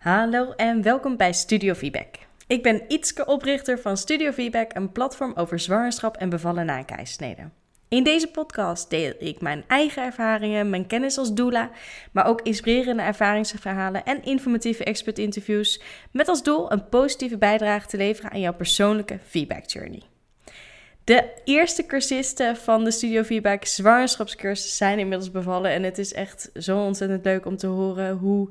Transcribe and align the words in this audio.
Hallo 0.00 0.52
en 0.56 0.82
welkom 0.82 1.16
bij 1.16 1.32
Studio 1.32 1.74
Feedback. 1.74 2.14
Ik 2.46 2.62
ben 2.62 2.82
Ietske, 2.88 3.26
oprichter 3.26 3.78
van 3.78 3.96
Studio 3.96 4.32
Feedback, 4.32 4.74
een 4.74 4.92
platform 4.92 5.32
over 5.34 5.58
zwangerschap 5.58 6.16
en 6.16 6.28
bevallen 6.28 6.66
na 6.66 6.84
een 6.86 7.52
In 7.88 8.04
deze 8.04 8.26
podcast 8.26 8.90
deel 8.90 9.12
ik 9.18 9.40
mijn 9.40 9.64
eigen 9.66 10.02
ervaringen, 10.02 10.70
mijn 10.70 10.86
kennis 10.86 11.18
als 11.18 11.34
doula, 11.34 11.70
maar 12.12 12.26
ook 12.26 12.40
inspirerende 12.40 13.02
ervaringsverhalen 13.02 14.04
en 14.04 14.24
informatieve 14.24 14.84
expert-interviews 14.84 15.82
met 16.10 16.28
als 16.28 16.42
doel 16.42 16.72
een 16.72 16.88
positieve 16.88 17.38
bijdrage 17.38 17.86
te 17.86 17.96
leveren 17.96 18.30
aan 18.30 18.40
jouw 18.40 18.54
persoonlijke 18.54 19.18
feedback 19.26 19.64
journey. 19.66 20.02
De 21.04 21.24
eerste 21.44 21.86
cursisten 21.86 22.56
van 22.56 22.84
de 22.84 22.90
Studio 22.90 23.22
Feedback 23.22 23.64
zwangerschapscursus 23.64 24.76
zijn 24.76 24.98
inmiddels 24.98 25.30
bevallen 25.30 25.70
en 25.70 25.82
het 25.82 25.98
is 25.98 26.12
echt 26.12 26.50
zo 26.54 26.84
ontzettend 26.84 27.24
leuk 27.24 27.46
om 27.46 27.56
te 27.56 27.66
horen 27.66 28.16
hoe 28.16 28.48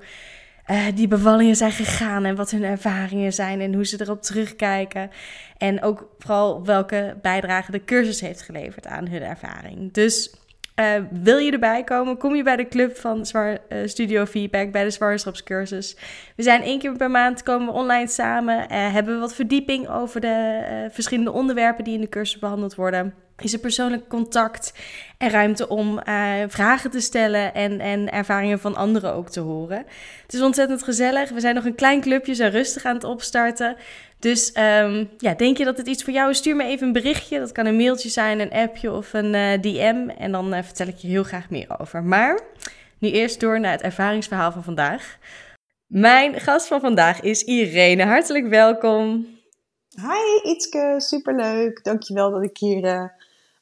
uh, 0.71 0.85
die 0.95 1.07
bevallingen 1.07 1.55
zijn 1.55 1.71
gegaan 1.71 2.25
en 2.25 2.35
wat 2.35 2.51
hun 2.51 2.63
ervaringen 2.63 3.33
zijn 3.33 3.61
en 3.61 3.73
hoe 3.73 3.85
ze 3.85 4.01
erop 4.01 4.21
terugkijken. 4.21 5.11
En 5.57 5.81
ook 5.81 6.09
vooral 6.19 6.65
welke 6.65 7.17
bijdrage 7.21 7.71
de 7.71 7.83
cursus 7.83 8.21
heeft 8.21 8.41
geleverd 8.41 8.87
aan 8.87 9.07
hun 9.07 9.21
ervaring. 9.21 9.93
Dus 9.93 10.33
uh, 10.79 10.85
wil 11.11 11.37
je 11.37 11.51
erbij 11.51 11.83
komen? 11.83 12.17
Kom 12.17 12.35
je 12.35 12.43
bij 12.43 12.55
de 12.55 12.67
club 12.67 12.97
van 12.97 13.25
uh, 13.35 13.53
Studio 13.85 14.25
Feedback, 14.25 14.71
bij 14.71 14.83
de 14.83 14.89
zwangerschapscursus. 14.89 15.95
We 16.35 16.43
zijn 16.43 16.61
één 16.61 16.79
keer 16.79 16.97
per 16.97 17.11
maand, 17.11 17.43
komen 17.43 17.67
we 17.67 17.73
online 17.73 18.07
samen. 18.07 18.71
hebben 18.71 19.13
we 19.13 19.19
wat 19.19 19.33
verdieping 19.33 19.89
over 19.89 20.21
de 20.21 20.87
verschillende 20.91 21.31
onderwerpen 21.31 21.83
die 21.83 21.93
in 21.93 22.01
de 22.01 22.09
cursus 22.09 22.39
behandeld 22.39 22.75
worden 22.75 23.13
is 23.41 23.53
er 23.53 23.59
persoonlijk 23.59 24.07
contact 24.07 24.73
en 25.17 25.29
ruimte 25.29 25.67
om 25.67 25.99
vragen 26.47 26.91
te 26.91 26.99
stellen 26.99 27.53
en, 27.53 27.79
en 27.79 28.11
ervaringen 28.11 28.59
van 28.59 28.75
anderen 28.75 29.13
ook 29.13 29.29
te 29.29 29.39
horen. 29.39 29.77
Het 30.21 30.33
is 30.33 30.41
ontzettend 30.41 30.83
gezellig. 30.83 31.29
We 31.29 31.39
zijn 31.39 31.55
nog 31.55 31.65
een 31.65 31.75
klein 31.75 32.01
clubje, 32.01 32.33
zo 32.33 32.47
rustig 32.51 32.85
aan 32.85 32.95
het 32.95 33.03
opstarten. 33.03 33.75
Dus 34.19 34.55
um, 34.57 35.09
ja, 35.17 35.33
denk 35.33 35.57
je 35.57 35.65
dat 35.65 35.77
het 35.77 35.87
iets 35.87 36.03
voor 36.03 36.13
jou 36.13 36.29
is? 36.29 36.37
Stuur 36.37 36.55
me 36.55 36.63
even 36.63 36.87
een 36.87 36.93
berichtje. 36.93 37.39
Dat 37.39 37.51
kan 37.51 37.65
een 37.65 37.75
mailtje 37.75 38.09
zijn, 38.09 38.39
een 38.39 38.51
appje 38.51 38.91
of 38.91 39.13
een 39.13 39.33
uh, 39.33 39.61
DM. 39.61 40.09
En 40.17 40.31
dan 40.31 40.53
uh, 40.53 40.63
vertel 40.63 40.87
ik 40.87 40.97
je 40.97 41.07
heel 41.07 41.23
graag 41.23 41.49
meer 41.49 41.79
over. 41.79 42.03
Maar 42.03 42.39
nu 42.99 43.09
eerst 43.09 43.39
door 43.39 43.59
naar 43.59 43.71
het 43.71 43.81
ervaringsverhaal 43.81 44.51
van 44.51 44.63
vandaag. 44.63 45.17
Mijn 45.87 46.39
gast 46.39 46.67
van 46.67 46.79
vandaag 46.79 47.21
is 47.21 47.43
Irene. 47.43 48.03
Hartelijk 48.03 48.47
welkom. 48.47 49.27
Hi 49.89 50.49
Itske, 50.51 50.95
superleuk. 50.97 51.83
Dankjewel 51.83 52.31
dat 52.31 52.43
ik 52.43 52.57
hier 52.57 53.11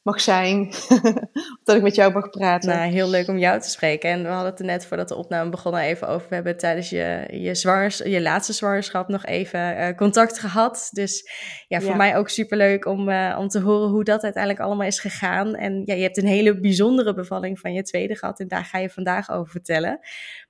mag 0.08 0.20
zijn. 0.20 0.72
dat 1.64 1.76
ik 1.76 1.82
met 1.82 1.94
jou 1.94 2.12
mag 2.12 2.30
praten. 2.30 2.68
Nou, 2.68 2.90
heel 2.90 3.08
leuk 3.08 3.28
om 3.28 3.38
jou 3.38 3.60
te 3.60 3.70
spreken. 3.70 4.10
En 4.10 4.22
we 4.22 4.28
hadden 4.28 4.50
het 4.50 4.58
er 4.58 4.64
net 4.64 4.86
voordat 4.86 5.08
de 5.08 5.14
opname 5.14 5.50
begonnen 5.50 5.80
even 5.80 6.08
over. 6.08 6.28
We 6.28 6.34
hebben 6.34 6.56
tijdens 6.56 6.90
je, 6.90 7.28
je, 7.30 7.54
zwangers, 7.54 7.98
je 7.98 8.22
laatste 8.22 8.52
zwangerschap 8.52 9.08
nog 9.08 9.24
even 9.24 9.78
uh, 9.78 9.96
contact 9.96 10.38
gehad. 10.38 10.88
Dus 10.92 11.30
ja, 11.68 11.80
voor 11.80 11.96
mij 11.96 12.16
ook 12.16 12.28
superleuk 12.28 12.86
om, 12.86 13.08
uh, 13.08 13.36
om 13.38 13.48
te 13.48 13.60
horen 13.60 13.88
hoe 13.88 14.04
dat 14.04 14.22
uiteindelijk 14.22 14.64
allemaal 14.64 14.86
is 14.86 15.00
gegaan. 15.00 15.54
En 15.54 15.82
ja, 15.84 15.94
je 15.94 16.02
hebt 16.02 16.16
een 16.16 16.26
hele 16.26 16.60
bijzondere 16.60 17.14
bevalling 17.14 17.58
van 17.58 17.72
je 17.72 17.82
tweede 17.82 18.16
gehad. 18.16 18.40
En 18.40 18.48
daar 18.48 18.64
ga 18.64 18.78
je 18.78 18.90
vandaag 18.90 19.30
over 19.30 19.50
vertellen. 19.50 20.00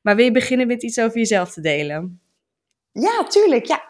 Maar 0.03 0.17
wil 0.17 0.25
je 0.25 0.33
beginnen 0.33 0.67
met 0.67 0.83
iets 0.83 1.00
over 1.00 1.19
jezelf 1.19 1.53
te 1.53 1.61
delen? 1.61 2.20
Ja, 2.93 3.25
tuurlijk. 3.28 3.65
Ja, 3.65 3.83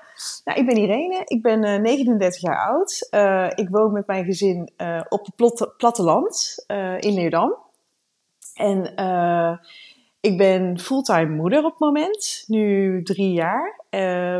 nou, 0.44 0.58
ik 0.58 0.66
ben 0.66 0.76
Irene, 0.76 1.22
ik 1.24 1.42
ben 1.42 1.82
39 1.82 2.42
eh, 2.42 2.50
jaar 2.50 2.66
oud. 2.66 3.08
Uh, 3.10 3.50
ik 3.54 3.68
woon 3.68 3.92
met 3.92 4.06
mijn 4.06 4.24
gezin 4.24 4.72
uh, 4.76 5.00
op 5.08 5.26
het 5.26 5.76
platteland 5.76 6.64
in 6.98 7.14
Leerdam. 7.14 7.56
En 8.54 8.82
ik 10.20 10.36
ben 10.36 10.78
fulltime 10.78 11.34
moeder 11.34 11.64
op 11.64 11.70
het 11.70 11.80
moment, 11.80 12.44
nu 12.46 13.02
drie 13.02 13.32
jaar. 13.32 13.84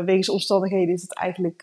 wegens 0.05 0.29
omstandigheden 0.29 0.93
is 0.93 1.01
het 1.01 1.15
eigenlijk 1.15 1.61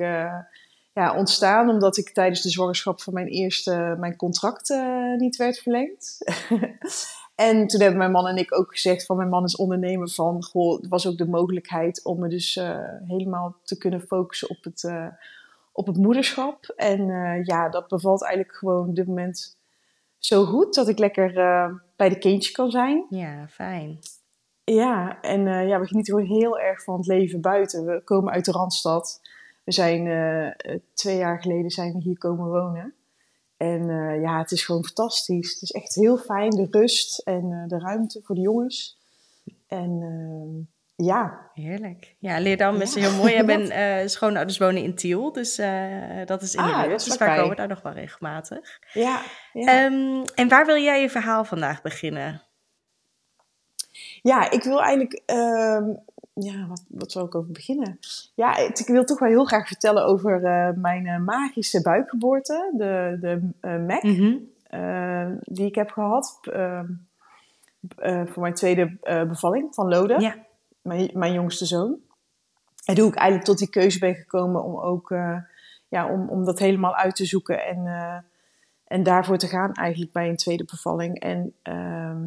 ja, 0.93 1.17
ontstaan 1.17 1.69
omdat 1.69 1.97
ik 1.97 2.11
tijdens 2.11 2.43
de 2.43 2.51
zwangerschap 2.51 3.01
van 3.01 3.13
mijn 3.13 3.27
eerste 3.27 3.97
mijn 3.99 4.17
contract 4.17 4.75
niet 5.17 5.37
werd 5.37 5.59
verlengd. 5.59 6.19
En 7.37 7.67
toen 7.67 7.81
hebben 7.81 7.99
mijn 7.99 8.11
man 8.11 8.27
en 8.27 8.37
ik 8.37 8.59
ook 8.59 8.73
gezegd 8.73 9.07
van 9.07 9.17
mijn 9.17 9.29
man 9.29 9.45
is 9.45 9.57
ondernemer 9.57 10.11
van, 10.11 10.43
goh, 10.43 10.83
er 10.83 10.89
was 10.89 11.07
ook 11.07 11.17
de 11.17 11.29
mogelijkheid 11.29 12.05
om 12.05 12.21
me 12.21 12.29
dus 12.29 12.57
uh, 12.57 12.79
helemaal 13.07 13.57
te 13.63 13.79
kunnen 13.79 14.01
focussen 14.01 14.51
op 14.51 14.65
het, 14.65 14.83
uh, 14.83 15.07
op 15.73 15.87
het 15.87 15.97
moederschap. 15.97 16.65
En 16.77 17.09
uh, 17.09 17.45
ja, 17.45 17.69
dat 17.69 17.89
bevalt 17.89 18.25
eigenlijk 18.25 18.57
gewoon 18.57 18.89
op 18.89 18.95
dit 18.97 19.07
moment 19.07 19.59
zo 20.19 20.45
goed 20.45 20.75
dat 20.75 20.89
ik 20.89 20.99
lekker 20.99 21.33
bij 21.97 22.09
de 22.09 22.19
kindje 22.19 22.53
kan 22.53 22.71
zijn. 22.71 23.07
Ja, 23.11 23.49
fijn. 23.49 23.99
Ja, 24.65 25.21
en 25.21 25.69
ja, 25.69 25.81
we 25.81 25.87
genieten 25.87 26.15
gewoon 26.15 26.39
heel 26.39 26.59
erg 26.59 26.83
van 26.83 26.97
het 26.97 27.07
leven 27.07 27.41
buiten. 27.41 27.85
We 27.85 28.01
komen 28.05 28.33
uit 28.33 28.45
de 28.45 28.53
Randstad. 28.53 29.21
We 29.65 29.73
zijn 29.73 30.05
twee 30.95 31.17
jaar 31.17 31.41
geleden 31.41 31.71
zijn 31.71 31.93
we 31.93 32.03
hier 32.03 32.19
komen 32.19 32.49
wonen. 32.49 32.95
En 33.57 33.89
uh, 33.89 34.21
ja, 34.21 34.39
het 34.39 34.51
is 34.51 34.65
gewoon 34.65 34.85
fantastisch. 34.85 35.53
Het 35.53 35.63
is 35.63 35.71
echt 35.71 35.95
heel 35.95 36.17
fijn, 36.17 36.51
de 36.51 36.67
rust 36.71 37.19
en 37.19 37.51
uh, 37.51 37.69
de 37.69 37.79
ruimte 37.79 38.21
voor 38.25 38.35
de 38.35 38.41
jongens. 38.41 38.99
En 39.67 40.01
uh, 40.97 41.07
ja. 41.07 41.51
Heerlijk. 41.55 42.17
Ja, 42.19 42.39
Leerdam 42.39 42.81
is 42.81 42.95
heel 42.95 43.13
mooi. 43.13 43.33
Jij 43.33 43.45
bent 43.57 44.11
schoonouders 44.11 44.59
wonen 44.59 44.83
in 44.83 44.95
Tiel, 44.95 45.33
dus 45.33 45.57
dat 46.25 46.43
is 46.43 46.55
in 46.55 46.61
ah, 46.61 46.83
de 46.83 46.89
buurt. 46.89 47.05
Dus 47.05 47.17
wij 47.17 47.37
komen 47.37 47.57
daar 47.57 47.69
nog 47.69 47.83
wel 47.83 47.93
regelmatig. 47.93 48.81
Ja. 48.93 49.23
ja. 49.53 49.85
Um, 49.85 50.25
en 50.35 50.49
waar 50.49 50.67
wil 50.67 50.83
jij 50.83 51.01
je 51.01 51.11
verhaal 51.11 51.45
vandaag 51.45 51.83
beginnen? 51.83 52.43
Ja, 54.23 54.51
ik 54.51 54.63
wil 54.63 54.83
eigenlijk 54.83 55.23
ehm, 55.27 55.95
ja, 56.39 56.67
wat, 56.67 56.85
wat 56.89 57.13
zal 57.13 57.25
ik 57.25 57.35
over 57.35 57.53
beginnen? 57.53 57.99
Ja, 58.35 58.57
ik 58.57 58.87
wil 58.87 59.05
toch 59.05 59.19
wel 59.19 59.29
heel 59.29 59.45
graag 59.45 59.67
vertellen 59.67 60.05
over 60.05 60.43
uh, 60.43 60.83
mijn 60.83 61.07
uh, 61.07 61.19
magische 61.19 61.83
buikgeboorte, 61.83 62.73
de, 62.77 63.17
de 63.21 63.51
uh, 63.69 63.87
MAC, 63.87 64.03
mm 64.03 64.15
-hmm. 64.15 65.39
die 65.43 65.67
ik 65.67 65.75
heb 65.75 65.91
gehad 65.91 66.39
ehm, 66.43 66.87
voor 68.27 68.43
mijn 68.43 68.55
tweede 68.55 68.97
bevalling 69.29 69.75
van 69.75 69.89
Lode, 69.89 70.21
ja. 70.21 70.35
mijn, 70.83 71.11
mijn 71.13 71.33
jongste 71.33 71.67
zoon. 71.67 71.99
En 72.85 72.99
hoe 72.99 73.09
ik 73.09 73.15
eigenlijk 73.15 73.49
tot 73.49 73.59
die 73.59 73.71
keuze 73.71 73.99
ben 73.99 74.15
gekomen 74.15 74.65
om 74.65 74.79
ook 74.79 75.15
ja, 75.89 76.11
om, 76.11 76.29
om 76.29 76.45
dat 76.45 76.59
helemaal 76.59 76.95
uit 76.95 77.17
te 77.17 77.25
zoeken 77.25 77.65
en, 77.65 77.87
en 78.85 79.03
daarvoor 79.03 79.39
te 79.39 79.47
gaan 79.49 79.73
eigenlijk 79.73 80.13
bij 80.13 80.29
een 80.29 80.37
tweede 80.37 80.65
bevalling. 80.65 81.21
En 81.21 81.55
ehm, 81.63 82.25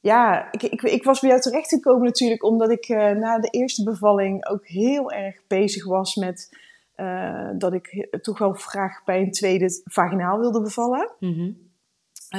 ja, 0.00 0.52
ik, 0.52 0.62
ik, 0.62 0.82
ik, 0.82 1.04
was 1.04 1.20
bij 1.20 1.28
jou 1.28 1.42
terecht 1.42 1.68
gekomen 1.68 2.04
natuurlijk 2.04 2.44
omdat 2.44 2.70
ik 2.70 2.88
uh, 2.88 3.10
na 3.10 3.38
de 3.38 3.48
eerste 3.48 3.82
bevalling 3.82 4.46
ook 4.46 4.66
heel 4.66 5.10
erg 5.10 5.36
bezig 5.46 5.84
was 5.86 6.14
met 6.14 6.58
uh, 6.96 7.50
dat 7.54 7.72
ik 7.72 8.08
toch 8.22 8.38
wel 8.38 8.52
graag 8.52 9.04
bij 9.04 9.20
een 9.20 9.30
tweede 9.30 9.80
vaginaal 9.84 10.38
wilde 10.38 10.62
bevallen. 10.62 11.10
Mm 11.18 11.32
-hmm. 11.32 11.56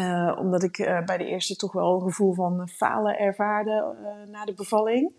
uh, 0.02 0.38
omdat 0.40 0.64
ik 0.64 1.02
bij 1.06 1.18
de 1.18 1.26
eerste 1.26 1.56
toch 1.56 1.72
wel 1.72 1.96
een 1.96 2.02
gevoel 2.02 2.34
van 2.34 2.68
falen 2.70 3.20
ervaarde 3.20 3.96
na 4.32 4.46
de 4.46 4.54
bevalling. 4.54 5.14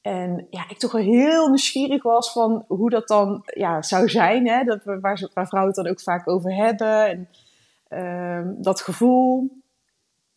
En 0.00 0.46
ja, 0.50 0.64
ik 0.68 0.78
toch 0.78 0.92
wel 0.92 1.02
heel 1.02 1.46
nieuwsgierig 1.46 2.02
was 2.02 2.32
van 2.32 2.64
hoe 2.68 2.90
dat 2.90 3.08
dan 3.08 3.42
ja, 3.44 3.82
zou 3.82 4.08
zijn. 4.08 4.48
Hè? 4.48 4.64
Dat, 4.64 4.84
waar, 4.84 5.00
waar 5.34 5.48
vrouwen 5.48 5.74
het 5.74 5.84
dan 5.84 5.92
ook 5.92 6.00
vaak 6.00 6.28
over 6.28 6.54
hebben. 6.54 7.08
En 7.08 7.28
ehm, 7.88 8.62
dat 8.62 8.80
gevoel. 8.80 9.50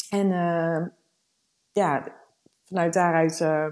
En 0.10 0.32
ja, 1.74 2.04
vanuit 2.64 2.94
daaruit. 2.94 3.40
Uh, 3.40 3.68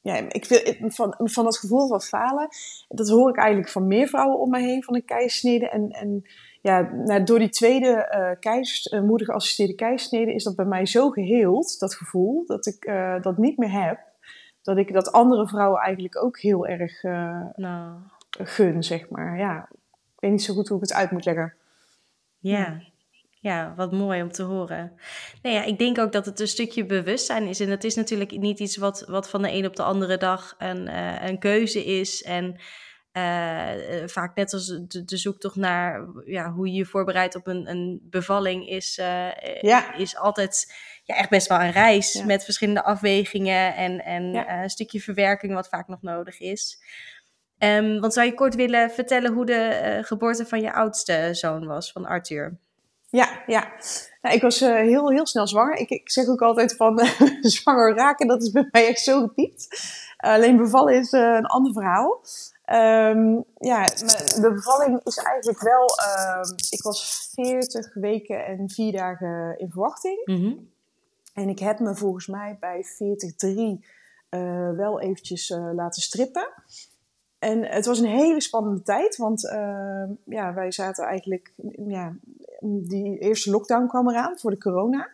ja, 0.00 0.14
ik 0.28 0.44
wil, 0.44 0.90
van, 0.90 1.14
van 1.18 1.44
dat 1.44 1.58
gevoel 1.58 1.88
van 1.88 2.00
falen, 2.00 2.48
dat 2.88 3.08
hoor 3.08 3.28
ik 3.28 3.36
eigenlijk 3.36 3.68
van 3.68 3.86
meer 3.86 4.08
vrouwen 4.08 4.38
om 4.38 4.50
me 4.50 4.60
heen 4.60 4.82
van 4.82 4.94
een 4.94 5.04
keisnede. 5.04 5.68
En, 5.68 5.90
en 5.90 6.22
ja, 6.60 6.80
nou, 6.80 7.24
door 7.24 7.38
die 7.38 7.48
tweede 7.48 8.10
uh, 8.16 8.40
keis, 8.40 8.86
uh, 8.86 9.00
moedig 9.00 9.26
geassisteerde 9.26 9.74
keisnede 9.74 10.34
is 10.34 10.44
dat 10.44 10.56
bij 10.56 10.64
mij 10.64 10.86
zo 10.86 11.10
geheeld, 11.10 11.78
dat 11.78 11.94
gevoel, 11.94 12.46
dat 12.46 12.66
ik 12.66 12.86
uh, 12.86 13.22
dat 13.22 13.38
niet 13.38 13.58
meer 13.58 13.84
heb. 13.84 13.98
Dat 14.62 14.76
ik 14.76 14.92
dat 14.92 15.12
andere 15.12 15.48
vrouwen 15.48 15.80
eigenlijk 15.80 16.22
ook 16.22 16.38
heel 16.40 16.66
erg 16.66 17.02
nou. 17.56 17.98
gun, 18.30 18.82
zeg 18.82 19.08
maar. 19.08 19.38
Ja, 19.38 19.68
ik 19.92 20.20
weet 20.20 20.30
niet 20.30 20.42
zo 20.42 20.54
goed 20.54 20.68
hoe 20.68 20.76
ik 20.76 20.82
het 20.82 20.94
uit 20.94 21.10
moet 21.10 21.24
leggen. 21.24 21.54
Ja, 22.38 22.80
ja, 23.44 23.74
wat 23.76 23.92
mooi 23.92 24.22
om 24.22 24.32
te 24.32 24.42
horen. 24.42 24.92
Nou 25.42 25.54
ja, 25.54 25.64
ik 25.64 25.78
denk 25.78 25.98
ook 25.98 26.12
dat 26.12 26.26
het 26.26 26.40
een 26.40 26.48
stukje 26.48 26.86
bewustzijn 26.86 27.46
is. 27.46 27.60
En 27.60 27.70
het 27.70 27.84
is 27.84 27.94
natuurlijk 27.94 28.38
niet 28.38 28.60
iets 28.60 28.76
wat, 28.76 29.04
wat 29.06 29.28
van 29.28 29.42
de 29.42 29.52
een 29.52 29.66
op 29.66 29.76
de 29.76 29.82
andere 29.82 30.16
dag 30.16 30.54
een, 30.58 30.86
uh, 30.86 31.22
een 31.22 31.38
keuze 31.38 31.84
is. 31.84 32.22
En 32.22 32.60
uh, 33.12 33.70
vaak 34.06 34.34
net 34.34 34.52
als 34.52 34.66
de, 34.66 35.04
de 35.04 35.16
zoektocht 35.16 35.56
naar 35.56 36.06
ja, 36.24 36.52
hoe 36.52 36.66
je 36.66 36.74
je 36.74 36.84
voorbereidt 36.84 37.34
op 37.34 37.46
een, 37.46 37.70
een 37.70 38.00
bevalling 38.02 38.68
is, 38.68 38.98
uh, 38.98 39.32
ja. 39.60 39.94
is 39.94 40.16
altijd 40.16 40.74
ja, 41.02 41.16
echt 41.16 41.30
best 41.30 41.48
wel 41.48 41.60
een 41.60 41.72
reis 41.72 42.22
met 42.24 42.44
verschillende 42.44 42.84
afwegingen 42.84 43.74
en, 43.74 44.04
en 44.04 44.32
ja. 44.32 44.62
een 44.62 44.70
stukje 44.70 45.00
verwerking 45.00 45.54
wat 45.54 45.68
vaak 45.68 45.88
nog 45.88 46.02
nodig 46.02 46.40
is. 46.40 46.78
Um, 47.58 48.00
want 48.00 48.12
zou 48.12 48.26
je 48.26 48.34
kort 48.34 48.54
willen 48.54 48.90
vertellen 48.90 49.32
hoe 49.32 49.46
de 49.46 49.98
geboorte 50.02 50.46
van 50.46 50.60
je 50.60 50.72
oudste 50.72 51.28
zoon 51.32 51.66
was, 51.66 51.92
van 51.92 52.06
Arthur? 52.06 52.58
Ja, 53.14 53.42
ja. 53.46 53.72
Nou, 54.22 54.34
ik 54.34 54.42
was 54.42 54.62
uh, 54.62 54.74
heel, 54.74 55.10
heel 55.10 55.26
snel 55.26 55.46
zwanger. 55.46 55.76
Ik, 55.76 55.90
ik 55.90 56.10
zeg 56.10 56.26
ook 56.26 56.42
altijd 56.42 56.76
van 56.76 57.00
zwanger 57.40 57.94
raken, 57.94 58.26
dat 58.26 58.42
is 58.42 58.50
bij 58.50 58.68
mij 58.70 58.86
echt 58.88 59.00
zo 59.00 59.20
gepiept. 59.20 59.68
alleen 60.16 60.56
bevallen 60.56 60.94
is 60.94 61.12
een 61.12 61.46
ander 61.46 61.72
verhaal. 61.72 62.20
Um, 62.72 63.44
ja, 63.58 63.84
de 63.84 64.50
bevalling 64.54 65.00
is 65.04 65.16
eigenlijk 65.16 65.60
wel. 65.60 65.88
Uh, 66.06 66.40
ik 66.70 66.82
was 66.82 67.30
40 67.34 67.94
weken 67.94 68.46
en 68.46 68.70
4 68.70 68.92
dagen 68.92 69.58
in 69.58 69.70
verwachting. 69.70 70.22
Mm 70.24 70.70
En 71.34 71.48
ik 71.48 71.58
heb 71.58 71.78
me 71.78 71.94
volgens 71.94 72.26
mij 72.26 72.56
bij 72.60 72.84
43 72.96 73.56
uh, 73.56 73.78
eh, 74.28 74.76
wel 74.76 75.00
eventjes 75.00 75.48
laten 75.74 76.02
strippen. 76.02 76.48
En 77.38 77.64
het 77.64 77.86
was 77.86 77.98
een 77.98 78.18
hele 78.18 78.40
spannende 78.40 78.82
tijd, 78.82 79.16
want 79.16 79.44
uh, 79.44 80.04
ja, 80.24 80.54
wij 80.54 80.72
zaten 80.72 81.04
eigenlijk. 81.04 81.52
Ja, 81.86 82.16
die 82.64 83.18
eerste 83.18 83.50
lockdown 83.50 83.86
kwam 83.86 84.08
eraan 84.08 84.38
voor 84.38 84.50
de 84.50 84.58
corona. 84.58 85.08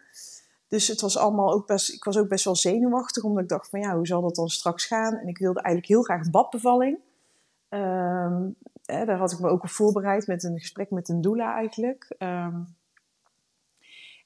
Dus 0.68 0.88
het 0.88 1.00
was 1.00 1.18
allemaal 1.18 1.52
ook 1.52 1.66
best, 1.66 1.92
ik 1.92 2.04
was 2.04 2.16
ook 2.16 2.28
best 2.28 2.44
wel 2.44 2.56
zenuwachtig, 2.56 3.22
omdat 3.22 3.42
ik 3.42 3.48
dacht 3.48 3.68
van 3.68 3.80
ja, 3.80 3.96
hoe 3.96 4.06
zal 4.06 4.22
dat 4.22 4.34
dan 4.34 4.48
straks 4.48 4.86
gaan? 4.86 5.14
En 5.14 5.28
ik 5.28 5.38
wilde 5.38 5.60
eigenlijk 5.60 5.94
heel 5.94 6.02
graag 6.02 6.30
badbevalling. 6.30 6.98
Um, 7.68 8.56
daar 8.84 9.18
had 9.18 9.32
ik 9.32 9.38
me 9.38 9.48
ook 9.48 9.62
op 9.62 9.70
voorbereid 9.70 10.26
met 10.26 10.44
een 10.44 10.58
gesprek 10.58 10.90
met 10.90 11.08
een 11.08 11.20
doula 11.20 11.54
eigenlijk. 11.54 12.14
Um, 12.18 12.76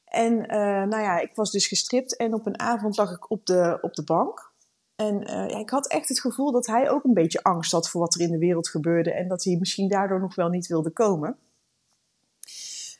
en 0.05 0.32
uh, 0.32 0.82
nou 0.82 1.03
ja, 1.03 1.19
ik 1.19 1.35
was 1.35 1.50
dus 1.50 1.67
gestript 1.67 2.17
en 2.17 2.35
op 2.35 2.47
een 2.47 2.61
avond 2.61 2.97
lag 2.97 3.11
ik 3.11 3.31
op 3.31 3.47
de, 3.47 3.79
op 3.81 3.94
de 3.94 4.05
bank. 4.05 4.53
En 4.97 5.23
uh, 5.23 5.49
ja, 5.49 5.59
ik 5.59 5.70
had 5.70 5.87
echt 5.87 6.09
het 6.09 6.20
gevoel 6.20 6.53
dat 6.53 6.67
hij 6.67 6.91
ook 6.91 7.05
een 7.05 7.15
beetje 7.15 7.43
angst 7.43 7.73
had 7.73 7.91
voor 7.91 8.00
wat 8.00 8.15
er 8.15 8.20
in 8.20 8.31
de 8.31 8.38
wereld 8.38 8.69
gebeurde. 8.69 9.12
En 9.12 9.29
dat 9.29 9.44
hij 9.44 9.56
misschien 9.56 9.88
daardoor 9.88 10.20
nog 10.20 10.35
wel 10.35 10.49
niet 10.49 10.67
wilde 10.67 10.91
komen. 10.91 11.38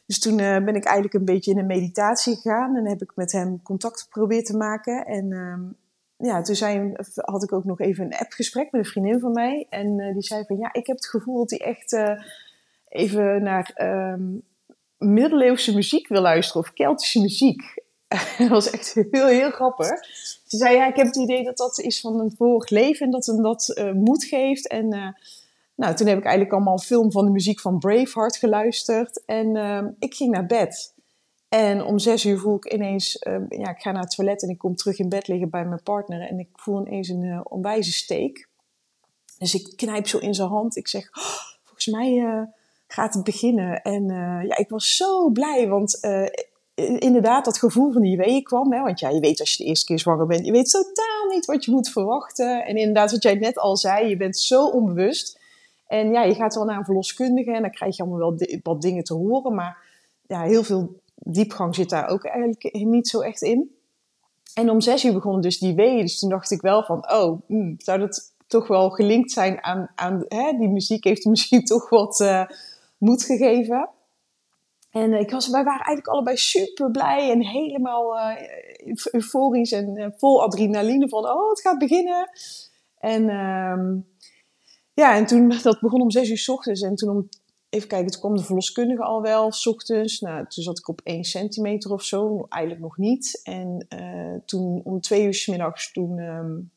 Dus 0.06 0.19
toen 0.19 0.39
uh, 0.39 0.65
ben 0.65 0.75
ik 0.75 0.85
eigenlijk 0.85 1.15
een 1.15 1.25
beetje 1.25 1.51
in 1.51 1.59
een 1.59 1.67
meditatie 1.67 2.35
gegaan 2.35 2.77
en 2.77 2.89
heb 2.89 3.03
ik 3.03 3.12
met 3.15 3.33
hem 3.33 3.62
contact 3.62 4.03
geprobeerd 4.03 4.47
te 4.47 4.56
maken. 4.56 5.05
En 5.05 5.33
um, 5.33 5.77
ja, 6.17 6.43
toen 6.43 6.97
had 7.15 7.43
ik 7.43 7.53
ook 7.53 7.65
nog 7.65 7.81
even 7.81 8.05
een 8.05 8.19
appgesprek 8.19 8.71
met 8.71 8.85
een 8.85 8.91
vriendin 8.91 9.21
van 9.21 9.33
mij. 9.33 9.67
En 9.71 9.99
uh, 9.99 10.12
die 10.12 10.23
zei 10.23 10.45
van 10.45 10.56
ja, 10.56 10.73
ik 10.73 10.87
heb 10.87 10.97
het 10.97 11.06
gevoel 11.06 11.39
dat 11.39 11.51
hij 11.51 11.59
echt 11.59 11.93
uh, 11.93 12.21
even 12.89 13.43
naar 13.43 13.73
um, 14.12 14.43
middeleeuwse 14.99 15.75
muziek 15.75 16.09
wil 16.09 16.21
luisteren 16.21 16.62
of 16.62 16.73
Keltische 16.73 17.21
muziek. 17.21 17.83
dat 18.39 18.49
was 18.49 18.71
echt 18.71 18.95
heel, 19.11 19.27
heel 19.27 19.51
grappig. 19.51 20.05
Ze 20.45 20.56
zei 20.56 20.75
ja, 20.75 20.87
ik 20.87 20.97
heb 20.97 21.06
het 21.06 21.17
idee 21.17 21.45
dat 21.45 21.56
dat 21.56 21.81
is 21.81 22.01
van 22.01 22.21
een 22.21 22.35
vorig 22.37 22.69
leven 22.69 23.06
en 23.06 23.12
dat 23.12 23.27
hem 23.27 23.43
dat 23.43 23.91
moed 23.95 24.25
geeft. 24.25 24.69
En 24.69 25.17
nou, 25.75 25.94
toen 25.94 26.06
heb 26.06 26.19
ik 26.19 26.25
eigenlijk 26.25 26.55
allemaal 26.55 26.79
film 26.79 27.12
van 27.12 27.25
de 27.25 27.31
muziek 27.31 27.61
van 27.61 27.79
Braveheart 27.79 28.37
geluisterd. 28.37 29.25
En 29.25 29.56
ehm, 29.56 29.91
ik 29.99 30.15
ging 30.15 30.31
naar 30.31 30.47
bed. 30.47 30.94
En 31.49 31.85
om 31.85 31.99
zes 31.99 32.25
uur 32.25 32.38
voel 32.38 32.56
ik 32.56 32.73
ineens, 32.73 33.25
uh, 33.29 33.37
ja, 33.49 33.71
ik 33.71 33.81
ga 33.81 33.93
naar 33.93 34.03
het 34.03 34.15
toilet 34.15 34.43
en 34.43 34.49
ik 34.49 34.59
kom 34.59 34.75
terug 34.75 34.99
in 34.99 35.09
bed 35.09 35.29
liggen 35.29 35.50
bij 35.50 35.65
mijn 35.65 35.82
partner. 35.82 36.21
En 36.29 36.38
ik 36.38 36.49
voel 36.53 36.87
ineens 36.87 37.09
een 37.09 37.23
uh, 37.23 37.41
onwijze 37.44 37.93
steek. 37.93 38.49
Dus 39.38 39.55
ik 39.55 39.73
knijp 39.76 40.06
zo 40.06 40.19
in 40.19 40.35
zijn 40.35 40.49
hand. 40.49 40.76
Ik 40.76 40.88
zeg, 40.88 41.09
oh, 41.19 41.25
volgens 41.65 41.87
mij 41.87 42.12
uh, 42.12 42.43
gaat 42.87 43.15
het 43.15 43.25
beginnen. 43.25 43.82
En 43.82 44.06
ja, 44.47 44.56
ik 44.56 44.69
was 44.69 44.97
zo 44.97 45.31
blij, 45.31 45.69
want 45.69 46.00
inderdaad, 46.99 47.44
dat 47.44 47.59
gevoel 47.59 47.93
van 47.93 48.03
die 48.03 48.17
weeën 48.17 48.43
kwam. 48.43 48.73
Hè, 48.73 48.82
want 48.82 49.00
ja, 49.00 49.09
je 49.09 49.20
weet 49.20 49.41
als 49.41 49.53
je 49.53 49.62
de 49.62 49.69
eerste 49.69 49.87
keer 49.87 49.99
zwanger 49.99 50.27
bent, 50.27 50.47
je 50.47 50.53
weet 50.53 50.70
totaal 50.70 51.27
niet 51.31 51.44
wat 51.44 51.65
je 51.65 51.70
moet 51.70 51.88
verwachten. 51.88 52.65
En 52.65 52.77
inderdaad, 52.77 53.11
wat 53.11 53.23
jij 53.23 53.35
net 53.35 53.59
al 53.59 53.77
zei, 53.77 54.09
je 54.09 54.17
bent 54.17 54.38
zo 54.38 54.67
onbewust. 54.67 55.43
En 55.94 56.12
ja, 56.12 56.23
je 56.23 56.35
gaat 56.35 56.55
wel 56.55 56.64
naar 56.64 56.79
een 56.79 56.85
verloskundige 56.85 57.52
en 57.52 57.62
dan 57.62 57.70
krijg 57.70 57.96
je 57.96 58.02
allemaal 58.02 58.19
wel 58.19 58.61
wat 58.62 58.82
dingen 58.82 59.05
te 59.05 59.14
horen. 59.14 59.55
Maar 59.55 59.79
ja, 60.26 60.43
heel 60.43 60.62
veel 60.62 61.00
diepgang 61.14 61.75
zit 61.75 61.91
daar 61.91 62.08
ook 62.08 62.25
eigenlijk 62.25 62.73
niet 62.73 63.08
zo 63.08 63.20
echt 63.20 63.43
in. 63.43 63.76
En 64.55 64.70
om 64.70 64.81
zes 64.81 65.05
uur 65.05 65.12
begonnen 65.12 65.43
dus 65.43 65.58
die 65.58 65.75
weeën. 65.75 66.00
Dus 66.00 66.19
toen 66.19 66.31
dacht 66.31 66.50
ik 66.50 66.61
wel 66.61 66.82
van, 66.82 67.12
oh, 67.12 67.41
hmm, 67.46 67.75
zou 67.79 67.99
dat 67.99 68.32
toch 68.46 68.67
wel 68.67 68.91
gelinkt 68.91 69.31
zijn 69.32 69.62
aan, 69.62 69.91
aan 69.94 70.25
hè, 70.29 70.52
die 70.58 70.69
muziek 70.69 71.05
heeft 71.05 71.25
misschien 71.25 71.64
toch 71.75 71.88
wat 71.88 72.20
uh, 72.20 72.44
moed 72.99 73.25
gegeven. 73.25 73.88
En 74.91 75.12
ik 75.12 75.31
was, 75.31 75.49
wij 75.49 75.64
waren 75.64 75.85
eigenlijk 75.85 76.08
allebei 76.08 76.37
super 76.37 76.91
blij 76.91 77.31
en 77.31 77.46
helemaal 77.46 78.17
uh, 78.19 78.37
euforisch 79.11 79.73
en 79.73 80.14
vol 80.17 80.43
adrenaline 80.43 81.08
van, 81.08 81.25
oh, 81.25 81.49
het 81.49 81.61
gaat 81.61 81.79
beginnen. 81.79 82.31
En 82.99 83.29
ehm, 83.29 83.96
ja, 84.94 85.17
en 85.17 85.26
toen, 85.26 85.49
dat 85.62 85.81
begon 85.81 86.00
om 86.00 86.11
zes 86.11 86.31
uur 86.31 86.38
s 86.38 86.49
ochtends 86.49 86.81
en 86.81 86.94
toen 86.94 87.11
om 87.11 87.29
even 87.69 87.88
kijken, 87.88 88.11
toen 88.11 88.20
kwam 88.20 88.37
de 88.37 88.44
verloskundige 88.44 89.02
al 89.02 89.23
wel, 89.23 89.52
s 89.52 89.67
ochtends. 89.67 90.20
Nou, 90.20 90.46
toen 90.46 90.64
zat 90.64 90.79
ik 90.79 90.88
op 90.88 91.00
1 91.05 91.25
centimeter 91.25 91.93
of 91.93 92.02
zo, 92.02 92.46
eigenlijk 92.49 92.82
nog 92.82 92.96
niet. 92.96 93.41
En 93.43 93.87
uh, 93.88 94.41
toen 94.44 94.81
om 94.85 95.00
twee 95.00 95.25
uur 95.25 95.35
s 95.35 95.46
middags, 95.46 95.93
toen 95.93 96.19
um, 96.19 96.70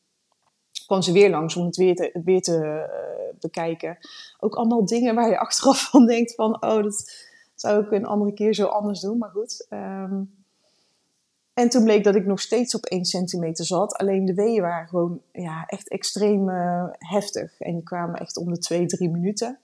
kwam 0.86 1.02
ze 1.02 1.12
weer 1.12 1.30
langs 1.30 1.56
om 1.56 1.64
het 1.66 1.76
weer 1.76 1.94
te, 1.94 2.20
weer 2.24 2.42
te 2.42 2.58
uh, 2.58 3.38
bekijken. 3.40 3.98
Ook 4.40 4.54
allemaal 4.54 4.84
dingen 4.84 5.14
waar 5.14 5.28
je 5.28 5.38
achteraf 5.46 5.90
van 5.90 6.06
denkt 6.06 6.34
van, 6.34 6.62
oh, 6.62 6.82
dat 6.82 7.26
zou 7.54 7.84
ik 7.84 7.90
een 7.90 8.06
andere 8.06 8.32
keer 8.32 8.54
zo 8.54 8.66
anders 8.66 9.00
doen. 9.00 9.18
Maar 9.18 9.30
goed. 9.30 9.66
Um, 9.70 10.36
en 11.58 11.68
toen 11.68 11.84
bleek 11.84 12.04
dat 12.04 12.14
ik 12.14 12.26
nog 12.26 12.40
steeds 12.40 12.74
op 12.74 12.84
1 12.84 13.04
centimeter 13.04 13.64
zat. 13.64 13.96
Alleen 13.96 14.24
de 14.24 14.34
weeën 14.34 14.62
waren 14.62 14.88
gewoon 14.88 15.20
ja, 15.32 15.66
echt 15.66 15.88
extreem 15.88 16.48
uh, 16.48 16.84
heftig. 16.98 17.60
En 17.60 17.74
die 17.74 17.82
kwamen 17.82 18.20
echt 18.20 18.36
om 18.36 18.52
de 18.52 18.58
2, 18.58 18.86
3 18.86 19.10
minuten. 19.10 19.58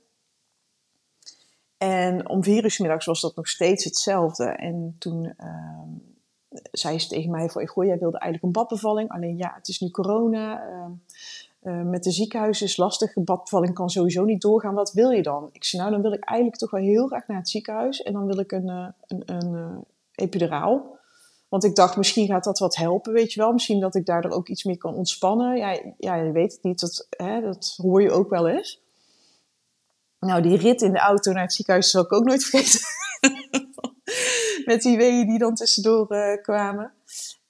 En 1.79 2.29
om 2.29 2.45
vier 2.45 2.65
uur 2.65 2.77
middags 2.79 3.07
was 3.07 3.21
dat 3.21 3.37
nog 3.37 3.49
steeds 3.49 3.85
hetzelfde. 3.85 4.45
En 4.45 4.97
toen 4.99 5.35
uh, 5.41 6.61
zei 6.73 6.99
ze 6.99 7.09
tegen 7.09 7.31
mij 7.31 7.49
goh, 7.49 7.85
jij 7.85 7.99
wilde 7.99 8.19
eigenlijk 8.19 8.43
een 8.43 8.63
badbevalling. 8.63 9.11
Alleen 9.11 9.37
ja, 9.37 9.53
het 9.55 9.69
is 9.69 9.81
nu 9.81 9.91
corona. 9.91 10.69
Uh, 10.69 10.87
uh, 11.63 11.83
met 11.83 12.05
de 12.05 12.11
ziekenhuis 12.11 12.63
is 12.63 12.77
lastig. 12.77 13.17
Een 13.17 13.25
badbevalling 13.25 13.75
kan 13.75 13.91
sowieso 13.91 14.25
niet 14.25 14.41
doorgaan. 14.41 14.75
Wat 14.75 14.93
wil 14.93 15.11
je 15.11 15.23
dan? 15.23 15.49
Ik 15.53 15.65
zei, 15.65 15.83
nou, 15.83 15.95
dan 15.95 16.03
wil 16.03 16.13
ik 16.13 16.25
eigenlijk 16.25 16.61
toch 16.61 16.71
wel 16.71 16.81
heel 16.81 17.07
graag 17.07 17.27
naar 17.27 17.37
het 17.37 17.49
ziekenhuis. 17.49 18.03
En 18.03 18.13
dan 18.13 18.27
wil 18.27 18.39
ik 18.39 18.53
een, 18.53 18.69
eh, 18.69 18.89
een, 19.07 19.23
een, 19.27 19.55
eh, 19.55 19.79
epiduraal. 20.15 20.99
Want 21.55 21.67
ik 21.67 21.75
dacht, 21.75 21.97
misschien 21.97 22.27
gaat 22.27 22.45
dat 22.45 22.59
wat 22.59 22.77
helpen, 22.77 23.13
weet 23.13 23.33
je 23.33 23.41
wel. 23.41 23.53
Misschien 23.53 23.81
dat 23.81 23.95
ik 23.95 24.07
daardoor 24.07 24.31
ook 24.31 24.49
iets 24.49 24.65
meer 24.65 24.79
kan 24.79 24.95
ontspannen. 24.95 25.57
Ja, 25.57 25.81
ja 25.99 26.15
je 26.15 26.33
weet 26.33 26.53
het 26.53 26.63
niet, 26.63 26.81
dat, 26.81 27.07
hè, 27.11 27.41
dat 27.41 27.75
hoor 27.77 28.03
je 28.03 28.11
ook 28.11 28.31
wel 28.31 28.49
eens. 28.49 28.83
Nou, 30.19 30.43
die 30.43 30.57
rit 30.57 30.83
in 30.83 30.93
de 30.93 30.99
auto 30.99 31.33
naar 31.33 31.43
het 31.43 31.53
ziekenhuis 31.53 31.91
zal 31.91 32.03
ik 32.03 32.13
ook 32.13 32.25
nooit 32.25 32.45
vergeten. 32.51 32.81
Met 34.65 34.83
die 34.83 34.97
weeën 34.97 35.27
die 35.27 35.39
dan 35.39 35.55
tussendoor 35.55 36.13
uh, 36.13 36.43
kwamen. 36.43 36.93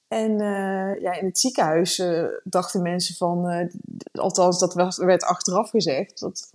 En 0.08 0.30
uh, 0.30 1.00
ja, 1.00 1.12
in 1.12 1.26
het 1.26 1.38
ziekenhuis 1.38 1.98
uh, 1.98 2.24
dachten 2.42 2.82
mensen 2.82 3.14
van, 3.14 3.70
althans 4.12 4.58
dat 4.58 4.96
werd 4.96 5.22
achteraf 5.22 5.70
gezegd, 5.70 6.20
dat, 6.20 6.50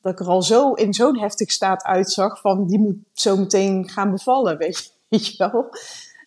dat 0.00 0.12
ik 0.12 0.20
er 0.20 0.26
al 0.26 0.42
zo 0.42 0.72
in 0.72 0.94
zo'n 0.94 1.18
heftig 1.18 1.50
staat 1.50 1.82
uitzag 1.82 2.40
van 2.40 2.66
die 2.66 2.78
moet 2.78 2.98
zo 3.12 3.36
meteen 3.36 3.88
gaan 3.88 4.10
bevallen, 4.10 4.58
weet 4.58 4.92
je, 5.08 5.34
wel. 5.36 5.70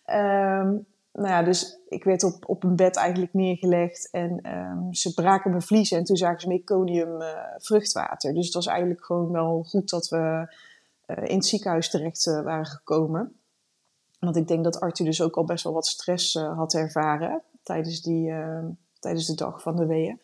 Um, 0.06 0.86
nou 1.12 1.28
ja, 1.28 1.42
dus 1.42 1.78
ik 1.88 2.04
werd 2.04 2.22
op, 2.22 2.48
op 2.48 2.64
een 2.64 2.76
bed 2.76 2.96
eigenlijk 2.96 3.32
neergelegd 3.32 4.08
en 4.10 4.56
um, 4.56 4.94
ze 4.94 5.14
braken 5.14 5.50
mijn 5.50 5.62
vliezen 5.62 5.98
en 5.98 6.04
toen 6.04 6.16
zagen 6.16 6.40
ze 6.40 6.48
meconium 6.48 7.20
uh, 7.20 7.28
vruchtwater. 7.58 8.34
Dus 8.34 8.44
het 8.44 8.54
was 8.54 8.66
eigenlijk 8.66 9.04
gewoon 9.04 9.32
wel 9.32 9.62
goed 9.68 9.90
dat 9.90 10.08
we 10.08 10.54
uh, 11.06 11.24
in 11.24 11.36
het 11.36 11.46
ziekenhuis 11.46 11.90
terecht 11.90 12.26
uh, 12.26 12.42
waren 12.42 12.66
gekomen. 12.66 13.36
Want 14.18 14.36
ik 14.36 14.48
denk 14.48 14.64
dat 14.64 14.80
Arthur 14.80 15.06
dus 15.06 15.22
ook 15.22 15.36
al 15.36 15.44
best 15.44 15.64
wel 15.64 15.72
wat 15.72 15.86
stress 15.86 16.34
had 16.34 16.74
ervaren 16.74 17.42
tijdens, 17.62 18.02
die, 18.02 18.30
ehm, 18.30 18.66
tijdens 18.98 19.26
de 19.26 19.34
dag 19.34 19.62
van 19.62 19.76
de 19.76 19.86
weeën. 19.86 20.20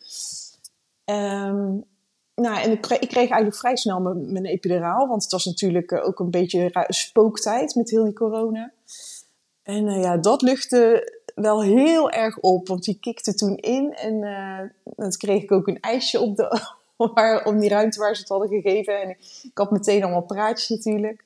Nou, 2.35 2.61
en 2.63 2.71
ik 2.71 2.81
kreeg, 2.81 2.99
ik 2.99 3.09
kreeg, 3.09 3.29
eigenlijk 3.29 3.57
vrij 3.57 3.77
snel 3.77 4.01
mijn, 4.01 4.33
mijn 4.33 4.45
epiduraal, 4.45 5.09
want 5.09 5.23
het 5.23 5.33
was 5.33 5.45
natuurlijk 5.45 5.93
ook 5.93 6.19
een 6.19 6.31
beetje 6.31 6.87
spooktijd 6.89 7.75
met 7.75 7.91
heel 7.91 8.05
die 8.05 8.13
corona. 8.13 8.73
En 9.63 9.87
uh, 9.87 10.03
ja, 10.03 10.17
dat 10.17 10.43
luchtte 10.43 11.13
wel 11.35 11.63
heel 11.63 12.11
erg 12.11 12.39
op, 12.39 12.69
want 12.69 12.85
die 12.85 12.99
kikte 13.01 13.35
toen 13.35 13.57
in. 13.57 13.95
En 13.95 14.15
uh, 14.15 14.95
dan 14.97 15.11
kreeg 15.11 15.43
ik 15.43 15.53
ook 15.53 15.69
een 15.69 15.81
ijsje 15.81 16.21
op 16.21 16.37
de, 16.37 16.61
om 17.51 17.59
die 17.59 17.69
ruimte 17.69 18.01
waar 18.01 18.15
ze 18.15 18.21
het 18.21 18.31
hadden 18.31 18.49
gegeven. 18.49 19.01
En 19.01 19.09
ik, 19.43 19.51
had 19.55 19.71
meteen 19.71 20.03
allemaal 20.03 20.23
praatjes 20.23 20.69
natuurlijk. 20.69 21.25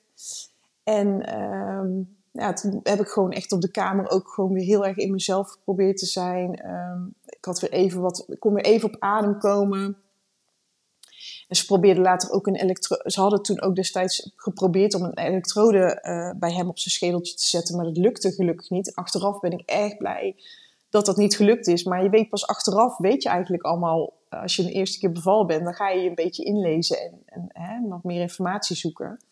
En 0.85 1.39
um, 1.41 2.17
ja, 2.31 2.53
toen 2.53 2.81
heb 2.83 3.01
ik 3.01 3.09
gewoon 3.09 3.33
echt 3.33 3.53
op 3.53 3.61
de 3.61 3.71
kamer 3.71 4.11
ook 4.11 4.29
gewoon 4.29 4.53
weer 4.53 4.65
heel 4.65 4.87
erg 4.87 4.97
in 4.97 5.11
mezelf 5.11 5.51
geprobeerd 5.51 5.99
te 5.99 6.07
zijn. 6.07 6.71
Um, 6.71 7.15
ik 7.27 7.45
had 7.45 7.61
weer 7.61 7.73
even 7.73 8.01
wat, 8.01 8.25
ik 8.29 8.41
kon 8.41 8.55
weer 8.55 8.65
even 8.65 8.89
op 8.89 8.97
adem 8.99 9.39
komen. 9.39 9.97
En 11.55 11.61
ze 11.61 11.67
probeerden 11.67 12.03
later 12.03 12.31
ook 12.31 12.47
een 12.47 12.55
elektrode. 12.55 13.11
Ze 13.11 13.21
hadden 13.21 13.43
toen 13.43 13.61
ook 13.61 13.75
destijds 13.75 14.33
geprobeerd 14.37 14.95
om 14.95 15.03
een 15.03 15.19
elektrode 15.19 16.01
uh, 16.03 16.31
bij 16.41 16.53
hem 16.53 16.69
op 16.69 16.79
zijn 16.79 16.95
schedeltje 16.95 17.35
te 17.35 17.47
zetten, 17.47 17.77
maar 17.77 17.85
dat 17.85 17.97
lukte 17.97 18.33
gelukkig 18.33 18.71
niet. 18.71 18.95
Achteraf 18.95 19.41
ben 19.41 19.53
ik 19.53 19.63
erg 19.71 19.97
blij 19.97 20.37
dat 20.89 21.07
dat 21.07 21.17
niet 21.17 21.37
gelukt 21.37 21.67
is. 21.67 21.85
Maar 21.85 22.03
je 22.03 22.11
weet 22.11 22.29
pas 22.29 22.47
achteraf, 22.47 22.97
weet 22.99 23.23
je 23.23 23.29
eigenlijk 23.29 23.63
allemaal, 23.63 24.13
eh, 24.29 24.43
als 24.43 24.57
je 24.57 24.63
een 24.63 24.69
eerste 24.69 24.99
keer 24.99 25.13
bevallen 25.13 25.47
bent, 25.47 25.65
dan 25.65 25.75
ga 25.75 25.89
je 25.89 26.01
je 26.01 26.09
een 26.09 26.15
beetje 26.15 26.45
inlezen 26.45 27.01
en, 27.01 27.23
en 27.25 27.49
hè, 27.53 27.79
nog 27.79 28.03
meer 28.03 28.21
informatie 28.21 28.77
zoeken. 28.77 29.11
Dus 29.17 29.27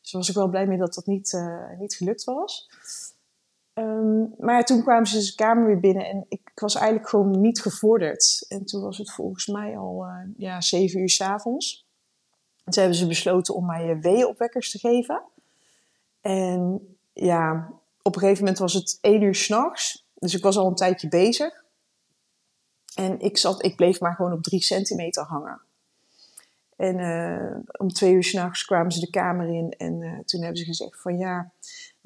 Dus 0.00 0.12
was 0.12 0.28
ik 0.28 0.34
wel 0.34 0.48
blij 0.48 0.66
mee 0.66 0.78
dat 0.78 0.94
dat 0.94 1.06
niet, 1.06 1.42
niet 1.78 1.94
gelukt 1.94 2.24
was. 2.24 2.70
Ehm, 3.72 4.24
maar 4.38 4.64
toen 4.64 4.82
kwamen 4.82 5.06
ze 5.06 5.16
dus 5.16 5.30
de 5.30 5.44
kamer 5.44 5.66
weer 5.66 5.80
binnen 5.80 6.06
en 6.06 6.26
ik, 6.28 6.47
was 6.60 6.74
eigenlijk 6.74 7.08
gewoon 7.08 7.40
niet 7.40 7.60
gevorderd. 7.60 8.46
En 8.48 8.64
toen 8.64 8.82
was 8.82 8.98
het 8.98 9.12
volgens 9.12 9.46
mij 9.46 9.76
al 9.76 10.04
uh, 10.04 10.12
ja, 10.36 10.60
zeven 10.60 11.00
uur 11.00 11.08
s'avonds. 11.08 11.86
En 12.64 12.72
toen 12.72 12.82
hebben 12.82 13.00
ze 13.00 13.06
besloten 13.06 13.54
om 13.54 13.66
mij 13.66 13.94
uh, 13.94 14.02
weeopwekkers 14.02 14.70
te 14.70 14.78
geven. 14.78 15.22
En 16.20 16.80
ja, 17.12 17.72
op 18.02 18.14
een 18.14 18.20
gegeven 18.20 18.42
moment 18.42 18.58
was 18.58 18.74
het 18.74 18.98
één 19.00 19.22
uur 19.22 19.34
s'nachts. 19.34 20.06
Dus 20.14 20.34
ik 20.34 20.42
was 20.42 20.56
al 20.56 20.66
een 20.66 20.74
tijdje 20.74 21.08
bezig. 21.08 21.64
En 22.94 23.20
ik, 23.20 23.38
zat, 23.38 23.64
ik 23.64 23.76
bleef 23.76 24.00
maar 24.00 24.14
gewoon 24.14 24.32
op 24.32 24.42
drie 24.42 24.62
centimeter 24.62 25.24
hangen. 25.24 25.60
En 26.76 26.98
uh, 26.98 27.56
om 27.78 27.88
twee 27.88 28.12
uur 28.12 28.24
s'nachts 28.24 28.64
kwamen 28.64 28.92
ze 28.92 29.00
de 29.00 29.10
kamer 29.10 29.48
in 29.48 29.70
en 29.70 30.22
toen 30.24 30.40
hebben 30.40 30.58
ze 30.58 30.64
gezegd 30.64 31.00
van 31.00 31.18
ja, 31.18 31.52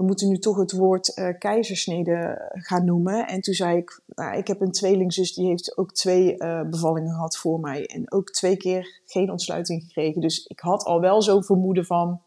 we 0.03 0.09
moeten 0.09 0.29
nu 0.29 0.39
toch 0.39 0.57
het 0.57 0.73
woord 0.73 1.19
uh, 1.19 1.29
keizersnede 1.39 2.51
gaan 2.53 2.85
noemen. 2.85 3.27
En 3.27 3.41
toen 3.41 3.55
zei 3.55 3.77
ik, 3.77 4.01
nou, 4.07 4.37
ik 4.37 4.47
heb 4.47 4.61
een 4.61 4.73
tweelingzus 4.73 5.35
die 5.35 5.47
heeft 5.47 5.77
ook 5.77 5.93
twee 5.93 6.35
uh, 6.39 6.63
bevallingen 6.63 7.13
gehad 7.13 7.37
voor 7.37 7.61
mij. 7.61 7.87
En 7.87 8.13
ook 8.13 8.31
twee 8.31 8.57
keer 8.57 9.01
geen 9.07 9.31
ontsluiting 9.31 9.83
gekregen. 9.83 10.21
Dus 10.21 10.47
ik 10.47 10.61
had 10.61 10.85
al 10.85 11.01
wel 11.01 11.23
zo 11.23 11.41
vermoeden 11.41 11.85
van, 11.85 12.21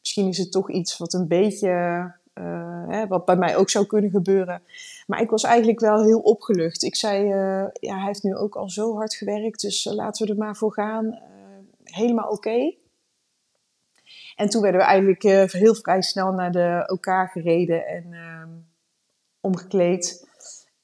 misschien 0.00 0.28
is 0.28 0.38
het 0.38 0.52
toch 0.52 0.70
iets 0.70 0.98
wat 0.98 1.12
een 1.12 1.28
beetje, 1.28 1.68
uh, 2.34 2.88
hè, 2.88 3.06
wat 3.06 3.24
bij 3.24 3.36
mij 3.36 3.56
ook 3.56 3.70
zou 3.70 3.86
kunnen 3.86 4.10
gebeuren. 4.10 4.62
Maar 5.06 5.20
ik 5.20 5.30
was 5.30 5.42
eigenlijk 5.42 5.80
wel 5.80 6.04
heel 6.04 6.20
opgelucht. 6.20 6.82
Ik 6.82 6.96
zei, 6.96 7.26
ja, 7.80 7.96
hij 7.96 8.06
heeft 8.06 8.22
nu 8.22 8.36
ook 8.36 8.56
al 8.56 8.70
zo 8.70 8.94
hard 8.94 9.14
gewerkt, 9.14 9.60
dus 9.60 9.84
laten 9.84 10.26
we 10.26 10.32
er 10.32 10.38
maar 10.38 10.56
voor 10.56 10.72
gaan. 10.72 11.18
helemaal 11.84 12.28
oké. 12.28 12.74
En 14.36 14.48
toen 14.48 14.62
werden 14.62 14.80
we 14.80 14.86
eigenlijk 14.86 15.24
uh, 15.24 15.44
heel 15.44 15.74
vrij 15.74 16.02
snel 16.02 16.32
naar 16.32 16.52
de 16.52 16.84
OK 16.86 17.30
gereden 17.32 17.86
en 17.86 18.04
uh, 18.12 18.42
omgekleed. 19.40 20.28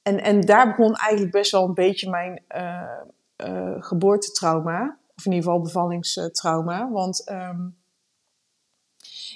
En, 0.01 0.21
en 0.21 0.41
daar 0.41 0.67
begon 0.67 0.95
eigenlijk 0.95 1.31
best 1.31 1.51
wel 1.51 1.63
een 1.63 1.73
beetje 1.73 2.09
mijn 2.09 2.43
uh, 2.55 3.75
geboortetrauma. 3.79 4.97
Of 5.15 5.25
in 5.25 5.31
ieder 5.31 5.49
geval 5.49 5.63
bevallingstrauma. 5.63 6.91
Want 6.91 7.29
um, 7.31 7.77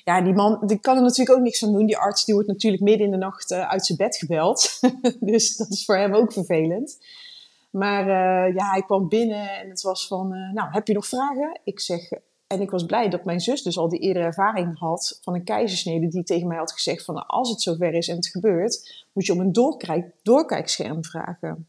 ja, 0.03 0.21
die 0.21 0.33
man, 0.33 0.63
die 0.65 0.79
kan 0.79 0.95
er 0.95 1.01
natuurlijk 1.01 1.37
ook 1.37 1.43
niks 1.43 1.63
aan 1.63 1.71
doen. 1.71 1.85
Die 1.85 1.97
arts 1.97 2.25
die 2.25 2.33
wordt 2.33 2.49
natuurlijk 2.49 2.83
midden 2.83 3.05
in 3.05 3.11
de 3.11 3.17
nacht 3.17 3.51
uit 3.51 3.85
zijn 3.85 3.97
bed 3.97 4.17
gebeld. 4.17 4.79
dus 5.19 5.57
dat 5.57 5.69
is 5.69 5.85
voor 5.85 5.97
hem 5.97 6.15
ook 6.15 6.33
vervelend. 6.33 6.97
Maar 7.71 8.07
ja, 8.53 8.69
hij 8.69 8.81
kwam 8.81 9.07
binnen 9.09 9.51
en 9.51 9.69
het 9.69 9.81
was 9.81 10.07
van, 10.07 10.27
nou, 10.53 10.71
heb 10.71 10.87
je 10.87 10.93
nog 10.93 11.07
vragen? 11.07 11.59
Ik 11.63 11.79
zeg, 11.79 12.09
en 12.47 12.61
ik 12.61 12.69
was 12.69 12.85
blij 12.85 13.09
dat 13.09 13.25
mijn 13.25 13.39
zus 13.39 13.63
dus 13.63 13.77
al 13.77 13.89
die 13.89 13.99
eerdere 13.99 14.25
ervaring 14.25 14.79
had 14.79 15.19
van 15.23 15.33
een 15.33 15.43
keizersnede. 15.43 16.07
Die 16.07 16.23
tegen 16.23 16.47
mij 16.47 16.57
had 16.57 16.71
gezegd 16.71 17.05
van 17.05 17.27
als 17.27 17.49
het 17.49 17.61
zover 17.61 17.93
is 17.93 18.07
en 18.07 18.15
het 18.15 18.27
gebeurt, 18.27 19.05
moet 19.13 19.25
je 19.25 19.33
om 19.33 19.39
een 19.39 19.53
doorkijk, 19.53 20.11
doorkijkscherm 20.21 21.03
vragen. 21.03 21.67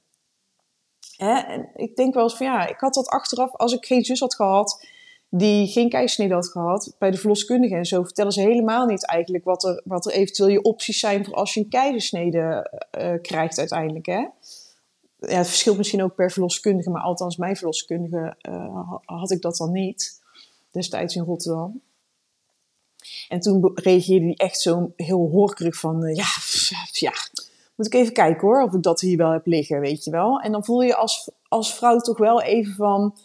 Hè? 1.16 1.38
En 1.38 1.68
ik 1.74 1.96
denk 1.96 2.14
wel 2.14 2.22
eens 2.22 2.36
van 2.36 2.46
ja, 2.46 2.68
ik 2.68 2.80
had 2.80 2.94
dat 2.94 3.08
achteraf, 3.08 3.54
als 3.54 3.72
ik 3.72 3.86
geen 3.86 4.04
zus 4.04 4.20
had 4.20 4.34
gehad 4.34 4.86
die 5.30 5.66
geen 5.66 5.88
keizersnede 5.88 6.34
had 6.34 6.48
gehad, 6.48 6.94
bij 6.98 7.10
de 7.10 7.16
verloskundige 7.16 7.74
en 7.74 7.84
zo, 7.84 8.02
vertellen 8.02 8.32
ze 8.32 8.40
helemaal 8.40 8.86
niet 8.86 9.06
eigenlijk 9.06 9.44
wat 9.44 9.64
er, 9.64 9.82
wat 9.84 10.06
er 10.06 10.12
eventueel 10.12 10.48
je 10.48 10.62
opties 10.62 10.98
zijn 10.98 11.24
voor 11.24 11.34
als 11.34 11.54
je 11.54 11.60
een 11.60 11.68
keizersnede 11.68 12.70
uh, 12.98 13.12
krijgt 13.22 13.58
uiteindelijk. 13.58 14.06
Hè? 14.06 14.26
Het 15.18 15.46
verschilt 15.46 15.76
misschien 15.76 16.02
ook 16.02 16.14
per 16.14 16.30
verloskundige, 16.30 16.90
maar 16.90 17.02
althans 17.02 17.36
mijn 17.36 17.56
verloskundige 17.56 18.36
uh, 18.48 18.92
had 19.04 19.30
ik 19.30 19.40
dat 19.42 19.56
dan 19.56 19.72
niet 19.72 20.20
destijds 20.70 21.14
in 21.14 21.22
Rotterdam. 21.22 21.80
En 23.28 23.40
toen 23.40 23.70
reageerde 23.74 24.24
hij 24.24 24.34
echt 24.34 24.60
zo 24.60 24.92
heel 24.96 25.28
horkerig 25.30 25.76
van, 25.76 26.04
uh, 26.04 26.14
ja, 26.14 26.26
ja, 26.92 27.12
moet 27.74 27.86
ik 27.86 27.94
even 27.94 28.12
kijken 28.12 28.48
hoor, 28.48 28.62
of 28.62 28.74
ik 28.74 28.82
dat 28.82 29.00
hier 29.00 29.16
wel 29.16 29.30
heb 29.30 29.46
liggen, 29.46 29.80
weet 29.80 30.04
je 30.04 30.10
wel. 30.10 30.40
En 30.40 30.52
dan 30.52 30.64
voel 30.64 30.82
je 30.82 30.94
als, 30.94 31.30
als 31.48 31.74
vrouw 31.74 31.98
toch 31.98 32.18
wel 32.18 32.42
even 32.42 32.74
van, 32.74 33.16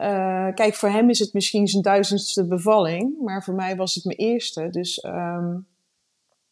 uh, 0.00 0.54
kijk, 0.54 0.74
voor 0.74 0.88
hem 0.88 1.10
is 1.10 1.18
het 1.18 1.32
misschien 1.32 1.66
zijn 1.66 1.82
duizendste 1.82 2.46
bevalling, 2.46 3.20
maar 3.20 3.44
voor 3.44 3.54
mij 3.54 3.76
was 3.76 3.94
het 3.94 4.04
mijn 4.04 4.18
eerste. 4.18 4.68
Dus 4.70 5.04
um, 5.04 5.66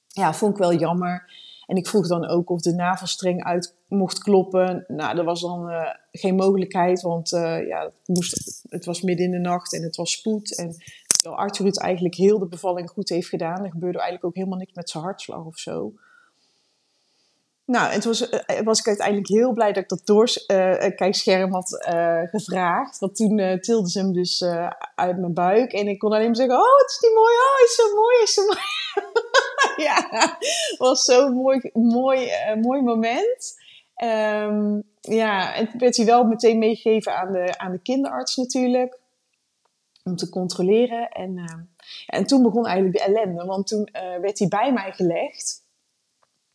ja, 0.09 0.35
vond 0.35 0.53
ik 0.53 0.59
wel 0.59 0.75
jammer. 0.75 1.43
En 1.66 1.76
ik 1.76 1.87
vroeg 1.87 2.09
dan 2.09 2.28
ook 2.28 2.50
of 2.50 2.61
de 2.61 2.75
navelstreng 2.75 3.44
uit 3.44 3.76
mocht 3.88 4.18
kloppen. 4.18 4.85
Nou, 4.87 5.18
er 5.18 5.25
was 5.25 5.40
dan 5.40 5.71
uh, 5.71 5.90
geen 6.11 6.35
mogelijkheid, 6.35 7.02
want 7.02 7.33
uh, 7.33 7.66
ja, 7.66 7.83
het, 7.83 8.09
moest, 8.09 8.62
het 8.68 8.85
was 8.85 9.00
midden 9.00 9.26
in 9.26 9.33
de 9.33 9.38
nacht 9.38 9.75
en 9.75 9.83
het 9.83 9.97
was 9.97 10.12
spoed. 10.12 10.56
En 10.59 10.76
terwijl 11.06 11.42
Arthur 11.42 11.66
het 11.66 11.80
eigenlijk 11.80 12.14
heel 12.14 12.38
de 12.38 12.49
bevalling 12.49 12.90
goed 12.90 13.09
heeft 13.09 13.28
gedaan, 13.28 13.64
er 13.64 13.71
gebeurde 13.71 13.99
eigenlijk 13.99 14.25
ook 14.25 14.35
helemaal 14.35 14.59
niks 14.59 14.75
met 14.75 14.90
zijn 14.90 15.04
hartslag 15.04 15.44
of 15.44 15.59
zo. 15.59 15.92
Nou, 17.66 17.92
en 17.92 18.00
toen 18.00 18.11
was, 18.11 18.30
uh, 18.30 18.61
was 18.61 18.78
ik 18.78 18.87
uiteindelijk 18.87 19.28
heel 19.28 19.52
blij 19.52 19.73
dat 19.73 19.83
ik 19.83 19.88
dat 19.88 20.06
doorkijkscherm 20.06 21.52
had 21.52 21.87
gevraagd. 22.30 22.99
Want 22.99 23.16
toen 23.16 23.59
tilde 23.61 23.90
ze 23.90 23.99
hem 23.99 24.12
dus 24.12 24.44
uit 24.94 25.18
mijn 25.18 25.35
buik. 25.35 25.73
En 25.73 25.88
ik 25.88 25.99
kon 25.99 26.12
alleen 26.12 26.26
maar 26.26 26.37
zeggen, 26.37 26.56
oh, 26.56 26.78
het 26.78 26.90
is 26.90 26.99
niet 27.00 27.14
mooi, 27.14 27.35
oh, 27.35 27.64
is 27.64 27.75
zo 27.75 27.94
mooi, 27.94 28.23
is 28.23 28.35
zo 28.35 28.42
mooi. 28.42 28.59
ja, 29.87 30.09
was 30.78 31.04
zo'n 31.04 31.33
mooi, 31.33 31.71
mooi, 31.73 32.26
uh, 32.26 32.62
mooi 32.62 32.83
moment. 32.83 33.62
Um, 34.04 34.83
ja, 35.00 35.54
en 35.54 35.71
werd 35.78 35.97
hij 35.97 36.06
wel 36.06 36.25
meteen 36.25 36.59
meegegeven 36.59 37.16
aan 37.16 37.33
de, 37.33 37.59
aan 37.59 37.73
de 37.73 37.78
kinderarts 37.78 38.37
natuurlijk. 38.37 38.99
Om 40.02 40.16
te 40.16 40.28
controleren. 40.28 41.09
En, 41.09 41.37
uh, 41.37 41.44
en 42.06 42.26
toen 42.26 42.42
begon 42.42 42.66
eigenlijk 42.66 42.99
de 42.99 43.04
ellende. 43.04 43.44
Want 43.44 43.66
toen 43.66 43.88
uh, 43.92 44.16
werd 44.21 44.38
hij 44.38 44.49
bij 44.49 44.73
mij 44.73 44.92
gelegd. 44.92 45.63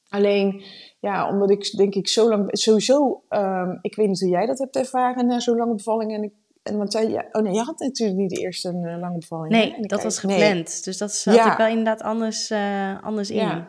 Alleen, 0.10 0.63
ja, 1.00 1.30
omdat 1.30 1.50
ik 1.50 1.72
denk 1.78 1.96
ik 1.96 2.08
zo 2.08 2.30
lang... 2.30 2.48
Sowieso, 2.51 3.24
um, 3.30 3.80
ik 3.82 3.96
weet 3.96 4.08
niet 4.08 4.20
hoe 4.20 4.30
jij 4.30 4.46
dat 4.46 4.60
hebt 4.60 4.75
ervaren 4.75 5.28
na 5.28 5.39
zo'n 5.39 5.58
lange 5.58 5.75
bevalling. 5.75 6.13
En 6.13 6.24
ik 6.24 6.32
en 6.63 6.78
want 6.78 6.94
jij, 6.94 7.10
ja, 7.10 7.25
oh 7.32 7.42
nee, 7.42 7.54
je 7.54 7.62
had 7.62 7.80
natuurlijk 7.80 8.20
niet 8.20 8.30
de 8.30 8.42
eerste 8.42 8.70
een 8.70 8.84
uh, 8.84 9.00
lange 9.00 9.18
bevalling. 9.18 9.51
Nee, 9.51 9.75
dat 9.80 10.04
was 10.04 10.20
gepland. 10.20 10.84
Dus 10.84 10.98
dat 10.98 11.13
zat 11.13 11.36
ja. 11.36 11.51
ik 11.51 11.58
wel 11.58 11.68
inderdaad 11.68 12.01
anders, 12.01 12.51
uh, 12.51 13.04
anders 13.04 13.30
in. 13.30 13.68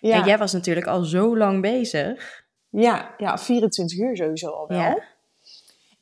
Ja. 0.00 0.24
jij 0.24 0.38
was 0.38 0.52
natuurlijk 0.52 0.86
al 0.86 1.04
zo 1.04 1.36
lang 1.36 1.60
bezig. 1.60 2.44
Ja, 2.68 3.14
ja 3.16 3.38
24 3.38 3.98
uur 3.98 4.16
sowieso 4.16 4.48
al 4.48 4.68
wel. 4.68 5.02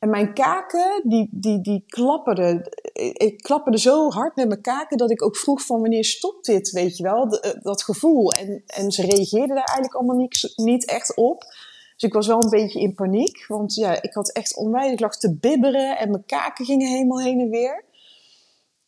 En 0.01 0.09
mijn 0.09 0.33
kaken, 0.33 1.01
die, 1.03 1.27
die, 1.31 1.61
die 1.61 1.83
klapperden. 1.87 2.69
Ik 3.13 3.37
klapperde 3.37 3.77
zo 3.77 4.09
hard 4.09 4.35
met 4.35 4.47
mijn 4.47 4.61
kaken 4.61 4.97
dat 4.97 5.11
ik 5.11 5.23
ook 5.23 5.37
vroeg 5.37 5.61
van 5.61 5.81
wanneer 5.81 6.05
stopt 6.05 6.45
dit, 6.45 6.71
weet 6.71 6.97
je 6.97 7.03
wel? 7.03 7.29
De, 7.29 7.59
dat 7.61 7.83
gevoel. 7.83 8.31
En, 8.31 8.63
en 8.65 8.91
ze 8.91 9.01
reageerden 9.01 9.55
daar 9.55 9.65
eigenlijk 9.65 9.95
allemaal 9.95 10.15
niet, 10.15 10.53
niet 10.55 10.85
echt 10.85 11.15
op. 11.15 11.41
Dus 11.95 12.09
ik 12.09 12.13
was 12.13 12.27
wel 12.27 12.43
een 12.43 12.49
beetje 12.49 12.79
in 12.79 12.93
paniek. 12.93 13.45
Want 13.47 13.75
ja, 13.75 14.01
ik 14.01 14.13
had 14.13 14.31
echt 14.31 14.55
onwijs. 14.55 14.91
Ik 14.91 14.99
lag 14.99 15.17
te 15.17 15.35
bibberen 15.35 15.97
en 15.97 16.09
mijn 16.09 16.25
kaken 16.25 16.65
gingen 16.65 16.87
helemaal 16.87 17.21
heen 17.21 17.39
en 17.39 17.49
weer. 17.49 17.83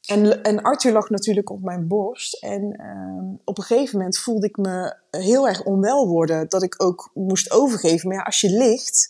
En, 0.05 0.43
en 0.43 0.61
Arthur 0.61 0.91
lag 0.91 1.09
natuurlijk 1.09 1.49
op 1.49 1.61
mijn 1.61 1.87
borst. 1.87 2.43
En 2.43 2.81
uh, 2.81 3.39
op 3.45 3.57
een 3.57 3.63
gegeven 3.63 3.97
moment 3.97 4.17
voelde 4.17 4.47
ik 4.47 4.57
me 4.57 4.95
heel 5.11 5.47
erg 5.47 5.63
onwel 5.63 6.07
worden. 6.07 6.49
Dat 6.49 6.63
ik 6.63 6.83
ook 6.83 7.11
moest 7.13 7.51
overgeven. 7.51 8.07
Maar 8.07 8.17
ja, 8.17 8.23
als 8.23 8.41
je 8.41 8.49
ligt 8.49 9.09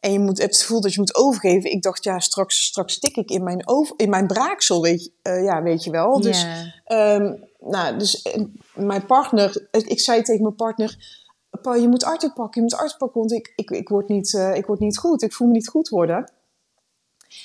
en 0.00 0.12
je 0.12 0.18
moet, 0.18 0.38
het 0.38 0.56
gevoel 0.56 0.80
dat 0.80 0.94
je 0.94 1.00
moet 1.00 1.16
overgeven. 1.16 1.70
Ik 1.70 1.82
dacht, 1.82 2.04
ja, 2.04 2.18
straks, 2.18 2.64
straks 2.64 2.92
stik 2.92 3.16
ik 3.16 3.30
in 3.30 3.42
mijn, 3.42 3.68
over, 3.68 3.94
in 3.96 4.10
mijn 4.10 4.26
braaksel, 4.26 4.82
weet 4.82 5.04
je, 5.04 5.30
uh, 5.30 5.44
ja, 5.44 5.62
weet 5.62 5.84
je 5.84 5.90
wel. 5.90 6.20
Dus, 6.20 6.46
yeah. 6.84 7.22
um, 7.22 7.44
nou, 7.60 7.98
dus 7.98 8.24
uh, 8.36 8.44
mijn 8.74 9.06
partner, 9.06 9.68
ik 9.70 10.00
zei 10.00 10.22
tegen 10.22 10.42
mijn 10.42 10.54
partner 10.54 11.24
je 11.62 11.88
moet 11.88 12.04
Arthur 12.04 12.32
pakken, 12.32 12.64
je 12.64 12.68
moet 12.70 12.96
pakken, 12.98 13.20
want 13.20 13.32
ik, 13.32 13.52
ik, 13.56 13.70
ik, 13.70 13.88
word 13.88 14.08
niet, 14.08 14.32
uh, 14.32 14.54
ik 14.54 14.66
word 14.66 14.80
niet 14.80 14.98
goed. 14.98 15.22
Ik 15.22 15.32
voel 15.32 15.46
me 15.46 15.52
niet 15.52 15.68
goed 15.68 15.88
worden. 15.88 16.32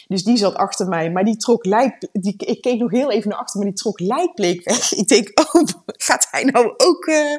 Dus 0.07 0.23
die 0.23 0.37
zat 0.37 0.55
achter 0.55 0.87
mij, 0.87 1.11
maar 1.11 1.23
die 1.23 1.37
trok 1.37 1.65
lijk, 1.65 2.07
die, 2.11 2.33
ik 2.37 2.61
keek 2.61 2.79
nog 2.79 2.91
heel 2.91 3.11
even 3.11 3.29
naar 3.29 3.39
achter, 3.39 3.59
maar 3.59 3.69
die 3.69 3.77
trok 3.77 3.99
lijkbleek 3.99 4.63
weg. 4.63 4.93
Ik 5.01 5.07
denk, 5.07 5.39
oh, 5.39 5.63
gaat 5.85 6.27
hij 6.31 6.43
nou 6.43 6.73
ook 6.77 7.05
uh, 7.05 7.37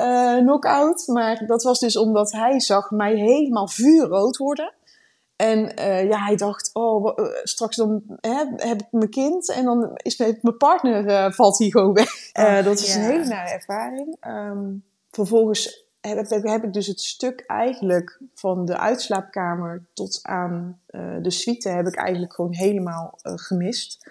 uh, 0.00 0.36
knock-out? 0.36 1.06
Maar 1.06 1.46
dat 1.46 1.62
was 1.62 1.78
dus 1.78 1.96
omdat 1.96 2.32
hij 2.32 2.60
zag 2.60 2.90
mij 2.90 3.14
helemaal 3.14 3.68
vuurrood 3.68 4.36
worden. 4.36 4.72
En 5.36 5.72
uh, 5.78 6.08
ja, 6.08 6.18
hij 6.18 6.36
dacht, 6.36 6.70
oh, 6.72 7.18
straks 7.42 7.76
dan 7.76 8.02
hè, 8.20 8.44
heb 8.56 8.80
ik 8.80 8.86
mijn 8.90 9.10
kind 9.10 9.52
en 9.52 9.64
dan 9.64 9.90
is 9.96 10.16
mijn, 10.16 10.38
mijn 10.42 10.56
partner, 10.56 11.32
valt 11.32 11.58
hij 11.58 11.70
gewoon 11.70 11.92
weg. 11.92 12.32
Ach, 12.32 12.64
dat 12.64 12.78
is 12.78 12.94
ja. 12.94 13.00
een 13.00 13.10
hele 13.10 13.24
nare 13.24 13.50
ervaring. 13.50 14.16
Um, 14.26 14.84
vervolgens 15.10 15.85
heb, 16.06 16.28
heb, 16.28 16.42
heb, 16.42 16.64
ik 16.64 16.72
dus 16.72 16.86
het 16.86 17.00
stuk 17.00 17.40
eigenlijk 17.46 18.20
van 18.34 18.64
de 18.64 18.78
uitslaapkamer 18.78 19.86
tot 19.92 20.20
aan 20.22 20.80
uh, 20.90 21.16
de 21.22 21.30
suite 21.30 21.68
heb 21.68 21.86
ik 21.86 21.94
eigenlijk 21.94 22.34
gewoon 22.34 22.54
helemaal 22.54 23.18
uh, 23.22 23.32
gemist. 23.36 24.10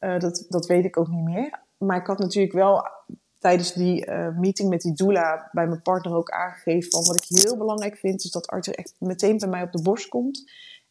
Uh, 0.00 0.18
dat, 0.18 0.46
dat 0.48 0.66
weet 0.66 0.84
ik 0.84 0.98
ook 0.98 1.08
niet 1.08 1.24
meer. 1.24 1.58
Maar 1.78 1.96
ik 1.96 2.06
had 2.06 2.18
natuurlijk 2.18 2.54
wel 2.54 2.88
tijdens 3.38 3.72
die 3.72 4.10
meeting 4.36 4.68
met 4.68 4.80
die 4.80 4.94
doula 4.94 5.48
bij 5.52 5.66
mijn 5.66 5.82
partner 5.82 6.14
ook 6.14 6.30
aangegeven 6.30 6.90
van 6.90 7.04
wat 7.04 7.16
ik 7.16 7.38
heel 7.42 7.56
belangrijk 7.56 7.96
vind 7.96 8.24
is 8.24 8.30
dat 8.30 8.46
Arthur 8.46 8.74
echt 8.74 8.94
meteen 8.98 9.38
bij 9.38 9.48
mij 9.48 9.62
op 9.62 9.72
de 9.72 9.82
borst 9.82 10.08
komt. 10.08 10.44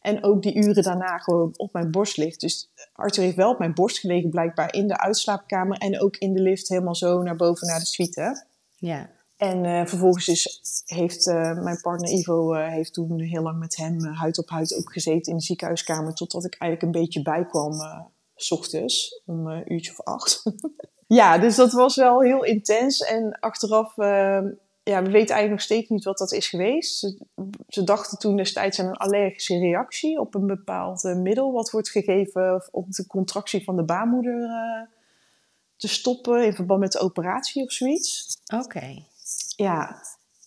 En 0.06 0.24
ook 0.24 0.42
die 0.42 0.56
uren 0.56 0.82
daarna 0.82 1.18
gewoon 1.18 1.52
op 1.56 1.72
mijn 1.72 1.90
borst 1.90 2.16
ligt. 2.16 2.40
Dus 2.40 2.70
Arthur 2.92 3.22
heeft 3.22 3.36
wel 3.36 3.50
op 3.50 3.58
mijn 3.58 3.74
borst 3.74 3.98
gelegen, 3.98 4.30
blijkbaar 4.30 4.74
in 4.74 4.88
de 4.88 5.00
uitslaapkamer. 5.00 5.78
En 5.78 6.00
ook 6.00 6.16
in 6.16 6.32
de 6.32 6.40
lift 6.40 6.68
helemaal 6.68 6.94
zo 6.94 7.22
naar 7.22 7.36
boven 7.36 7.66
naar 7.66 7.78
de 7.78 7.86
suite. 7.86 8.46
Ja. 8.76 9.10
En 9.36 9.64
uh, 9.64 9.86
vervolgens 9.86 10.24
dus 10.24 10.82
heeft 10.84 11.26
uh, 11.26 11.62
mijn 11.62 11.80
partner 11.80 12.10
Ivo 12.10 12.54
uh, 12.54 12.68
heeft 12.68 12.92
toen 12.92 13.20
heel 13.20 13.42
lang 13.42 13.58
met 13.58 13.76
hem 13.76 14.04
huid 14.04 14.38
op 14.38 14.48
huid 14.48 14.74
ook 14.74 14.92
gezeten 14.92 15.32
in 15.32 15.38
de 15.38 15.44
ziekenhuiskamer. 15.44 16.14
Totdat 16.14 16.44
ik 16.44 16.56
eigenlijk 16.58 16.94
een 16.94 17.00
beetje 17.00 17.22
bijkwam, 17.22 17.72
s 18.34 18.50
ochtends, 18.50 19.22
om 19.26 19.46
een 19.46 19.72
uurtje 19.72 19.90
of 19.90 20.00
acht. 20.00 20.42
ja, 21.06 21.38
dus 21.38 21.56
dat 21.56 21.72
was 21.72 21.96
wel 21.96 22.20
heel 22.20 22.44
intens. 22.44 23.00
En 23.00 23.38
achteraf 23.40 23.94
ja, 24.82 25.02
we 25.02 25.10
weten 25.10 25.34
eigenlijk 25.34 25.50
nog 25.50 25.60
steeds 25.60 25.88
niet 25.88 26.04
wat 26.04 26.18
dat 26.18 26.32
is 26.32 26.48
geweest. 26.48 27.16
Ze, 27.68 27.84
dachten 27.84 28.18
toen 28.18 28.36
destijds 28.36 28.80
aan 28.80 28.86
een 28.86 28.96
allergische 28.96 29.58
reactie 29.58 30.20
op 30.20 30.34
een 30.34 30.46
bepaald 30.46 31.02
middel 31.02 31.52
wat 31.52 31.70
wordt 31.70 31.90
gegeven 31.90 32.68
om 32.70 32.84
de 32.88 33.06
contractie 33.06 33.64
van 33.64 33.76
de 33.76 33.84
baarmoeder 33.84 34.48
te 35.76 35.88
stoppen 35.88 36.44
in 36.44 36.54
verband 36.54 36.80
met 36.80 36.92
de 36.92 36.98
operatie 36.98 37.62
of 37.62 37.72
zoiets. 37.72 38.38
Oké. 38.54 39.04
Ja, 39.56 40.02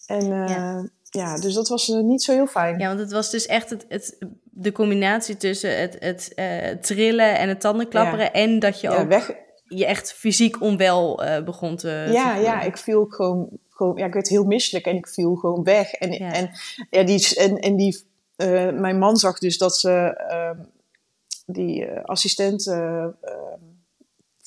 en 0.05 0.25
uh, 0.25 0.47
ja. 0.47 0.89
ja. 1.09 1.35
dus 1.39 1.53
dat 1.53 1.67
was 1.67 1.87
niet 1.87 2.23
zo 2.23 2.33
heel 2.33 2.47
fijn. 2.47 2.79
Ja, 2.79 2.87
want 2.87 2.99
het 2.99 3.11
was 3.11 3.29
dus 3.29 3.45
echt 3.45 3.69
het, 3.69 3.85
het, 3.89 4.17
de 4.43 4.71
combinatie 4.71 5.37
tussen 5.37 5.79
het, 5.79 5.97
het 5.99 6.33
trillen 6.81 7.37
en 7.37 7.49
het 7.49 7.61
tandenklapperen 7.61 8.25
ja. 8.25 8.31
en 8.31 8.59
dat 8.59 8.81
je 8.81 8.89
ook 8.89 9.07
weg... 9.07 9.31
je 9.63 9.85
echt 9.85 10.13
fysiek 10.13 10.61
onwel 10.61 11.21
begon 11.45 11.75
te... 11.75 12.07
Ja, 12.11 12.35
ja, 12.35 12.61
ik 12.61 12.77
viel 12.77 13.05
gewoon 13.05 13.59
ja, 13.95 14.05
ik 14.05 14.13
werd 14.13 14.27
heel 14.27 14.43
misselijk 14.43 14.85
en 14.85 14.95
ik 14.95 15.07
viel 15.07 15.35
gewoon 15.35 15.63
weg. 15.63 15.91
En, 15.91 16.11
en, 16.11 16.49
ja, 16.89 17.03
die, 17.03 17.35
en, 17.35 17.57
en 17.57 17.75
die, 17.75 18.03
mijn 18.73 18.97
man 18.97 19.17
zag 19.17 19.39
dus 19.39 19.57
dat 19.57 19.77
ze, 19.77 20.21
uh, 20.31 20.65
die 21.45 21.91
assistent 21.91 22.67
ehm, 22.67 23.09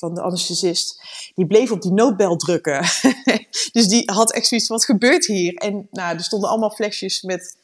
van 0.03 0.15
de 0.15 0.21
anesthesist, 0.21 1.03
die 1.35 1.47
bleef 1.47 1.71
op 1.71 1.83
die 1.83 1.93
noodbel 1.93 2.37
drukken. 2.37 2.81
dus 3.77 3.89
die 3.89 4.11
had 4.11 4.33
echt 4.33 4.47
zoiets, 4.47 4.69
wat 4.69 4.85
gebeurt 4.85 5.27
hier? 5.27 5.55
En 5.55 5.89
nou, 5.91 6.17
er 6.17 6.25
stonden 6.25 6.49
allemaal 6.49 6.71
flesjes 6.71 7.23
met 7.23 7.57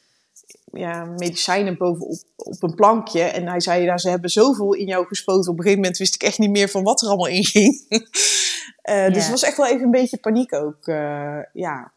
ja, 0.72 1.04
medicijnen 1.04 1.76
bovenop 1.76 2.22
op 2.36 2.62
een 2.62 2.74
plankje. 2.74 3.22
En 3.22 3.46
hij 3.48 3.60
zei, 3.60 3.84
nou, 3.84 3.98
ze 3.98 4.08
hebben 4.08 4.30
zoveel 4.30 4.74
in 4.74 4.86
jou 4.86 5.06
gespoten. 5.06 5.50
Op 5.50 5.56
een 5.56 5.62
gegeven 5.62 5.80
moment 5.82 5.98
wist 5.98 6.14
ik 6.14 6.22
echt 6.22 6.38
niet 6.38 6.50
meer 6.50 6.68
van 6.68 6.82
wat 6.82 7.02
er 7.02 7.08
allemaal 7.08 7.26
in 7.26 7.44
ging. 7.44 7.86
uh, 7.88 9.06
Dus 9.14 9.22
het 9.22 9.30
was 9.30 9.42
echt 9.42 9.56
wel 9.56 9.66
even 9.66 9.84
een 9.84 9.90
beetje 9.90 10.18
paniek 10.18 10.54
ook. 10.54 10.86
Uh, 10.86 11.38
ja. 11.52 11.92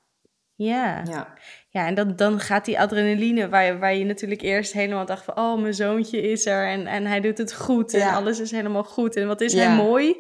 Ja. 0.56 1.04
ja. 1.04 1.34
Ja, 1.74 1.88
en 1.88 1.94
dan, 1.94 2.16
dan 2.16 2.40
gaat 2.40 2.66
die 2.66 2.80
adrenaline, 2.80 3.50
waar 3.50 3.66
je, 3.66 3.78
waar 3.78 3.96
je 3.96 4.06
natuurlijk 4.06 4.42
eerst 4.42 4.74
helemaal 4.74 5.06
dacht 5.06 5.24
van... 5.24 5.38
oh, 5.38 5.62
mijn 5.62 5.74
zoontje 5.74 6.22
is 6.22 6.46
er 6.46 6.68
en, 6.68 6.88
en 6.88 7.06
hij 7.06 7.20
doet 7.20 7.38
het 7.38 7.54
goed 7.54 7.94
en 7.94 8.14
alles 8.14 8.40
is 8.40 8.52
helemaal 8.52 8.84
goed. 8.84 9.16
En 9.16 9.28
wat 9.28 9.42
is 9.42 9.54
hij 9.54 9.76
mooi, 9.76 10.16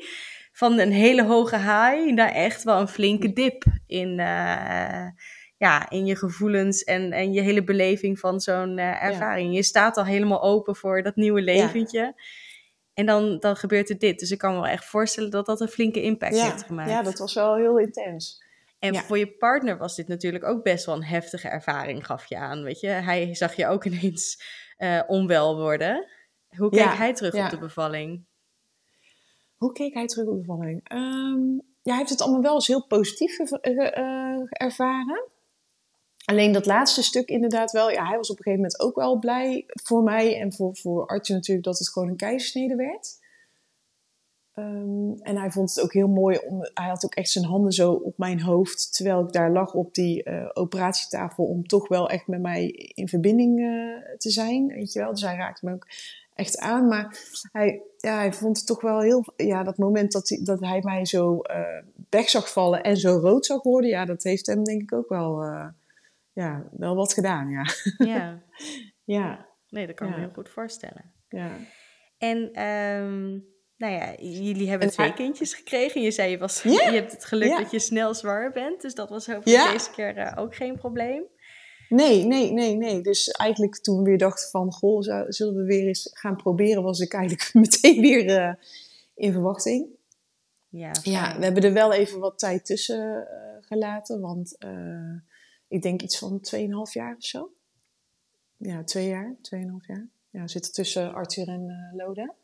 van 0.51 0.79
een 0.79 0.91
hele 0.91 1.24
hoge 1.24 1.58
high 1.58 2.13
naar 2.13 2.31
echt 2.31 2.63
wel 2.63 2.79
een 2.79 2.88
flinke 2.88 3.34
dip 3.34 3.63
in... 3.88 4.20
Uh, 4.20 5.05
ja, 5.58 5.89
in 5.89 6.05
je 6.05 6.15
gevoelens 6.15 6.84
en, 6.84 7.12
en 7.12 7.34
je 7.34 7.41
hele 7.41 7.63
beleving 7.63 8.20
van 8.20 8.39
zo'n 8.39 8.77
uh, 8.77 9.03
ervaring. 9.03 9.55
Je 9.55 9.63
staat 9.63 9.98
al 9.98 10.05
helemaal 10.05 10.41
open 10.41 10.75
voor 10.75 11.03
dat 11.03 11.15
nieuwe 11.15 11.41
leventje. 11.41 12.13
En 12.93 13.05
dan, 13.05 13.39
dan 13.39 13.55
gebeurt 13.55 13.89
er 13.89 13.98
dit. 13.98 14.20
Dus 14.20 14.31
ik 14.31 14.38
kan 14.38 14.53
me 14.53 14.62
wel 14.62 14.67
echt 14.67 14.86
voorstellen 14.86 15.29
dat 15.29 15.46
dat 15.46 15.62
een 15.62 15.67
flinke 15.67 16.01
impact 16.01 16.41
heeft 16.41 16.63
gemaakt. 16.63 16.89
Ja, 16.89 17.01
dat 17.01 17.20
was 17.20 17.34
wel 17.34 17.55
heel 17.55 17.77
intens. 17.79 18.43
En 18.82 18.96
voor 18.96 19.18
je 19.18 19.32
partner 19.32 19.78
was 19.78 19.96
dit 19.96 20.08
natuurlijk 20.08 20.44
ook 20.44 20.64
best 20.64 20.86
wel 20.86 20.96
een 20.96 21.04
heftige 21.04 21.48
ervaring, 21.48 22.06
gaf 22.06 22.26
je 22.26 22.38
aan. 22.38 22.64
Weet 22.64 22.80
je, 22.80 22.88
hij 22.88 23.36
zag 23.36 23.56
je 23.56 23.68
ook 23.68 23.86
ineens 23.90 24.44
uh, 24.78 25.02
onwel 25.08 25.58
worden. 25.58 26.08
Hoe 26.58 26.70
keek 26.70 26.94
hij 26.94 27.14
terug 27.14 27.34
op 27.34 27.50
de 27.50 27.58
bevalling? 27.58 28.26
Hoe 29.58 29.72
keek 29.72 29.94
hij 29.94 30.06
terug 30.06 30.28
op 30.28 30.34
de 30.34 30.40
bevalling? 30.40 30.92
Um, 30.94 31.62
ja, 31.82 31.92
hij 31.92 31.98
heeft 31.98 32.10
het 32.10 32.22
allemaal 32.22 32.42
wel 32.42 32.54
eens 32.54 32.68
heel 32.68 32.88
positief 32.88 33.40
uh, 33.40 34.40
ervaren. 34.50 35.30
Alleen 36.26 36.52
dat 36.52 36.66
laatste 36.66 37.04
stuk 37.04 37.28
inderdaad 37.28 37.72
wel. 37.72 37.90
Ja, 37.90 38.08
hij 38.08 38.18
was 38.18 38.30
op 38.30 38.38
een 38.38 38.44
gegeven 38.44 38.62
moment 38.62 38.80
ook 38.80 38.96
wel 38.96 39.20
blij 39.20 39.64
voor 39.68 40.04
mij 40.04 40.40
en 40.40 40.54
voor, 40.54 40.76
voor 40.76 41.06
Artje 41.06 41.34
natuurlijk 41.34 41.66
dat 41.66 41.80
het 41.80 41.90
gewoon 41.90 42.10
een 42.10 42.16
keizersnede 42.16 42.76
werd. 42.76 43.20
Um, 44.55 45.15
en 45.21 45.38
hij 45.38 45.52
vond 45.52 45.69
het 45.69 45.84
ook 45.84 45.93
heel 45.93 46.08
mooi. 46.08 46.38
Om, 46.47 46.60
hij 46.73 46.88
had 46.88 47.06
ook 47.06 47.15
echt 47.15 47.30
zijn 47.30 47.45
handen 47.45 47.71
zo 47.71 47.91
op 47.91 48.17
mijn 48.17 48.41
hoofd. 48.41 48.95
Terwijl 48.95 49.23
ik 49.23 49.32
daar 49.32 49.52
lag 49.52 49.73
op 49.73 49.93
die 49.93 50.30
uh, 50.30 50.49
operatietafel. 50.54 51.45
Om 51.45 51.67
toch 51.67 51.88
wel 51.88 52.10
echt 52.10 52.28
met 52.28 52.41
mij 52.41 52.67
in 52.93 53.08
verbinding 53.08 53.60
uh, 53.60 53.95
te 54.17 54.30
zijn. 54.30 54.67
Weet 54.67 54.93
je 54.93 54.99
wel. 54.99 55.12
Dus 55.12 55.21
hij 55.21 55.36
raakte 55.36 55.65
me 55.65 55.73
ook 55.73 55.88
echt 56.34 56.58
aan. 56.58 56.88
Maar 56.88 57.17
hij, 57.52 57.82
ja, 57.97 58.15
hij 58.15 58.34
vond 58.34 58.58
het 58.58 58.67
toch 58.67 58.82
wel 58.82 58.99
heel. 58.99 59.26
Ja, 59.36 59.63
dat 59.63 59.78
moment 59.78 60.12
dat 60.12 60.30
hij, 60.30 60.39
dat 60.43 60.60
hij 60.60 60.82
mij 60.84 61.06
zo 61.06 61.39
uh, 61.41 61.84
weg 62.10 62.30
zag 62.30 62.52
vallen. 62.52 62.84
En 62.84 62.97
zo 62.97 63.17
rood 63.17 63.45
zag 63.45 63.63
worden. 63.63 63.89
Ja, 63.89 64.06
dat 64.06 64.23
heeft 64.23 64.45
hem 64.45 64.63
denk 64.63 64.82
ik 64.82 64.93
ook 64.93 65.10
wel 65.10 65.43
ja, 66.34 66.69
wel 66.71 66.95
wat 66.95 67.13
gedaan, 67.13 67.49
ja. 67.49 67.65
Ja. 67.97 68.41
ja. 69.17 69.45
Nee, 69.69 69.88
dat 69.88 69.95
kan 69.95 70.08
ik 70.08 70.15
me 70.15 70.19
heel 70.19 70.30
goed 70.30 70.49
voorstellen. 70.49 71.12
Ja. 71.30 71.49
En 72.17 72.65
um, 72.65 73.45
nou 73.82 73.94
ja, 73.94 74.15
jullie 74.20 74.70
hebben 74.70 74.89
twee 74.89 75.13
kindjes 75.13 75.54
gekregen. 75.54 76.02
Je 76.02 76.12
zei 76.12 76.32
je, 76.32 76.38
was, 76.38 76.62
je 76.63 76.89
hebt 76.91 77.12
het 77.12 77.26
geluk 77.26 77.58
dat 77.58 77.72
je 77.72 77.80
snel 77.80 78.13
zwaar 78.13 78.52
bent. 78.52 78.82
Dus 78.82 78.96
dat 78.96 79.10
was 79.10 79.28
hopelijk 79.28 79.72
deze 79.72 79.91
keer 79.91 80.17
uh, 80.17 80.34
ook 80.36 80.56
geen 80.56 80.76
probleem. 80.76 81.24
Nee, 81.89 82.26
nee, 82.26 82.52
nee, 82.52 82.76
nee. 82.76 83.02
Dus 83.02 83.28
eigenlijk 83.28 83.78
toen 83.78 83.98
we 83.98 84.04
weer 84.04 84.17
dachten 84.17 84.50
van... 84.50 84.72
Goh, 84.72 85.26
zullen 85.28 85.56
we 85.56 85.63
weer 85.63 85.88
eens 85.88 86.10
gaan 86.13 86.36
proberen... 86.36 86.84
was 86.84 87.00
ik 87.00 87.13
eigenlijk 87.13 87.54
meteen 87.63 88.02
weer 88.02 88.26
uh, 88.26 88.54
in 89.15 89.32
verwachting. 89.32 89.88
Ja, 90.70 90.91
ja, 91.04 91.38
we 91.38 91.44
hebben 91.44 91.63
er 91.63 91.74
wel 91.74 91.94
even 91.94 92.20
wat 92.20 92.39
tijd 92.39 92.65
tussen 92.65 93.28
uh, 93.32 93.67
gelaten. 93.67 94.20
Want 94.20 94.58
ik 95.67 95.82
denk 95.82 96.02
iets 96.02 96.17
van 96.17 96.41
2,5 96.56 96.62
jaar 96.94 97.15
of 97.15 97.24
zo. 97.24 97.52
Ja, 98.58 98.84
twee 98.84 99.08
jaar, 99.08 99.36
2,5 99.36 99.41
jaar. 99.88 100.08
Ja, 100.30 100.48
zitten 100.48 100.72
tussen 100.72 101.13
Arthur 101.13 101.48
en 101.48 101.91
Loda. 101.96 102.36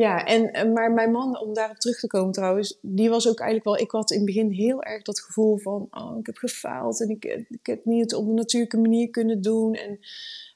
Ja. 0.00 0.24
En, 0.24 0.72
maar 0.72 0.92
mijn 0.92 1.10
man, 1.10 1.40
om 1.40 1.54
daarop 1.54 1.76
terug 1.76 1.98
te 1.98 2.06
komen 2.06 2.32
trouwens, 2.32 2.78
die 2.82 3.10
was 3.10 3.28
ook 3.28 3.38
eigenlijk 3.38 3.68
wel... 3.68 3.86
Ik 3.86 3.90
had 3.90 4.10
in 4.10 4.16
het 4.16 4.26
begin 4.26 4.50
heel 4.50 4.82
erg 4.82 5.02
dat 5.02 5.20
gevoel 5.20 5.58
van, 5.58 5.88
oh, 5.90 6.18
ik 6.18 6.26
heb 6.26 6.36
gefaald 6.36 7.00
en 7.00 7.08
ik, 7.08 7.24
ik 7.48 7.66
heb 7.66 7.84
niet 7.84 8.14
op 8.14 8.26
een 8.26 8.34
natuurlijke 8.34 8.78
manier 8.78 9.10
kunnen 9.10 9.42
doen. 9.42 9.74
En 9.74 9.98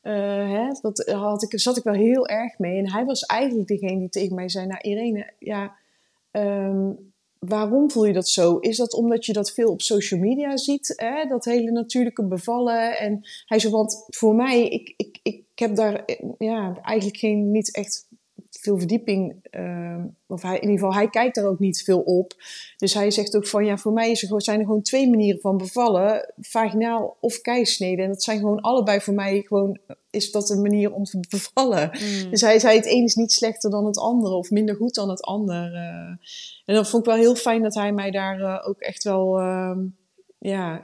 uh, 0.02 0.50
hè, 0.50 0.68
dat 0.80 1.06
had 1.06 1.42
ik, 1.42 1.60
zat 1.60 1.76
ik 1.76 1.82
wel 1.82 1.94
heel 1.94 2.28
erg 2.28 2.58
mee. 2.58 2.78
En 2.78 2.90
hij 2.90 3.04
was 3.04 3.22
eigenlijk 3.22 3.68
degene 3.68 3.98
die 3.98 4.08
tegen 4.08 4.34
mij 4.34 4.48
zei, 4.48 4.66
nou 4.66 4.80
Irene, 4.80 5.32
ja... 5.38 5.76
Um, 6.32 7.12
waarom 7.38 7.90
voel 7.90 8.04
je 8.04 8.12
dat 8.12 8.28
zo? 8.28 8.58
Is 8.58 8.76
dat 8.76 8.94
omdat 8.94 9.26
je 9.26 9.32
dat 9.32 9.52
veel 9.52 9.70
op 9.70 9.82
social 9.82 10.20
media 10.20 10.56
ziet? 10.56 10.92
Hè? 10.96 11.28
Dat 11.28 11.44
hele 11.44 11.70
natuurlijke 11.70 12.24
bevallen. 12.24 12.98
En 12.98 13.20
hij 13.46 13.58
zei, 13.58 13.72
want 13.72 14.04
voor 14.06 14.34
mij, 14.34 14.68
ik, 14.68 14.94
ik, 14.96 15.18
ik 15.22 15.44
heb 15.54 15.76
daar 15.76 16.04
ja, 16.38 16.78
eigenlijk 16.82 17.18
geen, 17.18 17.50
niet 17.50 17.74
echt 17.74 18.06
veel 18.64 18.78
verdieping. 18.78 19.48
Uh, 19.50 20.04
of 20.26 20.42
hij, 20.42 20.54
in 20.54 20.60
ieder 20.60 20.78
geval, 20.78 20.94
hij 20.94 21.10
kijkt 21.10 21.34
daar 21.34 21.46
ook 21.46 21.58
niet 21.58 21.82
veel 21.82 22.00
op. 22.00 22.32
Dus 22.76 22.94
hij 22.94 23.10
zegt 23.10 23.36
ook 23.36 23.46
van, 23.46 23.64
ja, 23.64 23.76
voor 23.76 23.92
mij 23.92 24.10
is 24.10 24.22
er, 24.22 24.42
zijn 24.42 24.58
er 24.58 24.66
gewoon 24.66 24.82
twee 24.82 25.10
manieren 25.10 25.40
van 25.40 25.56
bevallen. 25.56 26.32
Vaginaal 26.36 27.16
of 27.20 27.40
keisnede. 27.40 28.02
En 28.02 28.08
dat 28.08 28.22
zijn 28.22 28.38
gewoon 28.38 28.60
allebei 28.60 29.00
voor 29.00 29.14
mij 29.14 29.44
gewoon, 29.46 29.78
is 30.10 30.30
dat 30.30 30.50
een 30.50 30.62
manier 30.62 30.92
om 30.92 31.04
te 31.04 31.20
bevallen. 31.28 31.90
Mm. 31.92 32.30
Dus 32.30 32.40
hij 32.40 32.58
zei, 32.58 32.76
het 32.76 32.86
een 32.86 33.04
is 33.04 33.14
niet 33.14 33.32
slechter 33.32 33.70
dan 33.70 33.86
het 33.86 33.98
andere. 33.98 34.34
Of 34.34 34.50
minder 34.50 34.76
goed 34.76 34.94
dan 34.94 35.10
het 35.10 35.22
ander. 35.22 35.72
Uh, 35.72 36.08
en 36.64 36.74
dat 36.74 36.88
vond 36.88 37.06
ik 37.06 37.12
wel 37.12 37.20
heel 37.20 37.36
fijn 37.36 37.62
dat 37.62 37.74
hij 37.74 37.92
mij 37.92 38.10
daar 38.10 38.40
uh, 38.40 38.68
ook 38.68 38.80
echt 38.80 39.04
wel, 39.04 39.40
uh, 39.40 39.78
ja, 40.38 40.80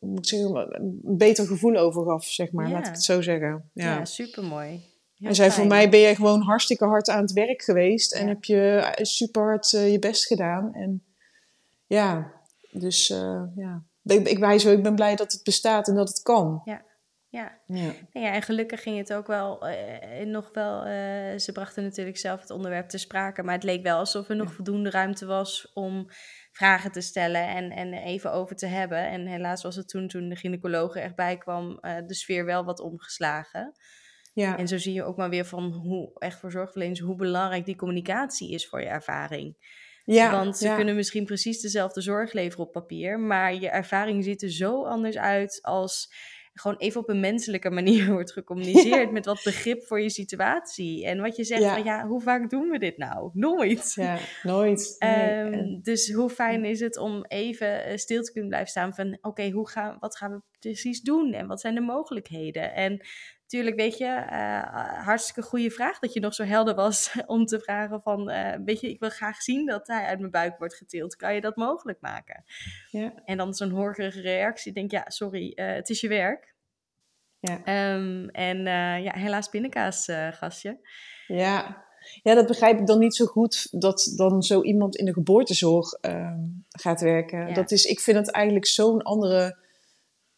moet 0.00 0.18
ik 0.18 0.26
zeggen, 0.26 0.74
een 0.74 1.00
beter 1.02 1.46
gevoel 1.46 1.76
over 1.76 2.04
gaf, 2.04 2.24
zeg 2.24 2.52
maar. 2.52 2.66
Ja. 2.66 2.72
Laat 2.72 2.86
ik 2.86 2.92
het 2.92 3.02
zo 3.02 3.22
zeggen. 3.22 3.70
Ja, 3.72 3.84
ja 3.84 4.04
supermooi. 4.04 4.92
Hij 5.18 5.34
zei, 5.34 5.50
voor 5.50 5.66
mij 5.66 5.90
ben 5.90 6.00
je 6.00 6.14
gewoon 6.14 6.42
hartstikke 6.42 6.84
hard 6.84 7.08
aan 7.08 7.22
het 7.22 7.32
werk 7.32 7.62
geweest. 7.62 8.14
En 8.14 8.28
heb 8.28 8.44
je 8.44 8.92
super 9.02 9.42
hard 9.42 9.72
uh, 9.72 9.92
je 9.92 9.98
best 9.98 10.26
gedaan. 10.26 10.74
En 10.74 11.04
ja, 11.86 12.32
dus 12.70 13.10
uh, 13.10 13.42
ja. 13.56 13.82
Ik, 14.02 14.28
ik, 14.28 14.38
wij 14.38 14.58
zo, 14.58 14.70
ik 14.70 14.82
ben 14.82 14.94
blij 14.94 15.16
dat 15.16 15.32
het 15.32 15.42
bestaat 15.42 15.88
en 15.88 15.94
dat 15.94 16.08
het 16.08 16.22
kan. 16.22 16.60
Ja. 16.64 16.82
Ja. 17.28 17.58
Ja. 17.66 17.92
ja, 18.12 18.32
en 18.32 18.42
gelukkig 18.42 18.82
ging 18.82 18.98
het 18.98 19.12
ook 19.12 19.26
wel 19.26 19.68
uh, 19.68 20.26
nog 20.26 20.50
wel. 20.52 20.82
Ze 21.38 21.50
brachten 21.52 21.82
natuurlijk 21.82 22.16
zelf 22.16 22.40
het 22.40 22.50
onderwerp 22.50 22.88
te 22.88 22.98
sprake, 22.98 23.42
maar 23.42 23.54
het 23.54 23.62
leek 23.62 23.82
wel 23.82 23.98
alsof 23.98 24.28
er 24.28 24.36
nog 24.36 24.52
voldoende 24.52 24.90
ruimte 24.90 25.26
was 25.26 25.72
om 25.72 26.06
vragen 26.52 26.92
te 26.92 27.00
stellen 27.00 27.48
en, 27.48 27.70
en 27.70 27.92
even 27.92 28.32
over 28.32 28.56
te 28.56 28.66
hebben. 28.66 29.08
En 29.08 29.26
helaas 29.26 29.62
was 29.62 29.76
het 29.76 29.88
toen, 29.88 30.08
toen 30.08 30.28
de 30.28 30.36
gynaecoloog 30.36 30.96
er 30.96 31.02
echt 31.02 31.16
bij 31.16 31.36
kwam, 31.36 31.78
de 32.06 32.14
sfeer 32.14 32.44
wel 32.44 32.64
wat 32.64 32.80
omgeslagen. 32.80 33.74
Ja. 34.34 34.58
En 34.58 34.68
zo 34.68 34.78
zie 34.78 34.92
je 34.92 35.04
ook 35.04 35.16
maar 35.16 35.30
weer 35.30 35.44
van 35.44 35.72
hoe 35.72 36.10
echt 36.14 36.40
voor 36.40 36.50
zorgverleners 36.50 37.00
hoe 37.00 37.16
belangrijk 37.16 37.64
die 37.64 37.76
communicatie 37.76 38.50
is 38.50 38.68
voor 38.68 38.80
je 38.80 38.86
ervaring. 38.86 39.56
Ja, 40.04 40.30
Want 40.30 40.56
ze 40.56 40.72
kunnen 40.76 40.94
misschien 40.94 41.24
precies 41.24 41.60
dezelfde 41.60 42.00
zorg 42.00 42.32
leveren 42.32 42.66
op 42.66 42.72
papier, 42.72 43.20
maar 43.20 43.54
je 43.54 43.68
ervaring 43.68 44.24
ziet 44.24 44.42
er 44.42 44.50
zo 44.50 44.84
anders 44.84 45.16
uit 45.16 45.58
als 45.62 46.12
gewoon 46.54 46.76
even 46.76 47.00
op 47.00 47.08
een 47.08 47.20
menselijke 47.20 47.70
manier 47.70 48.06
wordt 48.12 48.32
gecommuniceerd. 48.32 49.12
Met 49.12 49.26
wat 49.26 49.40
begrip 49.44 49.82
voor 49.82 50.00
je 50.00 50.10
situatie. 50.10 51.06
En 51.06 51.20
wat 51.20 51.36
je 51.36 51.44
zegt 51.44 51.64
van 51.64 51.84
ja, 51.84 52.06
hoe 52.06 52.20
vaak 52.20 52.50
doen 52.50 52.68
we 52.68 52.78
dit 52.78 52.96
nou? 52.96 53.30
Nooit. 53.32 53.92
Ja, 53.94 54.18
nooit. 54.42 54.96
Ehm, 54.98 55.80
dus 55.82 56.12
hoe 56.12 56.30
fijn 56.30 56.64
is 56.64 56.80
het 56.80 56.98
om 56.98 57.24
even 57.24 57.84
eh, 57.84 57.96
stil 57.96 58.22
te 58.22 58.32
kunnen 58.32 58.50
blijven 58.50 58.70
staan 58.70 58.94
van 58.94 59.18
oké, 59.20 59.50
hoe 59.50 59.68
gaan, 59.68 59.96
wat 60.00 60.16
gaan 60.16 60.32
we 60.32 60.40
precies 60.58 61.00
doen? 61.00 61.32
En 61.32 61.46
wat 61.46 61.60
zijn 61.60 61.74
de 61.74 61.80
mogelijkheden? 61.80 62.74
En 62.74 63.06
Tuurlijk, 63.46 63.76
weet 63.76 63.98
je, 63.98 64.26
uh, 64.30 65.04
hartstikke 65.04 65.42
goede 65.42 65.70
vraag 65.70 65.98
dat 65.98 66.12
je 66.12 66.20
nog 66.20 66.34
zo 66.34 66.44
helder 66.44 66.74
was 66.74 67.14
om 67.26 67.46
te 67.46 67.60
vragen 67.60 68.02
van, 68.02 68.30
uh, 68.30 68.54
weet 68.64 68.80
je, 68.80 68.88
ik 68.88 69.00
wil 69.00 69.10
graag 69.10 69.42
zien 69.42 69.66
dat 69.66 69.86
hij 69.86 70.04
uit 70.04 70.18
mijn 70.18 70.30
buik 70.30 70.58
wordt 70.58 70.74
getild. 70.74 71.16
Kan 71.16 71.34
je 71.34 71.40
dat 71.40 71.56
mogelijk 71.56 72.00
maken? 72.00 72.44
Ja. 72.90 73.12
En 73.24 73.36
dan 73.36 73.54
zo'n 73.54 73.70
horgerige 73.70 74.20
reactie, 74.20 74.72
denk 74.72 74.90
ja, 74.90 75.04
sorry, 75.06 75.52
uh, 75.54 75.72
het 75.72 75.88
is 75.90 76.00
je 76.00 76.08
werk. 76.08 76.54
Ja. 77.40 77.94
Um, 77.94 78.28
en 78.28 78.58
ja, 79.02 79.18
helaas 79.18 79.48
pindakaas, 79.48 80.08
gastje. 80.30 80.78
Ja. 81.26 81.84
ja, 82.22 82.34
dat 82.34 82.46
begrijp 82.46 82.78
ik 82.78 82.86
dan 82.86 82.98
niet 82.98 83.14
zo 83.14 83.24
goed, 83.24 83.80
dat 83.80 84.12
dan 84.16 84.42
zo 84.42 84.62
iemand 84.62 84.96
in 84.96 85.04
de 85.04 85.12
geboortezorg 85.12 85.92
ehm, 85.92 86.40
gaat 86.68 87.00
werken. 87.00 87.48
Ja. 87.48 87.54
Dat 87.54 87.70
is, 87.70 87.84
ik 87.84 88.00
vind 88.00 88.16
het 88.16 88.30
eigenlijk 88.30 88.66
zo'n 88.66 89.02
andere 89.02 89.63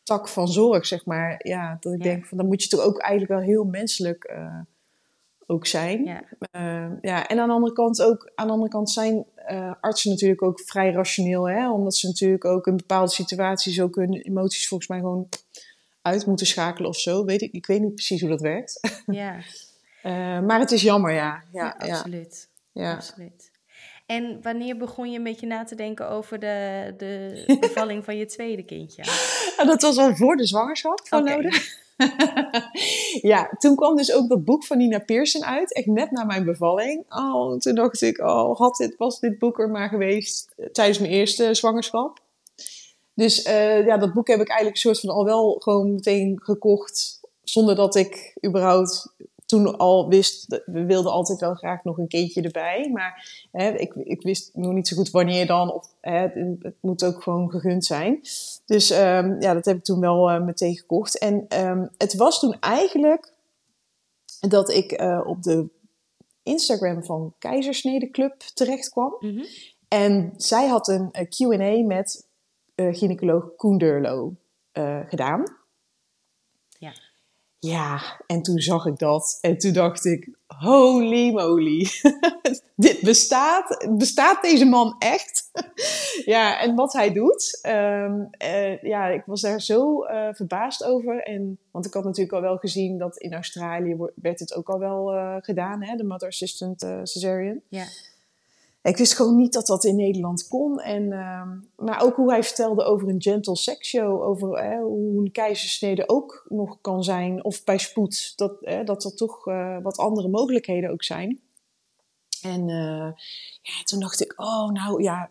tak 0.06 0.28
van 0.28 0.48
zorg, 0.48 0.86
zeg 0.86 1.04
maar. 1.04 1.40
Ja, 1.42 1.76
dat 1.80 1.92
ik 1.92 2.02
denk 2.02 2.26
van 2.26 2.38
dan 2.38 2.46
moet 2.46 2.62
je 2.62 2.68
toch 2.68 2.80
ook 2.80 2.98
eigenlijk 2.98 3.32
wel 3.32 3.48
heel 3.48 3.64
menselijk 3.64 4.30
uh, 4.36 4.60
ook 5.46 5.66
zijn. 5.66 6.04
Ja. 6.04 6.22
Uh, 6.52 6.92
ja, 7.00 7.28
en 7.28 7.38
aan 7.38 7.48
de 7.48 7.54
andere 7.54 7.72
kant 7.72 8.02
ook, 8.02 8.32
aan 8.34 8.46
de 8.46 8.52
andere 8.52 8.70
kant 8.70 8.90
zijn 8.90 9.26
uh, 9.50 9.72
artsen 9.80 10.10
natuurlijk 10.10 10.42
ook 10.42 10.60
vrij 10.60 10.90
rationeel, 10.90 11.48
hè, 11.48 11.70
omdat 11.70 11.94
ze 11.94 12.06
natuurlijk 12.06 12.44
ook 12.44 12.66
in 12.66 12.76
bepaalde 12.76 13.10
situaties 13.10 13.80
ook 13.80 13.94
hun 13.94 14.12
emoties 14.12 14.68
volgens 14.68 14.88
mij 14.88 14.98
gewoon 14.98 15.28
uit 16.02 16.26
moeten 16.26 16.46
schakelen 16.46 16.90
of 16.90 16.98
zo. 16.98 17.24
Weet 17.24 17.42
ik, 17.42 17.52
ik 17.52 17.66
weet 17.66 17.80
niet 17.80 17.94
precies 17.94 18.20
hoe 18.20 18.30
dat 18.30 18.40
werkt. 18.40 18.80
Ja. 19.06 19.36
maar 20.46 20.58
het 20.58 20.70
is 20.70 20.82
jammer, 20.82 21.12
ja. 21.12 21.42
Ja, 21.52 21.76
ja 21.78 21.90
absoluut. 21.90 22.48
Ja. 22.72 22.94
absoluut. 22.94 23.50
En 24.06 24.42
wanneer 24.42 24.76
begon 24.76 25.10
je 25.10 25.18
een 25.18 25.24
beetje 25.24 25.46
na 25.46 25.64
te 25.64 25.74
denken 25.74 26.08
over 26.08 26.38
de, 26.38 26.94
de 26.96 27.44
bevalling 27.60 28.04
van 28.04 28.16
je 28.16 28.26
tweede 28.26 28.64
kindje? 28.64 29.02
dat 29.66 29.82
was 29.82 29.98
al 29.98 30.16
voor 30.16 30.36
de 30.36 30.46
zwangerschap 30.46 31.00
van 31.08 31.20
okay. 31.20 31.34
nodig. 31.34 31.84
ja, 33.32 33.50
toen 33.58 33.76
kwam 33.76 33.96
dus 33.96 34.12
ook 34.12 34.28
dat 34.28 34.44
boek 34.44 34.64
van 34.64 34.78
Nina 34.78 34.98
Pearson 34.98 35.44
uit, 35.44 35.74
echt 35.74 35.86
net 35.86 36.10
na 36.10 36.24
mijn 36.24 36.44
bevalling. 36.44 37.04
Oh, 37.08 37.58
toen 37.58 37.74
dacht 37.74 38.02
ik, 38.02 38.18
oh, 38.18 38.58
had 38.58 38.76
dit, 38.76 38.96
was 38.96 39.20
dit 39.20 39.38
boek 39.38 39.58
er 39.58 39.70
maar 39.70 39.88
geweest 39.88 40.54
tijdens 40.72 40.98
mijn 40.98 41.12
eerste 41.12 41.54
zwangerschap. 41.54 42.20
Dus 43.14 43.46
uh, 43.46 43.86
ja, 43.86 43.96
dat 43.96 44.12
boek 44.12 44.28
heb 44.28 44.40
ik 44.40 44.48
eigenlijk 44.48 44.78
soort 44.78 45.00
van 45.00 45.10
al 45.10 45.24
wel 45.24 45.56
gewoon 45.58 45.92
meteen 45.92 46.40
gekocht, 46.42 47.20
zonder 47.42 47.76
dat 47.76 47.94
ik 47.94 48.38
überhaupt 48.46 49.14
toen 49.46 49.76
al 49.76 50.08
wist, 50.08 50.62
we 50.66 50.84
wilden 50.84 51.12
altijd 51.12 51.40
wel 51.40 51.54
graag 51.54 51.84
nog 51.84 51.98
een 51.98 52.08
kindje 52.08 52.42
erbij. 52.42 52.90
Maar 52.92 53.46
hè, 53.52 53.68
ik, 53.68 53.94
ik 53.94 54.22
wist 54.22 54.50
nog 54.54 54.72
niet 54.72 54.88
zo 54.88 54.96
goed 54.96 55.10
wanneer 55.10 55.46
dan. 55.46 55.72
Of, 55.72 55.94
hè, 56.00 56.28
het, 56.60 56.74
moet 56.80 57.04
ook 57.04 57.22
gewoon 57.22 57.50
gegund 57.50 57.84
zijn. 57.84 58.20
Dus 58.66 58.90
um, 58.90 59.40
ja, 59.40 59.54
dat 59.54 59.64
heb 59.64 59.76
ik 59.76 59.84
toen 59.84 60.00
wel 60.00 60.30
uh, 60.30 60.44
meteen 60.44 60.76
gekocht. 60.76 61.18
En 61.18 61.46
um, 61.66 61.90
het 61.98 62.14
was 62.14 62.40
toen 62.40 62.56
eigenlijk 62.60 63.32
dat 64.48 64.70
ik 64.70 65.00
uh, 65.00 65.20
op 65.24 65.42
de 65.42 65.68
Instagram 66.42 67.04
van 67.04 67.34
Keizersnede 67.38 68.10
Club 68.10 68.34
terecht 68.38 68.88
kwam. 68.88 69.16
Mm 69.20 69.30
-hmm. 69.30 69.46
En 69.88 70.32
zij 70.36 70.68
had 70.68 70.88
een 70.88 71.10
Q&A 71.10 71.86
met 71.86 72.26
gynaecoloog 72.74 73.54
Koen 73.56 73.78
Durlo 73.78 74.34
gedaan. 75.08 75.44
Ja, 77.66 78.00
en 78.26 78.42
toen 78.42 78.58
zag 78.58 78.86
ik 78.86 78.98
dat. 78.98 79.38
En 79.40 79.58
toen 79.58 79.72
dacht 79.72 80.04
ik, 80.04 80.28
holy 80.46 81.32
moly. 81.32 81.86
Dit 82.76 83.00
bestaat. 83.00 83.86
Bestaat 83.90 84.42
deze 84.42 84.64
man 84.64 84.96
echt? 84.98 85.50
ja, 86.34 86.60
en 86.60 86.74
wat 86.74 86.92
hij 86.92 87.12
doet. 87.12 87.60
Um, 87.66 88.28
uh, 88.42 88.82
ja, 88.82 89.06
ik 89.06 89.22
was 89.26 89.40
daar 89.40 89.60
zo 89.60 90.04
uh, 90.04 90.28
verbaasd 90.32 90.84
over. 90.84 91.22
En, 91.22 91.58
want 91.70 91.86
ik 91.86 91.94
had 91.94 92.04
natuurlijk 92.04 92.32
al 92.32 92.40
wel 92.40 92.56
gezien 92.56 92.98
dat 92.98 93.16
in 93.16 93.34
Australië 93.34 93.96
werd 94.14 94.40
het 94.40 94.54
ook 94.54 94.68
al 94.68 94.78
wel 94.78 95.14
uh, 95.14 95.36
gedaan. 95.40 95.82
Hè? 95.82 95.96
De 95.96 96.04
mother 96.04 96.28
assistant 96.28 96.86
cesarean. 97.02 97.60
Ja. 97.68 97.84
Ik 98.86 98.96
wist 98.96 99.14
gewoon 99.14 99.36
niet 99.36 99.52
dat 99.52 99.66
dat 99.66 99.84
in 99.84 99.96
Nederland 99.96 100.48
kon. 100.48 100.80
En, 100.80 101.02
uh, 101.02 101.42
maar 101.76 102.02
ook 102.02 102.16
hoe 102.16 102.30
hij 102.30 102.42
vertelde 102.42 102.84
over 102.84 103.08
een 103.08 103.22
gentle 103.22 103.56
sex 103.56 103.88
show. 103.88 104.22
Over 104.22 104.78
hoe 104.80 105.24
een 105.24 105.32
keizersnede 105.32 106.08
ook 106.08 106.46
nog 106.48 106.78
kan 106.80 107.04
zijn. 107.04 107.44
Of 107.44 107.64
bij 107.64 107.78
spoed. 107.78 108.32
Dat, 108.36 108.56
hè, 108.60 108.84
dat 108.84 109.04
er 109.04 109.14
toch 109.14 109.46
uh, 109.46 109.78
wat 109.82 109.96
andere 109.96 110.28
mogelijkheden 110.28 110.90
ook 110.90 111.02
zijn. 111.02 111.40
En 112.42 112.68
uh, 112.68 113.12
ja, 113.62 113.82
toen 113.84 114.00
dacht 114.00 114.20
ik, 114.20 114.34
oh 114.36 114.70
nou 114.70 115.02
ja, 115.02 115.30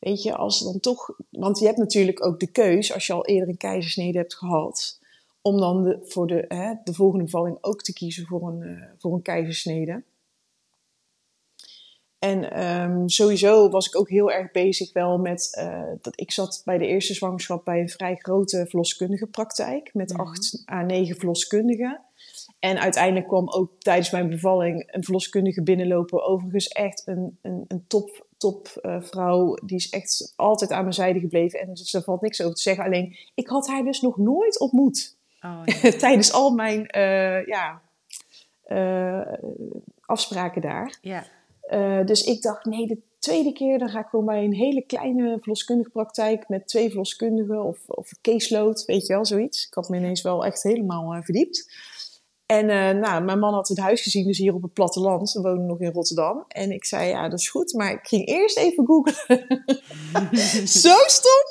weet 0.00 0.22
je, 0.22 0.36
als 0.36 0.60
dan 0.60 0.80
toch... 0.80 1.16
Want 1.30 1.58
je 1.58 1.66
hebt 1.66 1.78
natuurlijk 1.78 2.24
ook 2.24 2.40
de 2.40 2.50
keus, 2.50 2.94
als 2.94 3.06
je 3.06 3.12
al 3.12 3.26
eerder 3.26 3.48
een 3.48 3.56
keizersnede 3.56 4.18
hebt 4.18 4.34
gehad... 4.34 5.00
om 5.42 5.58
dan 5.58 5.82
de, 5.82 5.98
voor 6.02 6.26
de, 6.26 6.78
de 6.84 6.94
volgende 6.94 7.24
bevalling 7.24 7.58
ook 7.60 7.82
te 7.82 7.92
kiezen 7.92 8.26
voor 8.26 8.48
een, 8.48 8.60
uh, 8.60 8.82
voor 8.98 9.14
een 9.14 9.22
keizersnede. 9.22 10.02
En 12.20 12.70
um, 12.82 13.08
sowieso 13.08 13.68
was 13.68 13.86
ik 13.86 13.98
ook 13.98 14.08
heel 14.08 14.30
erg 14.30 14.50
bezig 14.50 14.92
wel 14.92 15.18
met 15.18 15.56
uh, 15.58 15.82
dat 16.00 16.20
ik 16.20 16.32
zat 16.32 16.62
bij 16.64 16.78
de 16.78 16.86
eerste 16.86 17.14
zwangerschap 17.14 17.64
bij 17.64 17.80
een 17.80 17.88
vrij 17.88 18.16
grote 18.16 18.66
verloskundige 18.68 19.26
praktijk 19.26 19.90
met 19.94 20.12
mm 20.12 20.20
acht 20.20 20.62
à 20.72 20.82
negen 20.82 21.16
verloskundigen. 21.16 22.00
En 22.58 22.78
uiteindelijk 22.78 23.28
kwam 23.28 23.48
ook 23.48 23.72
tijdens 23.78 24.10
mijn 24.10 24.28
bevalling 24.28 24.88
een 24.90 25.04
verloskundige 25.04 25.62
binnenlopen. 25.62 26.22
Overigens 26.22 26.68
echt 26.68 27.02
een, 27.06 27.38
een, 27.42 27.64
een 27.68 27.84
top, 27.86 28.26
top 28.36 28.78
uh, 28.82 28.96
vrouw. 29.00 29.54
Die 29.64 29.76
is 29.76 29.88
echt 29.88 30.32
altijd 30.36 30.70
aan 30.70 30.82
mijn 30.82 30.94
zijde 30.94 31.20
gebleven. 31.20 31.60
En 31.60 31.74
dus 31.74 31.94
er 31.94 32.02
valt 32.02 32.20
niks 32.20 32.42
over 32.42 32.54
te 32.54 32.62
zeggen. 32.62 32.84
Alleen, 32.84 33.16
ik 33.34 33.48
had 33.48 33.68
haar 33.68 33.84
dus 33.84 34.00
nog 34.00 34.16
nooit 34.16 34.60
ontmoet. 34.60 35.16
Oh, 35.40 35.62
ja. 35.64 35.90
tijdens 35.98 36.32
al 36.32 36.50
mijn 36.50 36.96
uh, 36.96 37.46
ja, 37.46 37.82
afspraken 40.00 40.60
daar. 40.60 40.98
Ja. 41.00 41.24
Uh, 41.70 42.04
dus 42.04 42.22
ik 42.22 42.42
dacht, 42.42 42.64
nee, 42.64 42.86
de 42.86 42.98
tweede 43.18 43.52
keer 43.52 43.78
dan 43.78 43.88
ga 43.88 44.00
ik 44.00 44.06
gewoon 44.06 44.24
bij 44.24 44.44
een 44.44 44.54
hele 44.54 44.82
kleine 44.82 45.36
verloskundige 45.40 45.90
praktijk 45.90 46.48
met 46.48 46.68
twee 46.68 46.88
verloskundigen 46.88 47.62
of, 47.62 47.78
of 47.86 48.10
caseload, 48.20 48.84
weet 48.84 49.06
je 49.06 49.12
wel, 49.12 49.26
zoiets. 49.26 49.66
Ik 49.66 49.74
had 49.74 49.88
me 49.88 49.96
ineens 49.96 50.22
wel 50.22 50.44
echt 50.44 50.62
helemaal 50.62 51.14
uh, 51.14 51.22
verdiept. 51.22 51.88
En 52.46 52.68
uh, 52.68 52.90
nou, 52.90 53.24
mijn 53.24 53.38
man 53.38 53.54
had 53.54 53.68
het 53.68 53.78
huis 53.78 54.02
gezien, 54.02 54.26
dus 54.26 54.38
hier 54.38 54.54
op 54.54 54.62
het 54.62 54.72
platteland. 54.72 55.32
We 55.32 55.40
wonen 55.40 55.66
nog 55.66 55.80
in 55.80 55.92
Rotterdam. 55.92 56.44
En 56.48 56.70
ik 56.70 56.84
zei, 56.84 57.08
ja, 57.08 57.28
dat 57.28 57.38
is 57.38 57.50
goed. 57.50 57.72
Maar 57.72 57.92
ik 57.92 58.06
ging 58.06 58.26
eerst 58.26 58.58
even 58.58 58.86
googlen. 58.86 59.46
Zo 60.84 60.94
stom! 61.06 61.44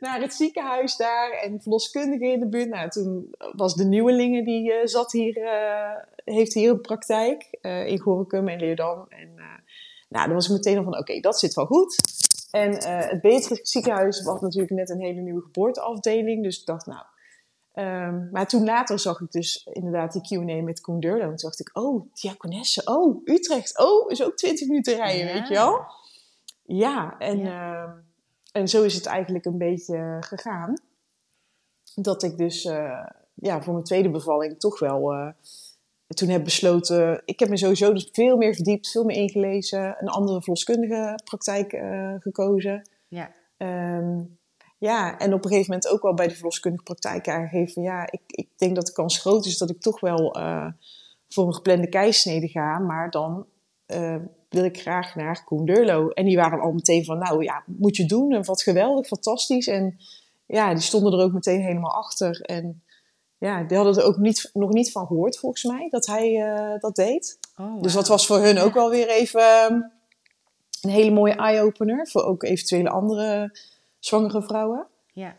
Naar 0.00 0.20
het 0.20 0.34
ziekenhuis 0.34 0.96
daar 0.96 1.30
en 1.30 1.60
verloskundige 1.60 2.24
in 2.24 2.40
de 2.40 2.48
buurt. 2.48 2.68
Nou, 2.68 2.88
toen 2.88 3.34
was 3.52 3.74
de 3.74 3.84
nieuwelinge, 3.84 4.44
die 4.44 4.72
uh, 4.72 4.74
zat 4.84 5.12
hier, 5.12 5.38
heeft 6.24 6.54
hier 6.54 6.70
een 6.70 6.80
praktijk. 6.80 7.58
in 7.86 7.98
Gorinchem 7.98 8.48
en 8.48 8.58
Leerdam. 8.58 9.06
En 9.08 9.38
nou, 10.08 10.26
dan 10.26 10.34
was 10.34 10.46
ik 10.46 10.52
meteen 10.52 10.76
al 10.76 10.84
van, 10.84 10.92
oké, 10.92 11.00
okay, 11.00 11.20
dat 11.20 11.38
zit 11.38 11.54
wel 11.54 11.66
goed. 11.66 11.96
En 12.50 12.70
het 13.08 13.20
Beatrix 13.20 13.70
ziekenhuis 13.70 14.22
was 14.22 14.40
natuurlijk 14.40 14.72
net 14.72 14.90
een 14.90 15.00
hele 15.00 15.20
nieuwe 15.20 15.42
geboorteafdeling. 15.42 16.42
Dus 16.42 16.60
ik 16.60 16.66
dacht, 16.66 16.86
nou 16.86 17.02
Um, 17.78 18.28
maar 18.32 18.48
toen 18.48 18.64
later 18.64 18.98
zag 18.98 19.20
ik 19.20 19.32
dus 19.32 19.66
inderdaad 19.72 20.12
die 20.12 20.22
Q&A 20.22 20.62
met 20.62 20.80
Koen 20.80 21.00
Durlo. 21.00 21.20
En 21.20 21.26
toen 21.26 21.36
dacht 21.36 21.60
ik, 21.60 21.70
oh, 21.72 22.12
Diakonesse, 22.12 22.82
oh, 22.84 23.20
Utrecht, 23.24 23.78
oh, 23.78 24.10
is 24.10 24.22
ook 24.22 24.36
20 24.36 24.68
minuten 24.68 24.96
rijden, 24.96 25.26
ja. 25.26 25.32
weet 25.32 25.48
je 25.48 25.54
wel? 25.54 25.80
Ja, 26.62 27.18
en, 27.18 27.38
ja. 27.38 27.84
Uh, 27.84 27.90
en 28.52 28.68
zo 28.68 28.82
is 28.82 28.94
het 28.94 29.06
eigenlijk 29.06 29.44
een 29.44 29.58
beetje 29.58 30.16
gegaan. 30.20 30.80
Dat 31.94 32.22
ik 32.22 32.38
dus 32.38 32.64
uh, 32.64 33.06
ja, 33.34 33.62
voor 33.62 33.72
mijn 33.72 33.84
tweede 33.84 34.10
bevalling 34.10 34.60
toch 34.60 34.78
wel 34.78 35.14
uh, 35.14 35.28
toen 36.14 36.28
heb 36.28 36.44
besloten... 36.44 37.22
Ik 37.24 37.38
heb 37.38 37.48
me 37.48 37.56
sowieso 37.56 37.92
dus 37.92 38.08
veel 38.12 38.36
meer 38.36 38.54
verdiept, 38.54 38.90
veel 38.90 39.04
meer 39.04 39.16
ingelezen. 39.16 39.96
Een 40.00 40.08
andere 40.08 40.40
verloskundige 40.40 41.20
praktijk 41.24 41.72
uh, 41.72 42.14
gekozen. 42.18 42.88
Ja. 43.08 43.30
Um, 43.56 44.38
ja, 44.78 45.18
en 45.18 45.32
op 45.32 45.44
een 45.44 45.50
gegeven 45.50 45.72
moment 45.72 45.92
ook 45.92 46.02
wel 46.02 46.14
bij 46.14 46.28
de 46.28 46.34
verloskundige 46.34 46.84
praktijk 46.84 47.28
aangegeven. 47.28 47.82
Ja, 47.82 48.10
ik, 48.10 48.20
ik 48.26 48.48
denk 48.56 48.74
dat 48.74 48.86
de 48.86 48.92
kans 48.92 49.18
groot 49.18 49.46
is 49.46 49.58
dat 49.58 49.70
ik 49.70 49.80
toch 49.80 50.00
wel 50.00 50.38
uh, 50.38 50.66
voor 51.28 51.46
een 51.46 51.54
geplande 51.54 51.88
keisnede 51.88 52.48
ga. 52.48 52.78
Maar 52.78 53.10
dan 53.10 53.46
uh, 53.86 54.16
wil 54.48 54.64
ik 54.64 54.80
graag 54.80 55.14
naar 55.14 55.44
Koen 55.44 55.64
Durlo. 55.64 56.08
En 56.08 56.24
die 56.24 56.36
waren 56.36 56.60
al 56.60 56.72
meteen 56.72 57.04
van, 57.04 57.18
nou 57.18 57.42
ja, 57.44 57.62
moet 57.66 57.96
je 57.96 58.06
doen. 58.06 58.32
En 58.32 58.44
wat 58.44 58.62
geweldig, 58.62 59.06
fantastisch. 59.06 59.66
En 59.66 59.96
ja, 60.46 60.74
die 60.74 60.82
stonden 60.82 61.12
er 61.12 61.24
ook 61.24 61.32
meteen 61.32 61.60
helemaal 61.60 61.94
achter. 61.94 62.40
En 62.40 62.82
ja, 63.38 63.62
die 63.62 63.76
hadden 63.76 63.96
er 63.96 64.04
ook 64.04 64.16
niet, 64.16 64.50
nog 64.52 64.72
niet 64.72 64.92
van 64.92 65.06
gehoord, 65.06 65.38
volgens 65.38 65.64
mij, 65.64 65.88
dat 65.90 66.06
hij 66.06 66.32
uh, 66.32 66.78
dat 66.78 66.94
deed. 66.94 67.38
Oh, 67.56 67.72
wow. 67.72 67.82
Dus 67.82 67.92
dat 67.92 68.08
was 68.08 68.26
voor 68.26 68.38
hun 68.38 68.58
ook 68.58 68.74
wel 68.74 68.90
weer 68.90 69.08
even 69.08 69.42
een 70.82 70.90
hele 70.90 71.10
mooie 71.10 71.34
eye-opener. 71.34 72.08
Voor 72.08 72.22
ook 72.22 72.42
eventuele 72.42 72.90
andere 72.90 73.58
zwangere 73.98 74.42
vrouwen. 74.42 74.86
Ja. 75.12 75.36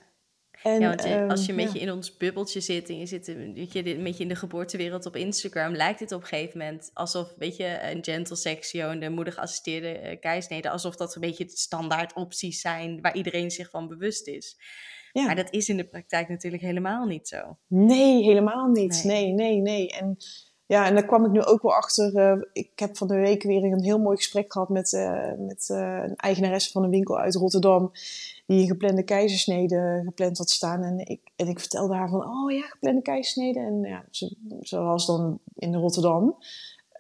En, 0.64 0.80
ja, 0.80 0.88
want 0.88 1.04
je, 1.04 1.26
als 1.28 1.46
je 1.46 1.52
een 1.52 1.58
beetje 1.58 1.80
in 1.80 1.92
ons 1.92 2.18
bubbeltje 2.18 2.60
zit 2.60 2.90
en 2.90 3.00
je 3.00 3.06
zit 3.06 3.28
een 3.28 3.54
beetje, 3.54 3.96
een 3.96 4.04
beetje 4.04 4.24
in 4.24 4.30
de 4.30 4.36
geboortewereld 4.36 5.06
op 5.06 5.16
Instagram, 5.16 5.76
lijkt 5.76 6.00
het 6.00 6.12
op 6.12 6.22
een 6.22 6.28
gegeven 6.28 6.58
moment 6.58 6.92
alsof, 6.94 7.34
weet 7.38 7.56
je, 7.56 7.80
een 7.82 8.04
gentle 8.04 8.36
section, 8.36 9.00
de 9.00 9.10
moedig 9.10 9.34
geassisteerde 9.34 10.02
uh, 10.02 10.20
keisnede, 10.20 10.70
alsof 10.70 10.96
dat 10.96 11.16
een 11.16 11.22
beetje 11.22 11.46
de 11.46 11.58
standaard 11.58 12.14
opties 12.14 12.62
zijn 12.62 13.02
waar 13.02 13.16
iedereen 13.16 13.52
zich 13.52 13.70
van 13.70 13.88
bewust 13.88 14.28
is. 14.28 14.58
Ja. 15.12 15.26
Maar 15.26 15.36
dat 15.36 15.52
is 15.52 15.70
in 15.70 15.78
de 15.78 15.88
praktijk 15.88 16.30
natuurlijk 16.30 16.64
helemaal 16.64 17.06
niet 17.06 17.28
zo. 17.28 17.58
Nee, 17.68 18.24
helemaal 18.24 18.68
niet. 18.68 19.04
Nee, 19.04 19.34
nee, 19.34 19.34
nee. 19.34 19.62
nee. 19.62 19.90
En 19.90 20.18
ja, 20.70 20.86
en 20.86 20.94
daar 20.94 21.06
kwam 21.06 21.26
ik 21.26 21.32
nu 21.32 21.44
ook 21.44 21.62
wel 21.62 21.74
achter. 21.74 22.16
Uh, 22.16 22.42
ik 22.54 22.72
heb 22.76 22.98
van 22.98 23.08
de 23.08 23.16
week 23.16 23.44
weer 23.44 23.64
een 23.64 23.84
heel 23.84 24.00
mooi 24.00 24.18
gesprek 24.18 24.52
gehad 24.54 24.70
met, 24.70 24.92
uh, 24.92 25.32
met 25.38 25.70
uh, 25.72 26.04
een 26.04 26.16
eigenaresse 26.16 26.72
van 26.72 26.84
een 26.84 26.90
winkel 26.90 27.20
uit 27.20 27.36
Rotterdam. 27.36 27.92
Die 28.46 28.62
een 28.62 28.68
geplande 28.68 29.04
keizersnede 29.04 30.02
gepland 30.06 30.38
had 30.38 30.50
staan. 30.50 30.84
En 30.84 31.00
ik, 31.06 31.22
en 31.36 31.48
ik 31.48 31.60
vertelde 31.60 31.96
haar 31.96 32.10
van, 32.10 32.26
oh 32.26 32.52
ja, 32.52 32.62
geplande 32.62 33.02
keizersnede. 33.02 33.60
En 33.60 33.82
ja, 33.82 34.06
ze, 34.12 34.36
ze 34.62 34.80
was 34.80 35.06
dan 35.06 35.40
in 35.56 35.76
Rotterdam. 35.76 36.38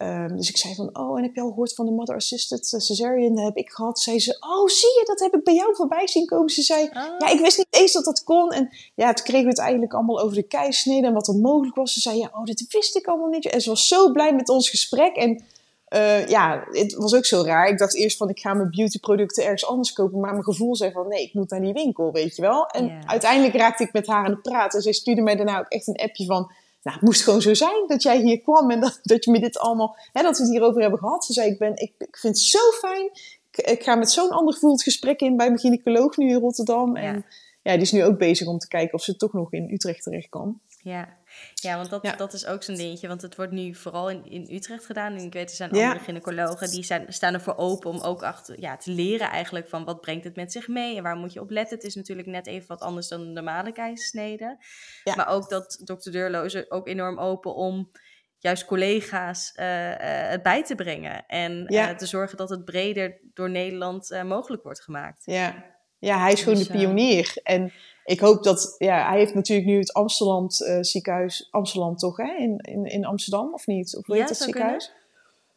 Um, 0.01 0.37
dus 0.37 0.49
ik 0.49 0.57
zei 0.57 0.75
van, 0.75 0.97
oh, 0.97 1.17
en 1.17 1.23
heb 1.23 1.35
je 1.35 1.41
al 1.41 1.47
gehoord 1.47 1.73
van 1.73 1.85
de 1.85 1.91
mother 1.91 2.15
assisted 2.15 2.65
cesarean? 2.67 3.35
Dat 3.35 3.45
heb 3.45 3.55
ik 3.57 3.69
gehad. 3.69 3.99
Zei 3.99 4.19
ze, 4.19 4.37
oh, 4.39 4.67
zie 4.67 4.89
je, 4.89 5.03
dat 5.05 5.19
heb 5.19 5.33
ik 5.33 5.43
bij 5.43 5.55
jou 5.55 5.75
voorbij 5.75 6.07
zien 6.07 6.25
komen. 6.25 6.49
Ze 6.49 6.61
zei, 6.61 6.89
ah. 6.93 7.03
ja, 7.17 7.29
ik 7.29 7.39
wist 7.39 7.57
niet 7.57 7.67
eens 7.69 7.91
dat 7.91 8.05
dat 8.05 8.23
kon. 8.23 8.51
En 8.51 8.69
ja, 8.95 9.13
toen 9.13 9.25
kregen 9.25 9.43
we 9.43 9.49
het 9.49 9.59
eigenlijk 9.59 9.93
allemaal 9.93 10.19
over 10.19 10.35
de 10.35 10.43
keisnede 10.43 11.07
en 11.07 11.13
wat 11.13 11.27
er 11.27 11.35
mogelijk 11.35 11.75
was. 11.75 11.93
Ze 11.93 11.99
zei, 11.99 12.17
ja, 12.17 12.29
oh, 12.33 12.43
dit 12.43 12.65
wist 12.69 12.95
ik 12.95 13.07
allemaal 13.07 13.29
niet. 13.29 13.45
En 13.45 13.61
ze 13.61 13.69
was 13.69 13.87
zo 13.87 14.11
blij 14.11 14.35
met 14.35 14.49
ons 14.49 14.69
gesprek. 14.69 15.15
En 15.15 15.43
uh, 15.89 16.27
ja, 16.27 16.67
het 16.71 16.93
was 16.93 17.15
ook 17.15 17.25
zo 17.25 17.41
raar. 17.41 17.67
Ik 17.67 17.77
dacht 17.77 17.95
eerst 17.95 18.17
van, 18.17 18.29
ik 18.29 18.39
ga 18.39 18.53
mijn 18.53 18.69
beautyproducten 18.69 19.43
ergens 19.43 19.65
anders 19.65 19.93
kopen. 19.93 20.19
Maar 20.19 20.31
mijn 20.31 20.43
gevoel 20.43 20.75
zei 20.75 20.91
van, 20.91 21.07
nee, 21.07 21.23
ik 21.23 21.33
moet 21.33 21.49
naar 21.49 21.61
die 21.61 21.73
winkel, 21.73 22.11
weet 22.11 22.35
je 22.35 22.41
wel. 22.41 22.65
En 22.65 23.01
uiteindelijk 23.05 23.55
raakte 23.55 23.83
ik 23.83 23.93
met 23.93 24.07
haar 24.07 24.25
aan 24.25 24.31
het 24.31 24.41
praten. 24.41 24.77
En 24.77 24.83
zij 24.83 24.93
stuurde 24.93 25.21
mij 25.21 25.35
daarna 25.35 25.59
ook 25.59 25.69
echt 25.69 25.87
een 25.87 25.95
appje 25.95 26.25
van 26.25 26.51
nou, 26.83 26.97
het 26.97 27.05
moest 27.05 27.23
gewoon 27.23 27.41
zo 27.41 27.53
zijn 27.53 27.87
dat 27.87 28.03
jij 28.03 28.21
hier 28.21 28.41
kwam 28.41 28.71
en 28.71 28.79
dat, 28.79 28.99
dat 29.01 29.25
je 29.25 29.31
me 29.31 29.39
dit 29.39 29.59
allemaal, 29.59 29.97
hè, 30.11 30.21
dat 30.21 30.37
we 30.37 30.43
het 30.43 30.51
hierover 30.51 30.81
hebben 30.81 30.99
gehad. 30.99 31.25
Ze 31.25 31.33
zei, 31.33 31.51
ik, 31.51 31.59
ben, 31.59 31.71
ik, 31.75 31.93
ik 31.97 32.17
vind 32.17 32.35
het 32.35 32.45
zo 32.45 32.71
fijn. 32.71 33.09
Ik, 33.51 33.65
ik 33.65 33.83
ga 33.83 33.95
met 33.95 34.11
zo'n 34.11 34.29
ander 34.29 34.53
gevoel 34.53 34.71
het 34.71 34.83
gesprek 34.83 35.19
in 35.19 35.37
bij 35.37 35.47
mijn 35.47 35.59
gynaecoloog 35.59 36.17
nu 36.17 36.29
in 36.29 36.39
Rotterdam. 36.39 36.95
En 36.95 37.25
ja, 37.61 37.73
die 37.73 37.81
is 37.81 37.91
nu 37.91 38.03
ook 38.03 38.17
bezig 38.17 38.47
om 38.47 38.57
te 38.57 38.67
kijken 38.67 38.93
of 38.93 39.03
ze 39.03 39.15
toch 39.15 39.33
nog 39.33 39.53
in 39.53 39.69
Utrecht 39.73 40.03
terecht 40.03 40.29
kan. 40.29 40.59
Ja, 40.81 41.17
ja, 41.53 41.75
want 41.75 41.89
dat, 41.89 42.13
dat 42.17 42.33
is 42.33 42.45
ook 42.45 42.63
zo'n 42.63 42.75
dingetje. 42.75 43.07
Want 43.07 43.21
het 43.21 43.35
wordt 43.35 43.51
nu 43.51 43.75
vooral 43.75 44.09
in, 44.09 44.25
in 44.25 44.55
Utrecht 44.55 44.85
gedaan. 44.85 45.13
En 45.13 45.23
ik 45.23 45.33
weet, 45.33 45.49
er 45.49 45.55
zijn 45.55 45.71
andere 45.71 45.99
gynaecologen 45.99 46.69
die 46.69 46.83
zijn, 46.83 47.05
staan 47.07 47.33
ervoor 47.33 47.57
open 47.57 47.89
om 47.89 47.99
ook 47.99 48.23
achter, 48.23 48.59
ja, 48.59 48.77
te 48.77 48.91
leren 48.91 49.29
eigenlijk 49.29 49.69
van 49.69 49.85
wat 49.85 50.01
brengt 50.01 50.23
het 50.23 50.35
met 50.35 50.51
zich 50.51 50.67
mee 50.67 50.97
en 50.97 51.03
waar 51.03 51.15
moet 51.15 51.33
je 51.33 51.41
op 51.41 51.49
letten. 51.49 51.77
Het 51.77 51.85
is 51.85 51.95
natuurlijk 51.95 52.27
net 52.27 52.47
even 52.47 52.67
wat 52.67 52.81
anders 52.81 53.07
dan 53.07 53.21
een 53.21 53.33
normale 53.33 53.71
keizersnede. 53.71 54.57
Ja. 55.03 55.15
Maar 55.15 55.27
ook 55.27 55.49
dat 55.49 55.81
dokter 55.83 56.11
Deurlo 56.11 56.43
is 56.43 56.71
ook 56.71 56.87
enorm 56.87 57.19
open 57.19 57.55
om 57.55 57.91
juist 58.37 58.65
collega's 58.65 59.53
uh, 59.55 59.89
uh, 59.89 59.95
het 60.29 60.43
bij 60.43 60.63
te 60.63 60.75
brengen. 60.75 61.25
En 61.25 61.73
uh, 61.73 61.89
te 61.89 62.05
zorgen 62.05 62.37
dat 62.37 62.49
het 62.49 62.65
breder 62.65 63.19
door 63.33 63.49
Nederland 63.49 64.23
mogelijk 64.23 64.63
wordt 64.63 64.81
gemaakt. 64.81 65.25
Ja. 65.25 65.77
Ja, 65.99 66.19
hij 66.19 66.31
is 66.31 66.41
gewoon 66.43 66.57
dus, 66.57 66.67
de 66.67 66.73
pionier. 66.73 67.37
En 67.43 67.71
ik 68.05 68.19
hoop 68.19 68.43
dat, 68.43 68.75
ja, 68.77 69.09
hij 69.09 69.17
heeft 69.17 69.33
natuurlijk 69.33 69.67
nu 69.67 69.77
het 69.77 69.93
Amsterdam 69.93 70.47
uh, 70.59 70.77
ziekenhuis, 70.81 71.47
Amsterdam 71.51 71.95
toch, 71.95 72.17
hè? 72.17 72.35
In, 72.37 72.57
in, 72.57 72.85
in 72.85 73.05
Amsterdam 73.05 73.53
of 73.53 73.67
niet? 73.67 73.97
Of 73.97 74.05
hoe 74.05 74.15
heet 74.15 74.23
ja, 74.23 74.29
dat 74.29 74.43
ziekenhuis? 74.43 74.91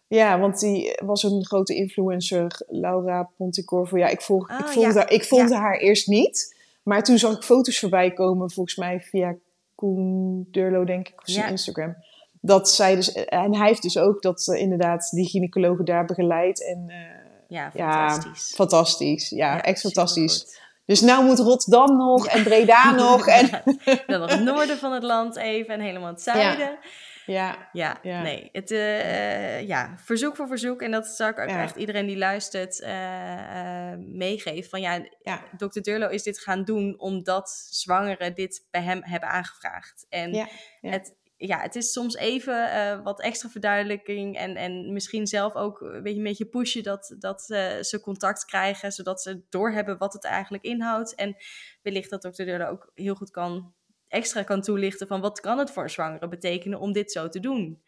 Ja, 0.07 0.41
want 0.41 0.61
die 0.61 0.99
was 1.05 1.23
een 1.23 1.45
grote 1.45 1.75
influencer, 1.75 2.61
Laura 2.69 3.31
Ponticorvo. 3.37 3.97
Ja, 3.99 4.07
ik, 4.09 4.21
volg, 4.21 4.51
ik 4.51 4.59
ah, 4.59 4.67
volgde, 4.67 5.05
ik 5.09 5.25
volgde 5.25 5.57
haar 5.57 5.77
eerst 5.77 6.07
niet. 6.07 6.57
Maar 6.83 7.03
toen 7.03 7.19
zag 7.19 7.37
ik 7.37 7.43
foto's 7.43 7.79
voorbij 7.79 8.13
komen, 8.13 8.51
volgens 8.51 8.77
mij 8.77 9.01
via 9.01 9.37
Koen 9.75 10.47
Durlo, 10.51 10.85
denk 10.85 11.09
ik, 11.09 11.21
op 11.21 11.29
zijn 11.29 11.51
Instagram. 11.51 11.97
Dat 12.41 12.71
zij 12.71 12.95
dus, 12.95 13.13
en 13.13 13.55
hij 13.55 13.69
heeft 13.69 13.83
dus 13.83 13.99
ook 13.99 14.23
dat 14.23 14.47
uh, 14.51 14.61
inderdaad 14.61 15.11
die 15.11 15.29
gynaecologen 15.29 15.85
daar 15.85 16.05
begeleid. 16.05 16.65
En, 16.67 16.85
uh, 16.87 17.22
ja, 17.53 17.71
fantastisch. 17.71 18.49
Ja, 18.49 18.55
fantastisch. 18.55 19.29
Ja, 19.29 19.62
echt 19.62 19.81
fantastisch. 19.81 20.61
Dus 20.87 21.01
nou 21.01 21.25
moet 21.25 21.38
Rotterdam 21.38 21.97
nog 21.97 22.27
en 22.27 22.43
Breda 22.43 22.91
nog. 22.91 23.27
En... 23.27 23.51
Dan 24.07 24.21
nog 24.21 24.31
het 24.31 24.43
noorden 24.43 24.79
van 24.79 24.93
het 24.93 25.03
land 25.03 25.37
even 25.37 25.75
en 25.75 25.81
helemaal 25.81 26.09
het 26.09 26.23
zuiden. 26.23 26.69
Ja. 26.69 26.79
Ja, 27.27 27.67
ja, 27.73 28.23
nee. 28.23 28.49
Het, 28.53 28.71
uh, 28.71 29.67
ja, 29.67 29.95
verzoek 29.97 30.37
voor 30.37 30.47
verzoek. 30.49 30.83
En 30.83 30.91
dat 30.91 31.07
zou 31.07 31.31
ik 31.31 31.38
ook 31.38 31.49
echt 31.49 31.77
iedereen 31.77 32.07
die 32.07 32.17
luistert 32.17 32.81
uh, 32.81 32.88
uh, 32.88 33.99
meegeven. 33.99 34.71
Van 34.71 34.81
ja, 34.81 35.07
ja, 35.23 35.43
dokter 35.57 35.83
Durlo 35.83 36.09
is 36.09 36.23
dit 36.23 36.38
gaan 36.38 36.65
doen 36.65 36.95
omdat 36.99 37.67
zwangeren 37.71 38.35
dit 38.35 38.67
bij 38.71 38.83
hem 38.83 39.01
hebben 39.05 39.29
aangevraagd. 39.29 40.07
En 40.09 40.49
het 40.81 41.15
ja, 41.47 41.61
het 41.61 41.77
is 41.77 41.93
soms 41.93 42.17
even 42.17 42.55
uh, 42.55 43.03
wat 43.03 43.21
extra 43.21 43.49
verduidelijking 43.49 44.37
en, 44.37 44.57
en 44.57 44.93
misschien 44.93 45.27
zelf 45.27 45.55
ook 45.55 45.81
een 45.81 46.03
beetje, 46.03 46.19
een 46.19 46.25
beetje 46.25 46.47
pushen 46.47 46.83
dat, 46.83 47.15
dat 47.19 47.45
uh, 47.49 47.81
ze 47.81 48.01
contact 48.01 48.45
krijgen, 48.45 48.93
zodat 48.93 49.23
ze 49.23 49.45
doorhebben 49.49 49.99
wat 49.99 50.13
het 50.13 50.25
eigenlijk 50.25 50.65
inhoudt. 50.65 51.15
En 51.15 51.37
wellicht 51.83 52.11
dat 52.11 52.23
dokter 52.23 52.47
Durle 52.47 52.67
ook 52.67 52.91
heel 52.95 53.15
goed 53.15 53.31
kan, 53.31 53.75
extra 54.09 54.43
kan 54.43 54.61
toelichten 54.61 55.07
van 55.07 55.21
wat 55.21 55.41
kan 55.41 55.59
het 55.59 55.71
voor 55.71 55.83
een 55.83 55.91
zwangere 55.91 56.29
betekenen 56.29 56.81
om 56.81 56.93
dit 56.93 57.13
zo 57.13 57.29
te 57.29 57.41
doen. 57.41 57.83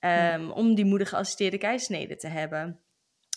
Um, 0.00 0.50
Om 0.50 0.74
die 0.74 0.84
moedige 0.84 1.14
geassisteerde 1.14 1.58
keisnede 1.58 2.16
te 2.16 2.28
hebben. 2.28 2.83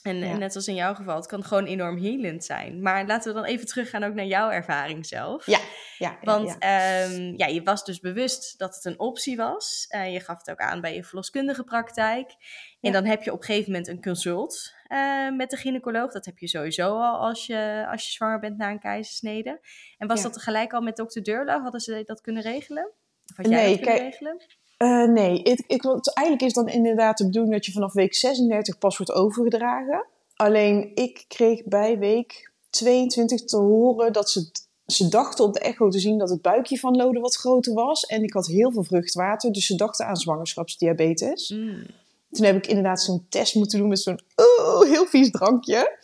En, 0.03 0.39
net 0.39 0.51
zoals 0.51 0.67
in 0.67 0.75
jouw 0.75 0.93
geval, 0.93 1.15
het 1.15 1.25
kan 1.25 1.43
gewoon 1.43 1.65
enorm 1.65 1.97
healend 1.97 2.45
zijn. 2.45 2.81
Maar 2.81 3.05
laten 3.05 3.33
we 3.33 3.39
dan 3.39 3.47
even 3.47 3.67
teruggaan 3.67 4.03
ook 4.03 4.13
naar 4.13 4.25
jouw 4.25 4.49
ervaring 4.49 5.05
zelf. 5.05 5.45
Ja, 5.45 5.59
ja. 5.97 6.17
Want 6.21 6.55
ja. 6.59 7.03
Um, 7.03 7.37
ja, 7.37 7.45
je 7.45 7.63
was 7.63 7.83
dus 7.83 7.99
bewust 7.99 8.59
dat 8.59 8.75
het 8.75 8.85
een 8.85 8.99
optie 8.99 9.37
was. 9.37 9.85
Uh, 9.95 10.13
je 10.13 10.19
gaf 10.19 10.37
het 10.37 10.49
ook 10.49 10.59
aan 10.59 10.81
bij 10.81 10.95
je 10.95 11.03
verloskundige 11.03 11.63
praktijk. 11.63 12.35
En 12.81 12.91
dan 12.91 13.05
heb 13.05 13.23
je 13.23 13.31
op 13.31 13.39
een 13.39 13.45
gegeven 13.45 13.71
moment 13.71 13.87
een 13.89 14.01
consult 14.01 14.73
uh, 14.87 15.31
met 15.31 15.49
de 15.49 15.57
gynaecoloog. 15.57 16.11
Dat 16.11 16.25
heb 16.25 16.37
je 16.37 16.47
sowieso 16.47 16.99
al 16.99 17.17
als 17.17 17.45
je, 17.45 17.87
als 17.91 18.05
je 18.05 18.11
zwanger 18.11 18.39
bent 18.39 18.57
na 18.57 18.69
een 18.69 18.79
keizersnede. 18.79 19.59
En 19.97 20.07
was 20.07 20.21
dat 20.21 20.33
tegelijk 20.33 20.73
al 20.73 20.81
met 20.81 20.95
dokter 20.95 21.23
Deurlo? 21.23 21.61
Hadden 21.61 21.81
ze 21.81 22.01
dat 22.05 22.21
kunnen 22.21 22.43
regelen? 22.43 22.91
Of 23.29 23.37
had 23.37 23.49
jij 23.49 23.61
nee, 23.63 23.75
dat 23.75 23.85
kunnen 23.85 24.03
regelen? 24.03 24.41
Uh, 24.77 25.07
nee, 25.07 25.43
ik, 25.43 25.63
ik, 25.67 25.83
eigenlijk 26.13 26.41
is 26.41 26.53
dan 26.53 26.67
inderdaad 26.67 27.17
de 27.17 27.25
bedoeling 27.25 27.53
dat 27.53 27.65
je 27.65 27.71
vanaf 27.71 27.93
week 27.93 28.15
36 28.15 28.77
pas 28.77 28.97
wordt 28.97 29.11
overgedragen. 29.11 30.05
Alleen 30.35 30.91
ik 30.95 31.25
kreeg 31.27 31.63
bij 31.63 31.97
week 31.97 32.51
22 32.69 33.43
te 33.43 33.57
horen 33.57 34.13
dat 34.13 34.29
ze, 34.29 34.51
ze 34.85 35.07
dachten 35.07 35.45
op 35.45 35.53
de 35.53 35.59
echo 35.59 35.89
te 35.89 35.99
zien 35.99 36.17
dat 36.17 36.29
het 36.29 36.41
buikje 36.41 36.79
van 36.79 36.95
Lode 36.95 37.19
wat 37.19 37.35
groter 37.35 37.73
was. 37.73 38.05
En 38.05 38.23
ik 38.23 38.33
had 38.33 38.47
heel 38.47 38.71
veel 38.71 38.83
vruchtwater, 38.83 39.51
dus 39.51 39.65
ze 39.65 39.75
dachten 39.75 40.05
aan 40.05 40.15
zwangerschapsdiabetes. 40.15 41.49
Mm. 41.49 41.85
Toen 42.31 42.45
heb 42.45 42.55
ik 42.55 42.67
inderdaad 42.67 43.01
zo'n 43.01 43.25
test 43.29 43.55
moeten 43.55 43.79
doen 43.79 43.87
met 43.87 43.99
zo'n 43.99 44.19
oh, 44.35 44.81
heel 44.81 45.05
vies 45.05 45.31
drankje. 45.31 45.99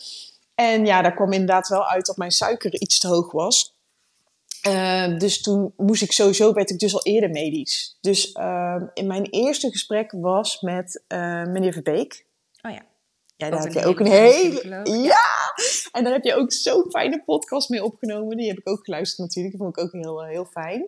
En 0.56 0.86
ja, 0.86 1.02
daar 1.02 1.14
kwam 1.14 1.32
inderdaad 1.32 1.68
wel 1.68 1.86
uit 1.86 2.06
dat 2.06 2.18
mijn 2.18 2.32
suiker 2.32 2.74
iets 2.74 3.00
te 3.00 3.08
hoog 3.08 3.32
was. 3.32 3.73
Uh, 4.68 5.18
dus 5.18 5.42
toen 5.42 5.74
moest 5.78 6.02
ik 6.02 6.12
sowieso, 6.12 6.54
werd 6.54 6.70
ik 6.70 6.80
dus 6.80 6.94
al 6.94 7.04
eerder 7.04 7.30
medisch. 7.30 7.98
Dus 8.02 8.36
uh, 8.36 8.82
in 8.94 9.08
mijn 9.08 9.26
eerste 9.26 9.72
gesprek 9.72 10.12
was 10.12 10.62
met 10.62 11.04
uh, 11.08 11.44
meneer 11.44 11.74
Verbeek. 11.74 12.26
Oh 12.62 12.72
ja. 12.72 12.86
Ja, 13.36 13.50
daar 13.50 13.64
heb 13.64 13.74
je 13.74 13.86
ook 13.86 14.00
een 14.00 14.08
hele... 14.08 14.82
Ja! 15.02 15.54
En 15.92 16.04
daar 16.04 16.14
heb 16.14 16.24
je 16.24 16.36
ook 16.36 16.54
zo'n 16.54 16.90
fijne 16.90 17.24
podcast 17.24 17.70
mee 17.70 17.84
opgenomen. 17.84 18.38
Die 18.38 18.48
heb 18.48 18.58
ik 18.58 18.70
ook 18.70 18.84
geluisterd 18.84 19.20
natuurlijk. 19.20 19.56
Die 19.56 19.64
vond 19.64 19.78
ik 19.78 19.84
ook 19.84 19.92
heel, 19.92 20.26
heel 20.26 20.46
fijn. 20.46 20.88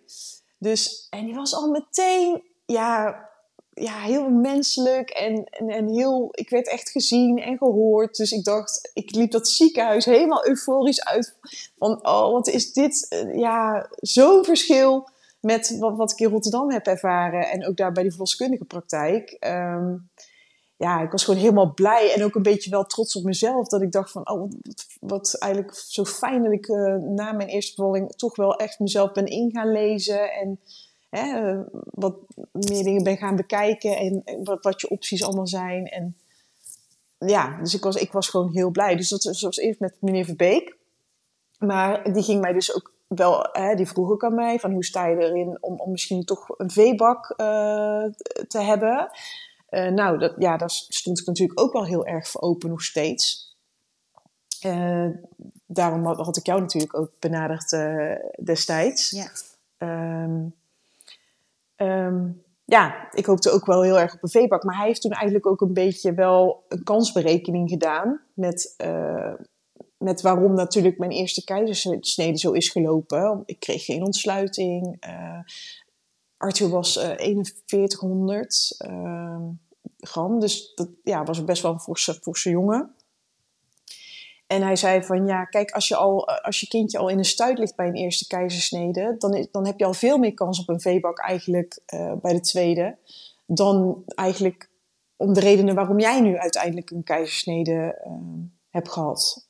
Dus, 0.58 1.08
en 1.10 1.26
die 1.26 1.36
was 1.36 1.54
al 1.54 1.70
meteen, 1.70 2.44
ja, 2.66 3.30
ja, 3.76 4.00
heel 4.00 4.30
menselijk 4.30 5.10
en, 5.10 5.44
en, 5.44 5.88
heel, 5.88 6.30
ik 6.32 6.50
werd 6.50 6.70
echt 6.70 6.90
gezien 6.90 7.38
en 7.38 7.58
gehoord. 7.58 8.16
Dus 8.16 8.32
ik 8.32 8.44
dacht, 8.44 8.92
ik 8.94 9.16
liep 9.16 9.32
dat 9.32 9.48
ziekenhuis 9.48 10.06
helemaal 10.06 10.48
euforisch 10.48 11.04
uit. 11.04 11.36
Van, 11.78 12.08
oh, 12.08 12.32
wat 12.32 12.48
is 12.48 12.74
dit, 12.74 13.08
eh, 13.10 13.36
ja, 13.36 13.90
zo'n 13.96 14.44
verschil 14.44 15.10
met 15.40 15.78
wat, 15.80 15.98
wat 15.98 16.12
ik 16.12 16.20
in 16.20 16.30
Rotterdam 16.30 16.72
heb 16.72 16.88
ervaren. 16.88 17.50
En 17.50 17.68
ook 17.68 17.78
daar 17.78 17.92
bij 17.92 18.04
die 18.04 18.12
verloskundige 18.12 18.66
praktijk. 18.66 19.32
Ehm, 19.40 19.96
ja, 20.78 21.02
ik 21.02 21.12
was 21.12 21.24
gewoon 21.24 21.40
helemaal 21.40 21.74
blij 21.74 22.14
en 22.14 22.24
ook 22.24 22.36
een 22.36 22.42
beetje 22.42 22.70
wel 22.70 22.86
trots 22.86 23.16
op 23.16 23.24
mezelf. 23.24 23.68
Dat 23.68 23.82
ik 23.82 23.92
dacht 23.92 24.12
van, 24.12 24.30
oh, 24.30 24.40
wat, 24.40 24.86
wat 25.00 25.36
eigenlijk 25.40 25.76
zo 25.76 26.06
fijn 26.06 26.44
dat 26.44 26.52
ik 26.52 26.68
uh, 26.68 26.96
na 26.96 27.32
mijn 27.32 27.50
eerste 27.50 27.76
bevalling 27.76 28.12
toch 28.12 28.36
wel 28.36 28.56
echt 28.56 28.80
mezelf 28.80 29.12
ben 29.12 29.26
in 29.26 29.52
gaan 29.52 29.72
lezen. 29.72 30.32
En 30.32 30.60
hè, 31.18 31.62
wat 31.84 32.16
meer 32.52 32.84
dingen 32.84 33.04
ben 33.04 33.18
gaan 33.18 33.36
bekijken 33.36 33.98
en 33.98 34.44
wat, 34.44 34.64
wat 34.64 34.82
je 34.82 34.90
opties 34.90 35.24
allemaal 35.24 35.48
zijn. 35.48 35.88
En 35.88 36.18
ja, 37.18 37.58
dus 37.62 37.74
ik 37.74 37.84
was, 37.84 37.96
ik 37.96 38.12
was 38.12 38.30
gewoon 38.30 38.52
heel 38.52 38.70
blij. 38.70 38.96
Dus 38.96 39.10
dat 39.10 39.24
was 39.24 39.58
eerst 39.58 39.80
met 39.80 39.98
meneer 40.00 40.26
Verbeek. 40.26 40.78
Maar 41.58 42.14
die 42.14 42.24
ging 42.24 42.42
mij 42.42 42.54
dus 42.54 42.76
ook 42.76 42.94
wel, 43.08 43.50
hè, 43.52 43.76
die 43.76 43.88
vroeg 43.88 44.10
ook 44.10 44.24
aan 44.24 44.36
mij 44.36 44.60
van 44.60 44.72
hoe 44.72 44.86
sta 44.86 45.06
je 45.06 45.18
erin 45.18 45.58
om, 45.60 45.80
om 45.80 45.92
misschien 45.92 46.26
toch 46.26 46.50
een 46.58 46.72
veebak 46.72 47.30
uh, 47.30 48.04
te 48.48 48.60
hebben. 48.60 49.10
Uh, 49.70 49.88
nou, 49.88 50.18
dat, 50.18 50.34
ja, 50.38 50.58
daar 50.58 50.70
stond 50.70 51.20
ik 51.20 51.26
natuurlijk 51.26 51.60
ook 51.60 51.74
wel 51.74 51.86
heel 51.86 52.06
erg 52.06 52.28
voor 52.28 52.42
open 52.42 52.70
nog 52.70 52.84
steeds. 52.84 53.56
Uh, 54.66 55.10
daarom 55.66 56.06
had, 56.06 56.38
ik 56.38 56.46
jou 56.46 56.62
natuurlijk 56.62 56.98
ook 56.98 57.12
benaderd 57.20 57.78
destijds. 58.44 59.10
Ja. 59.10 59.32
Um, 60.24 60.54
ja, 62.66 63.12
ik 63.12 63.26
hoopte 63.26 63.52
ook 63.52 63.66
wel 63.66 63.82
heel 63.82 64.00
erg 64.00 64.14
op 64.14 64.24
een 64.24 64.30
veebak. 64.30 64.64
Maar 64.64 64.78
hij 64.78 64.88
heeft 64.88 65.02
toen 65.02 65.12
eigenlijk 65.12 65.46
ook 65.46 65.62
een 65.62 65.74
beetje 65.74 66.14
wel 66.14 66.66
een 66.68 66.84
kansberekening 66.84 67.70
gedaan. 67.70 68.22
Met, 68.34 68.74
uh, 68.84 69.34
met 69.98 70.22
waarom 70.22 70.54
natuurlijk 70.54 70.98
mijn 70.98 71.12
eerste 71.12 71.44
keizersnede 71.44 72.38
zo 72.38 72.52
is 72.52 72.70
gelopen. 72.70 73.44
Ik 73.46 73.60
kreeg 73.60 73.86
geen 73.86 74.04
ontsluiting. 74.04 75.06
Uh, 75.08 75.40
Arthur 76.38 76.70
was 76.70 76.98
uh, 76.98 77.44
4100 77.66 78.78
gram. 79.98 80.40
Dus 80.40 80.74
dat 80.76 80.90
ja, 81.04 81.24
was 81.24 81.44
best 81.44 81.62
wel 81.62 81.72
een 81.72 81.80
forse, 81.80 82.14
forse 82.14 82.50
jongen. 82.50 82.96
En 84.48 84.62
hij 84.62 84.76
zei 84.76 85.04
van 85.04 85.26
ja, 85.26 85.46
kijk, 85.46 85.72
als 85.72 85.88
je, 85.88 85.96
al, 85.96 86.28
als 86.28 86.60
je 86.60 86.68
kindje 86.68 86.98
al 86.98 87.10
in 87.10 87.18
een 87.18 87.26
stuit 87.26 87.58
ligt 87.58 87.76
bij 87.76 87.88
een 87.88 87.96
eerste 87.96 88.28
keizersnede, 88.28 89.16
dan, 89.18 89.34
is, 89.34 89.48
dan 89.52 89.66
heb 89.66 89.80
je 89.80 89.86
al 89.86 89.94
veel 89.94 90.18
meer 90.18 90.34
kans 90.34 90.60
op 90.60 90.70
een 90.70 90.82
veebak 90.82 91.20
eigenlijk 91.20 91.80
uh, 91.94 92.14
bij 92.22 92.34
de 92.34 92.40
tweede. 92.40 92.98
Dan 93.46 94.04
eigenlijk 94.06 94.70
om 95.18 95.34
de 95.34 95.40
redenen 95.40 95.76
waarom 95.76 96.00
jij 96.00 96.22
nu 96.22 96.38
uiteindelijk 96.38 96.90
een 96.90 97.04
keizersnede 97.04 98.02
uh, 98.08 98.14
hebt 98.70 98.90
gehad. 98.90 99.48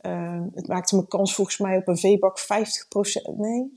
Uh, 0.00 0.42
het 0.54 0.68
maakte 0.68 0.94
mijn 0.94 1.08
kans 1.08 1.34
volgens 1.34 1.58
mij 1.58 1.76
op 1.76 1.88
een 1.88 1.98
veebak 1.98 2.40
50%, 2.40 2.44
nee, 3.36 3.72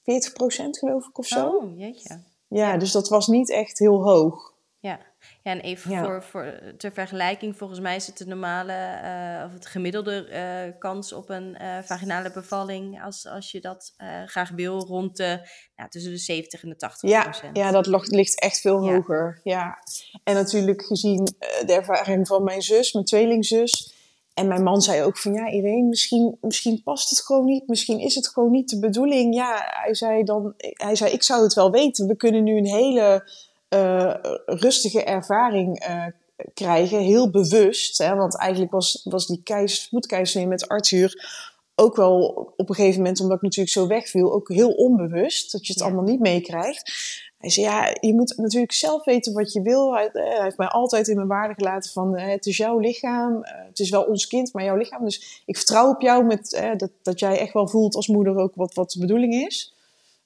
40% 0.00 0.70
geloof 0.70 1.08
ik 1.08 1.18
of 1.18 1.26
zo. 1.26 1.48
Oh, 1.48 1.78
jeetje. 1.78 2.20
Ja, 2.48 2.70
ja, 2.72 2.76
dus 2.76 2.92
dat 2.92 3.08
was 3.08 3.26
niet 3.26 3.50
echt 3.50 3.78
heel 3.78 4.02
hoog. 4.02 4.54
Ja. 4.78 5.00
Ja, 5.48 5.54
en 5.54 5.60
even 5.60 6.04
Voor, 6.04 6.22
voor, 6.22 6.60
ter 6.76 6.92
vergelijking, 6.92 7.56
volgens 7.56 7.80
mij 7.80 7.96
is 7.96 8.06
het 8.06 8.18
de 8.18 8.26
normale 8.26 8.72
uh, 8.72 9.46
of 9.46 9.52
het 9.52 9.66
gemiddelde 9.66 10.28
uh, 10.30 10.78
kans 10.78 11.12
op 11.12 11.30
een 11.30 11.56
uh, 11.60 11.78
vaginale 11.82 12.30
bevalling, 12.30 13.02
als, 13.04 13.26
als 13.26 13.50
je 13.50 13.60
dat 13.60 13.94
graag 14.26 14.50
wil, 14.50 14.80
rond 14.80 15.16
de 15.16 15.48
ja, 15.76 15.88
tussen 15.88 16.12
de 16.12 16.18
70 16.18 16.62
en 16.62 16.68
de 16.68 16.76
80 16.76 17.10
ja, 17.10 17.22
procent. 17.22 17.56
Ja, 17.56 17.70
dat 17.70 17.86
ligt 17.86 18.40
echt 18.40 18.60
veel 18.60 18.90
hoger. 18.90 19.40
Ja. 19.42 19.78
En 20.24 20.34
natuurlijk 20.34 20.82
gezien 20.84 21.24
de 21.66 21.72
ervaring 21.72 22.26
van 22.26 22.44
mijn 22.44 22.62
zus, 22.62 22.92
mijn 22.92 23.04
tweelingzus. 23.04 23.96
En 24.34 24.48
mijn 24.48 24.62
man 24.62 24.82
zei 24.82 25.02
ook 25.02 25.18
van 25.18 25.32
ja, 25.32 25.48
Irene, 25.48 25.88
misschien, 25.88 26.38
misschien 26.40 26.82
past 26.82 27.10
het 27.10 27.20
gewoon 27.20 27.44
niet. 27.44 27.68
Misschien 27.68 27.98
is 27.98 28.14
het 28.14 28.28
gewoon 28.28 28.50
niet 28.50 28.68
de 28.68 28.78
bedoeling. 28.78 29.34
Ja, 29.34 29.64
hij 29.66 29.94
zei 29.94 30.24
dan, 30.24 30.54
hij 30.56 30.96
zei, 30.96 31.12
ik 31.12 31.22
zou 31.22 31.42
het 31.42 31.54
wel 31.54 31.70
weten. 31.70 32.06
We 32.06 32.16
kunnen 32.16 32.44
nu 32.44 32.56
een 32.56 32.66
hele 32.66 33.30
uh, 33.74 34.14
rustige 34.46 35.04
ervaring 35.04 35.88
uh, 35.88 36.06
krijgen, 36.54 36.98
heel 36.98 37.30
bewust. 37.30 37.98
Hè? 37.98 38.14
Want 38.14 38.36
eigenlijk 38.38 38.72
was, 38.72 39.00
was 39.04 39.26
die 39.26 39.42
spoedkeizersnee 39.64 40.46
met 40.46 40.68
Arthur 40.68 41.46
ook 41.74 41.96
wel 41.96 42.52
op 42.56 42.68
een 42.68 42.74
gegeven 42.74 43.00
moment, 43.00 43.20
omdat 43.20 43.36
ik 43.36 43.42
natuurlijk 43.42 43.70
zo 43.70 43.86
wegviel, 43.86 44.32
ook 44.32 44.48
heel 44.48 44.70
onbewust. 44.70 45.52
Dat 45.52 45.66
je 45.66 45.72
het 45.72 45.82
allemaal 45.82 46.04
niet 46.04 46.20
meekrijgt. 46.20 46.92
Hij 47.38 47.50
zei, 47.50 47.66
ja, 47.66 47.96
je 48.00 48.14
moet 48.14 48.36
natuurlijk 48.36 48.72
zelf 48.72 49.04
weten 49.04 49.32
wat 49.32 49.52
je 49.52 49.62
wil. 49.62 49.94
Hij, 49.94 50.10
eh, 50.10 50.34
hij 50.34 50.42
heeft 50.42 50.56
mij 50.56 50.66
altijd 50.66 51.08
in 51.08 51.16
mijn 51.16 51.28
waarde 51.28 51.54
gelaten 51.54 51.90
van, 51.90 52.18
het 52.18 52.46
is 52.46 52.56
jouw 52.56 52.78
lichaam. 52.78 53.40
het 53.42 53.78
is 53.78 53.90
wel 53.90 54.02
ons 54.02 54.26
kind, 54.26 54.52
maar 54.52 54.64
jouw 54.64 54.76
lichaam. 54.76 55.04
Dus 55.04 55.42
ik 55.46 55.56
vertrouw 55.56 55.90
op 55.90 56.00
jou 56.00 56.24
met, 56.24 56.62
dat, 56.76 56.90
dat 57.02 57.18
jij 57.18 57.38
echt 57.38 57.52
wel 57.52 57.68
voelt 57.68 57.94
als 57.94 58.08
moeder 58.08 58.36
ook 58.36 58.54
wat, 58.54 58.74
wat 58.74 58.90
de 58.90 59.00
bedoeling 59.00 59.34
is. 59.34 59.74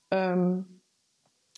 Um, 0.09 0.82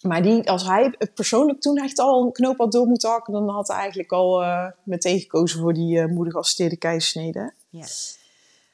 maar 0.06 0.22
die, 0.22 0.50
als 0.50 0.66
hij 0.66 0.94
persoonlijk 1.14 1.60
toen 1.60 1.76
echt 1.76 1.98
al 1.98 2.22
een 2.22 2.32
knoop 2.32 2.58
had 2.58 2.72
door 2.72 2.86
moeten 2.86 3.10
hakken, 3.10 3.32
dan 3.32 3.48
had 3.48 3.68
hij 3.68 3.76
eigenlijk 3.76 4.12
al 4.12 4.42
uh, 4.42 4.66
meteen 4.82 5.20
gekozen 5.20 5.60
voor 5.60 5.74
die 5.74 5.96
uh, 5.96 6.06
moedig 6.06 6.32
geassisteerde 6.32 6.76
keizersnede. 6.76 7.52
Ja. 7.68 7.86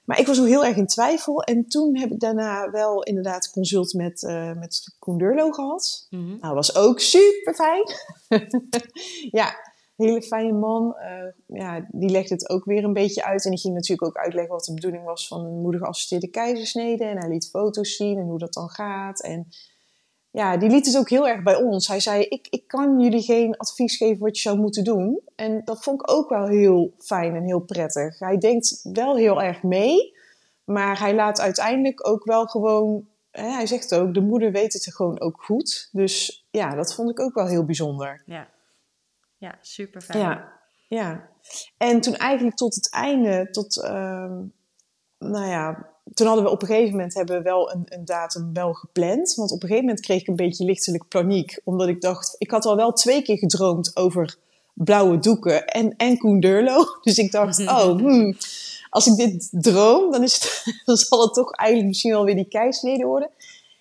Maar 0.04 0.18
ik 0.18 0.26
was 0.26 0.40
ook 0.40 0.46
heel 0.46 0.64
erg 0.64 0.76
in 0.76 0.86
twijfel. 0.86 1.42
En 1.42 1.68
toen 1.68 1.98
heb 1.98 2.10
ik 2.10 2.20
daarna 2.20 2.70
wel 2.70 3.02
inderdaad 3.02 3.50
consult 3.50 3.92
met, 3.92 4.22
uh, 4.22 4.52
met 4.52 4.96
Koen 4.98 5.18
Durlo 5.18 5.50
gehad. 5.50 6.06
Mm 6.10 6.26
-hmm. 6.26 6.38
Nou, 6.40 6.54
was 6.54 6.74
ook 6.76 7.00
super 7.00 7.54
fijn. 7.54 7.84
ja, 9.40 9.54
hele 9.96 10.22
fijne 10.22 10.52
man. 10.52 10.96
ja, 11.46 11.86
die 11.88 12.10
legde 12.10 12.34
het 12.34 12.48
ook 12.48 12.64
weer 12.64 12.84
een 12.84 12.92
beetje 12.92 13.24
uit. 13.24 13.44
En 13.44 13.50
die 13.50 13.60
ging 13.60 13.74
natuurlijk 13.74 14.02
ook 14.08 14.24
uitleggen 14.24 14.52
wat 14.52 14.64
de 14.64 14.74
bedoeling 14.74 15.04
was 15.04 15.28
van 15.28 15.44
een 15.44 15.60
moedig 15.60 15.80
geassisteerde 15.80 16.28
keizersnede. 16.28 17.04
En 17.04 17.18
hij 17.18 17.28
liet 17.28 17.50
foto's 17.50 17.96
zien 17.96 18.18
en 18.18 18.26
hoe 18.26 18.38
dat 18.38 18.52
dan 18.52 18.68
gaat. 18.68 19.22
En 19.22 19.48
ja, 20.30 20.56
die 20.56 20.70
liet 20.70 20.86
het 20.86 20.96
ook 20.96 21.10
heel 21.10 21.28
erg 21.28 21.42
bij 21.42 21.56
ons. 21.62 21.88
Hij 21.88 22.00
zei, 22.00 22.22
ik, 22.22 22.46
ik 22.50 22.66
kan 22.66 23.00
jullie 23.00 23.22
geen 23.22 23.56
advies 23.56 23.96
geven 23.96 24.18
wat 24.18 24.36
je 24.36 24.42
zou 24.42 24.58
moeten 24.58 24.84
doen. 24.84 25.20
En 25.36 25.64
dat 25.64 25.82
vond 25.82 26.00
ik 26.00 26.10
ook 26.10 26.28
wel 26.28 26.46
heel 26.46 26.94
fijn 26.98 27.34
en 27.34 27.42
heel 27.42 27.60
prettig. 27.60 28.18
Hij 28.18 28.38
denkt 28.38 28.80
wel 28.82 29.16
heel 29.16 29.42
erg 29.42 29.62
mee, 29.62 30.16
maar 30.64 30.98
hij 30.98 31.14
laat 31.14 31.40
uiteindelijk 31.40 32.08
ook 32.08 32.24
wel 32.24 32.46
gewoon... 32.46 33.08
Hè, 33.30 33.48
hij 33.48 33.66
zegt 33.66 33.94
ook, 33.94 34.14
de 34.14 34.20
moeder 34.20 34.52
weet 34.52 34.72
het 34.72 34.94
gewoon 34.94 35.20
ook 35.20 35.42
goed. 35.42 35.88
Dus 35.92 36.46
ja, 36.50 36.74
dat 36.74 36.94
vond 36.94 37.10
ik 37.10 37.20
ook 37.20 37.34
wel 37.34 37.46
heel 37.46 37.64
bijzonder. 37.64 38.22
Ja, 38.26 38.48
ja 39.36 39.58
super 39.60 40.00
fijn. 40.00 40.18
Ja, 40.18 40.52
ja. 40.88 41.28
En 41.76 42.00
toen 42.00 42.16
eigenlijk 42.16 42.56
tot 42.56 42.74
het 42.74 42.90
einde, 42.90 43.50
tot... 43.50 43.76
Uh, 43.76 44.32
nou 45.18 45.46
ja, 45.46 45.88
toen 46.14 46.26
hadden 46.26 46.44
we 46.44 46.50
op 46.50 46.62
een 46.62 46.68
gegeven 46.68 46.90
moment 46.90 47.14
hebben 47.14 47.36
we 47.36 47.42
wel 47.42 47.72
een, 47.72 47.82
een, 47.88 48.04
datum 48.04 48.52
wel 48.52 48.72
gepland. 48.72 49.34
Want 49.34 49.50
op 49.50 49.62
een 49.62 49.68
gegeven 49.68 49.84
moment 49.84 50.04
kreeg 50.04 50.20
ik 50.20 50.28
een 50.28 50.36
beetje 50.36 50.64
lichtelijk 50.64 51.08
paniek. 51.08 51.60
Omdat 51.64 51.88
ik 51.88 52.00
dacht, 52.00 52.34
ik 52.38 52.50
had 52.50 52.64
al 52.64 52.76
wel 52.76 52.92
twee 52.92 53.22
keer 53.22 53.38
gedroomd 53.38 53.96
over 53.96 54.36
blauwe 54.74 55.18
doeken 55.18 55.66
en, 55.66 55.96
en 55.96 56.18
Koen 56.18 56.40
Durlo. 56.40 56.84
Dus 57.02 57.18
ik 57.18 57.32
dacht, 57.32 57.60
oh, 57.68 57.98
hmm, 57.98 58.36
als 58.90 59.06
ik 59.06 59.16
dit 59.16 59.48
droom, 59.50 60.10
dan, 60.10 60.22
is 60.22 60.34
het, 60.34 60.64
dan 60.86 60.96
zal 60.96 61.22
het 61.22 61.34
toch 61.34 61.52
eigenlijk 61.52 61.88
misschien 61.88 62.12
wel 62.12 62.24
weer 62.24 62.34
die 62.34 62.48
keisnede 62.48 63.04
worden. 63.04 63.30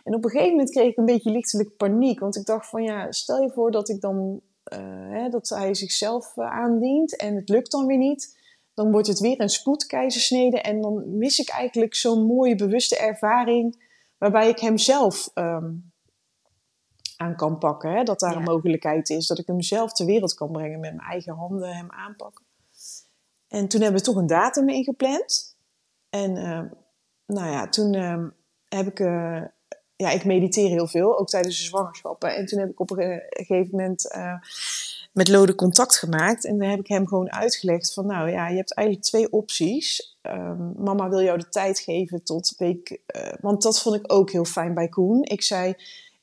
En 0.03 0.15
op 0.15 0.23
een 0.23 0.29
gegeven 0.29 0.51
moment 0.51 0.71
kreeg 0.71 0.89
ik 0.89 0.97
een 0.97 1.05
beetje 1.05 1.31
lichtelijk 1.31 1.77
paniek. 1.77 2.19
Want 2.19 2.35
ik 2.35 2.45
dacht 2.45 2.69
van, 2.69 2.83
ja, 2.83 3.11
stel 3.11 3.41
je 3.41 3.49
voor 3.49 3.71
dat 3.71 3.89
ik 3.89 4.01
dan, 4.01 4.41
uh, 4.73 4.79
hè, 5.09 5.29
dat 5.29 5.49
hij 5.49 5.73
zichzelf 5.73 6.33
uh, 6.35 6.51
aandient 6.51 7.15
en 7.15 7.35
het 7.35 7.49
lukt 7.49 7.71
dan 7.71 7.85
weer 7.85 7.97
niet 7.97 8.37
dan 8.79 8.91
wordt 8.91 9.07
het 9.07 9.19
weer 9.19 9.41
een 9.41 9.49
spoedkeizersnede. 9.49 10.61
En 10.61 10.81
dan 10.81 11.17
mis 11.17 11.39
ik 11.39 11.49
eigenlijk 11.49 11.95
zo'n 11.95 12.25
mooie 12.25 12.55
bewuste 12.55 12.97
ervaring 12.97 13.87
waarbij 14.17 14.49
ik 14.49 14.59
hem 14.59 14.77
zelf 14.77 15.31
ehm, 15.33 15.71
aan 17.17 17.35
kan 17.35 17.57
pakken. 17.57 17.91
Hè? 17.91 18.03
Dat 18.03 18.19
daar 18.19 18.35
een 18.35 18.43
mogelijkheid 18.43 19.09
is. 19.09 19.27
Dat 19.27 19.39
ik 19.39 19.47
hem 19.47 19.61
zelf 19.61 19.93
ter 19.93 20.05
wereld 20.05 20.33
kan 20.33 20.51
brengen 20.51 20.79
met 20.79 20.95
mijn 20.95 21.09
eigen 21.09 21.33
handen 21.33 21.75
hem 21.75 21.91
aanpakken. 21.91 22.45
En 23.47 23.67
toen 23.67 23.81
hebben 23.81 23.99
we 23.99 24.05
toch 24.05 24.15
een 24.15 24.27
datum 24.27 24.69
ingepland. 24.69 25.57
En 26.09 26.35
uh, 26.35 26.63
nou 27.25 27.51
ja, 27.51 27.69
toen 27.69 27.93
uh, 27.93 28.27
heb 28.67 28.87
ik... 28.87 28.99
Uh, 28.99 29.43
ja, 29.95 30.09
ik 30.09 30.25
mediteer 30.25 30.69
heel 30.69 30.87
veel, 30.87 31.19
ook 31.19 31.29
tijdens 31.29 31.57
de 31.57 31.63
zwangerschappen. 31.63 32.35
En 32.35 32.45
toen 32.45 32.59
heb 32.59 32.69
ik 32.69 32.79
op 32.79 32.91
een 32.91 33.21
gegeven 33.29 33.69
moment 33.71 34.11
eh, 34.11 34.33
met 35.11 35.27
Lode 35.27 35.55
contact 35.55 35.97
gemaakt. 35.97 36.45
En 36.45 36.57
dan 36.57 36.69
heb 36.69 36.79
ik 36.79 36.87
hem 36.87 37.07
gewoon 37.07 37.31
uitgelegd 37.31 37.93
van, 37.93 38.05
nou 38.05 38.29
ja, 38.29 38.47
je 38.47 38.55
hebt 38.55 38.73
eigenlijk 38.73 39.07
twee 39.07 39.31
opties. 39.31 40.17
Um, 40.21 40.73
mama 40.77 41.09
wil 41.09 41.21
jou 41.21 41.37
de 41.37 41.49
tijd 41.49 41.79
geven 41.79 42.23
tot 42.23 42.53
week... 42.57 42.99
Uh, 43.15 43.33
want 43.41 43.61
dat 43.61 43.81
vond 43.81 43.95
ik 43.95 44.13
ook 44.13 44.31
heel 44.31 44.45
fijn 44.45 44.73
bij 44.73 44.87
Koen. 44.87 45.23
Ik 45.23 45.41
zei, 45.41 45.73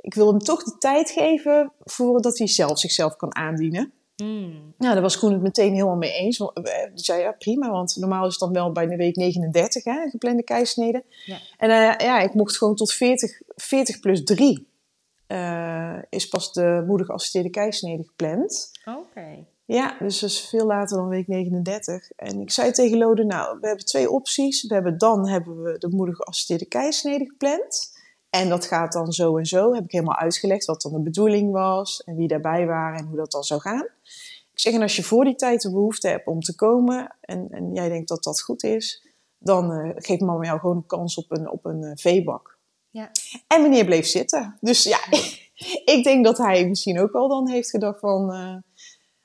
ik 0.00 0.14
wil 0.14 0.26
hem 0.26 0.38
toch 0.38 0.62
de 0.62 0.78
tijd 0.78 1.10
geven 1.10 1.72
voordat 1.84 2.38
hij 2.38 2.46
zelf 2.46 2.78
zichzelf 2.78 3.16
kan 3.16 3.34
aandienen. 3.34 3.92
Hmm. 4.16 4.74
Nou, 4.78 4.92
daar 4.92 5.02
was 5.02 5.18
Koen 5.18 5.32
het 5.32 5.42
meteen 5.42 5.72
helemaal 5.72 5.96
mee 5.96 6.12
eens. 6.12 6.38
Hij 6.38 6.90
zei, 6.94 7.20
ja, 7.20 7.32
prima, 7.32 7.70
want 7.70 7.96
normaal 7.96 8.26
is 8.26 8.30
het 8.30 8.40
dan 8.40 8.52
wel 8.52 8.72
bij 8.72 8.86
de 8.86 8.96
week 8.96 9.16
39, 9.16 9.84
hè, 9.84 10.08
geplande 10.08 10.42
keisnede. 10.42 11.04
Ja. 11.24 11.38
En 11.56 11.70
uh, 11.70 12.06
ja, 12.06 12.20
ik 12.20 12.34
mocht 12.34 12.58
gewoon 12.58 12.74
tot 12.74 12.92
40, 12.92 13.40
40 13.56 14.00
plus 14.00 14.24
3 14.24 14.68
uh, 15.28 15.98
is 16.08 16.28
pas 16.28 16.52
de 16.52 16.84
moedig 16.86 17.06
geassisteerde 17.06 17.50
keisnede 17.50 18.04
gepland. 18.04 18.70
Oké. 18.84 19.44
Ja, 19.64 19.96
dus 19.98 20.20
dat 20.20 20.30
is 20.30 20.48
veel 20.48 20.66
later 20.66 20.96
dan 20.96 21.08
week 21.08 21.26
39. 21.26 22.10
En 22.16 22.40
ik 22.40 22.50
zei 22.50 22.70
tegen 22.72 22.98
Lode, 22.98 23.24
nou, 23.24 23.58
we 23.60 23.66
hebben 23.66 23.84
twee 23.84 24.10
opties. 24.10 24.66
We 24.66 24.74
hebben, 24.74 24.98
dan 24.98 25.28
hebben 25.28 25.62
we 25.62 25.78
de 25.78 25.88
moedig 25.88 26.16
geassisteerde 26.16 26.66
keisnede 26.66 27.24
gepland. 27.26 27.94
En 28.30 28.48
dat 28.48 28.66
gaat 28.66 28.92
dan 28.92 29.12
zo 29.12 29.36
en 29.36 29.46
zo. 29.46 29.74
Heb 29.74 29.84
ik 29.84 29.92
helemaal 29.92 30.16
uitgelegd 30.16 30.64
wat 30.64 30.82
dan 30.82 30.92
de 30.92 31.02
bedoeling 31.02 31.52
was 31.52 32.02
en 32.04 32.16
wie 32.16 32.28
daarbij 32.28 32.66
waren 32.66 32.98
en 32.98 33.06
hoe 33.06 33.16
dat 33.16 33.30
dan 33.30 33.44
zou 33.44 33.60
gaan. 33.60 33.88
Ik 34.52 34.62
zeg, 34.62 34.72
en 34.72 34.82
als 34.82 34.96
je 34.96 35.02
voor 35.02 35.24
die 35.24 35.34
tijd 35.34 35.62
de 35.62 35.70
behoefte 35.70 36.08
hebt 36.08 36.26
om 36.26 36.40
te 36.40 36.54
komen 36.54 37.16
en, 37.20 37.48
en 37.50 37.72
jij 37.72 37.88
denkt 37.88 38.08
dat 38.08 38.22
dat 38.22 38.42
goed 38.42 38.62
is, 38.62 39.06
dan 39.38 39.72
uh, 39.72 39.90
geeft 39.94 40.20
mama 40.20 40.44
jou 40.44 40.60
gewoon 40.60 40.76
een 40.76 40.86
kans 40.86 41.16
op 41.16 41.30
een, 41.30 41.50
op 41.50 41.64
een 41.64 41.82
uh, 41.82 41.90
veebak. 41.94 42.55
Ja. 42.96 43.10
En 43.46 43.62
meneer 43.62 43.84
bleef 43.84 44.06
zitten. 44.06 44.56
Dus 44.60 44.82
ja, 44.82 44.98
ik 45.94 46.00
denk 46.04 46.24
dat 46.24 46.38
hij 46.38 46.68
misschien 46.68 47.00
ook 47.00 47.12
wel 47.12 47.28
dan 47.28 47.48
heeft 47.48 47.70
gedacht 47.70 48.00
van... 48.00 48.32
Uh, 48.32 48.56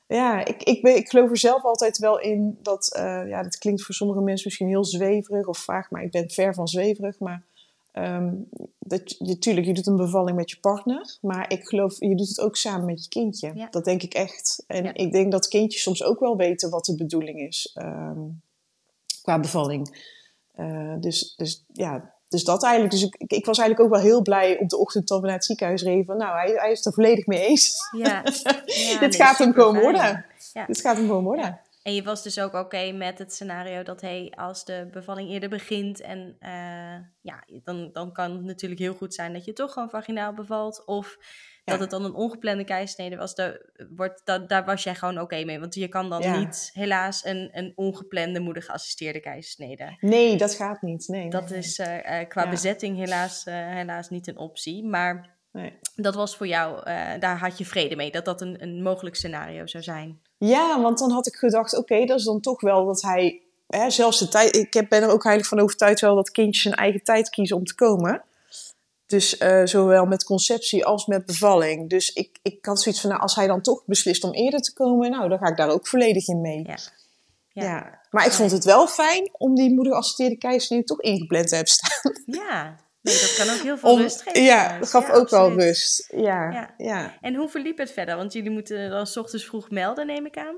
ja, 0.08 0.46
ik, 0.46 0.64
ik, 0.64 0.84
ik 0.84 1.10
geloof 1.10 1.30
er 1.30 1.38
zelf 1.38 1.64
altijd 1.64 1.98
wel 1.98 2.20
in 2.20 2.58
dat... 2.62 2.96
Uh, 2.98 3.30
ja, 3.30 3.44
dat 3.44 3.58
klinkt 3.58 3.84
voor 3.84 3.96
sommige 3.96 4.22
mensen 4.22 4.46
misschien 4.46 4.68
heel 4.68 4.86
zweverig 4.86 5.48
of 5.48 5.58
vaag, 5.58 5.90
maar 5.90 6.04
ik 6.04 6.12
ben 6.12 6.30
ver 6.30 6.54
van 6.54 6.68
zweverig. 6.68 7.20
Maar 7.20 7.44
um, 7.94 8.50
dat, 8.80 9.16
je, 9.20 9.38
tuurlijk, 9.38 9.66
je 9.66 9.74
doet 9.74 9.88
een 9.88 9.96
bevalling 9.96 10.38
met 10.38 10.50
je 10.50 10.60
partner, 10.60 11.18
maar 11.22 11.52
ik 11.52 11.68
geloof, 11.68 12.00
je 12.00 12.16
doet 12.16 12.30
het 12.30 12.40
ook 12.40 12.56
samen 12.56 12.86
met 12.86 13.04
je 13.04 13.10
kindje. 13.10 13.52
Ja. 13.56 13.68
Dat 13.70 13.86
denk 13.86 14.04
ik 14.04 14.14
echt. 14.14 14.64
En 14.68 14.84
ja. 14.84 14.94
ik 14.94 15.12
denk 15.12 15.32
dat 15.32 15.48
kindjes 15.48 15.82
soms 15.82 16.04
ook 16.04 16.20
wel 16.20 16.38
weten 16.38 16.70
wat 16.70 16.86
de 16.86 16.96
bedoeling 16.96 17.40
is 17.40 17.76
um, 17.82 18.42
qua 19.22 19.40
bevalling. 19.40 20.10
dus, 21.00 21.34
dus 21.36 21.64
ja, 21.74 22.14
dus 22.32 22.44
dat 22.44 22.64
eigenlijk. 22.64 22.94
Dus 22.94 23.04
ik, 23.04 23.16
ik, 23.18 23.46
was 23.46 23.58
eigenlijk 23.58 23.90
ook 23.90 23.96
wel 23.96 24.06
heel 24.06 24.22
blij 24.22 24.58
op 24.58 24.70
de 24.70 24.78
ochtend 24.78 25.08
dat 25.08 25.20
we 25.20 25.26
naar 25.26 25.36
het 25.36 25.46
ziekenhuis 25.46 25.84
reden. 25.84 26.18
nou, 26.18 26.38
hij, 26.38 26.52
hij 26.56 26.72
is 26.72 26.86
er 26.86 26.94
volledig 26.94 27.26
mee 27.26 27.46
eens. 27.46 27.76
Ja. 27.98 28.24
ja 28.66 29.00
Dit 29.00 29.16
gaat 29.16 29.38
hem 29.38 29.54
gewoon 29.54 29.80
worden. 29.80 30.26
Ja. 30.54 30.66
Dit 30.66 30.82
gaat 30.82 30.98
hem 30.98 31.06
gewoon 31.06 31.24
worden. 31.24 31.60
En 31.84 31.94
je 31.94 32.04
was 32.04 32.24
dus 32.24 32.40
ook 32.40 32.54
oké 32.54 32.92
met 32.92 33.18
het 33.18 33.34
scenario 33.34 33.84
dat 33.84 34.02
hey, 34.02 34.34
als 34.36 34.66
de 34.66 34.88
bevalling 34.92 35.30
eerder 35.30 35.50
begint 35.50 36.02
en 36.02 36.38
uh, 36.40 37.06
ja, 37.22 37.44
dan, 37.64 37.90
dan 37.94 38.12
kan 38.12 38.32
het 38.32 38.44
natuurlijk 38.44 38.82
heel 38.82 38.94
goed 38.94 39.14
zijn 39.14 39.34
dat 39.34 39.46
je 39.46 39.54
toch 39.54 39.74
gewoon 39.74 39.90
vaginaal 39.90 40.34
bevalt. 40.34 40.86
Of 40.86 41.18
dat 41.64 41.80
het 41.80 41.90
dan 41.90 42.06
een 42.06 42.14
ongeplande 42.14 42.64
keizersnede 42.64 43.16
was, 43.16 43.36
daar, 43.36 43.62
wordt, 43.96 44.22
dat, 44.24 44.50
daar 44.50 44.66
was 44.66 44.84
jij 44.84 44.96
gewoon 44.96 45.20
oké 45.20 45.44
mee. 45.44 45.60
Want 45.60 45.76
je 45.76 45.88
kan 45.88 46.10
dan 46.10 46.40
niet 46.40 46.70
helaas 46.74 47.26
een, 47.26 47.50
een 47.52 47.72
ongeplande 47.76 48.40
moeder 48.40 48.64
geassisteerde 48.64 49.20
keizersnede. 49.20 49.98
Nee, 50.00 50.38
dat 50.38 50.54
gaat 50.54 50.82
niet. 50.82 51.08
Nee, 51.08 51.30
dat 51.30 51.52
is 51.52 51.80
uh, 51.80 51.88
qua 52.28 52.50
bezetting 52.50 52.98
helaas, 52.98 53.46
uh, 53.48 53.54
helaas 53.56 54.10
niet 54.10 54.28
een 54.28 54.38
optie. 54.38 54.86
Maar 54.86 55.38
nee. 55.52 55.80
dat 55.96 56.16
was 56.16 56.38
voor 56.38 56.48
jou, 56.48 56.84
daar 57.20 57.40
had 57.40 57.58
je 57.58 57.66
vrede 57.66 57.96
mee, 57.96 58.12
dat 58.12 58.26
dat 58.26 58.42
een, 58.42 58.64
een 58.64 58.82
mogelijk 58.84 59.16
scenario 59.16 59.68
zou 59.68 59.84
zijn. 59.84 60.22
Ja, 60.38 60.82
want 60.82 61.00
dan 61.00 61.12
had 61.12 61.28
ik 61.28 61.36
gedacht, 61.36 61.78
oké, 61.78 62.06
dat 62.06 62.20
is 62.20 62.26
dan 62.26 62.42
toch 62.42 62.62
wel 62.62 62.86
dat 62.86 63.02
hij... 63.02 63.42
Hè, 63.68 63.90
zelfs 63.90 64.20
de 64.20 64.28
tijd, 64.28 64.56
ik 64.56 64.72
ben 64.72 65.02
er 65.02 65.12
ook 65.12 65.26
eigenlijk 65.26 65.46
van 65.46 65.60
overtuigd 65.60 66.02
wel 66.02 66.16
dat 66.16 66.32
kindjes 66.32 66.64
hun 66.64 66.74
eigen 66.74 67.04
tijd 67.04 67.30
kiezen 67.30 67.58
om 67.58 67.64
te 67.64 67.76
komen. 67.76 68.24
Dus 69.12 69.40
uh, 69.40 69.62
zowel 69.66 70.06
met 70.06 70.24
conceptie 70.24 70.86
als 70.86 71.06
met 71.06 71.26
bevalling. 71.26 71.90
Dus 71.90 72.14
ik, 72.14 72.40
ik 72.42 72.66
had 72.66 72.82
zoiets 72.82 73.02
van, 73.02 73.10
nou, 73.10 73.22
als 73.22 73.36
hij 73.36 73.48
dan 73.48 73.62
toch 73.62 73.86
beslist 73.86 74.24
om 74.24 74.34
eerder 74.34 74.60
te 74.60 74.74
komen, 74.74 75.12
nou, 75.12 75.30
dan 75.30 75.38
ga 75.38 75.48
ik 75.48 75.58
daar 75.58 75.70
ook 75.70 75.88
volledig 75.88 76.28
in 76.28 76.42
mee. 76.42 76.64
Ja. 76.68 76.78
Ja. 77.54 77.64
ja. 77.64 78.00
Maar 78.10 78.26
ik 78.26 78.32
vond 78.32 78.52
het 78.52 78.64
wel 78.64 78.88
fijn 78.88 79.30
om 79.32 79.56
die 79.56 79.74
moederassisteerde 79.74 80.38
keizersnede 80.38 80.84
toch 80.84 81.02
ingepland 81.02 81.48
te 81.48 81.56
hebben 81.56 81.74
staan. 81.74 82.14
Ja, 82.26 82.76
nee, 83.02 83.20
dat 83.20 83.36
kan 83.38 83.56
ook 83.56 83.62
heel 83.62 83.78
veel 83.78 83.98
rust 83.98 84.22
geven. 84.22 84.44
Ja, 84.44 84.80
dat 84.80 84.90
gaf 84.90 85.10
ook 85.10 85.30
wel 85.30 85.52
rust. 85.52 86.08
Ja, 86.16 86.74
ja. 86.78 87.18
En 87.22 87.36
hoe 87.36 87.50
verliep 87.50 87.78
het 87.78 87.92
verder? 87.92 88.16
Want 88.16 88.34
jullie 88.34 88.52
moeten 88.52 88.90
dan 88.90 89.08
s 89.08 89.18
ochtends 89.18 89.46
vroeg 89.46 89.70
melden, 89.70 90.08
neem 90.08 90.26
ik 90.26 90.38
aan. 90.38 90.56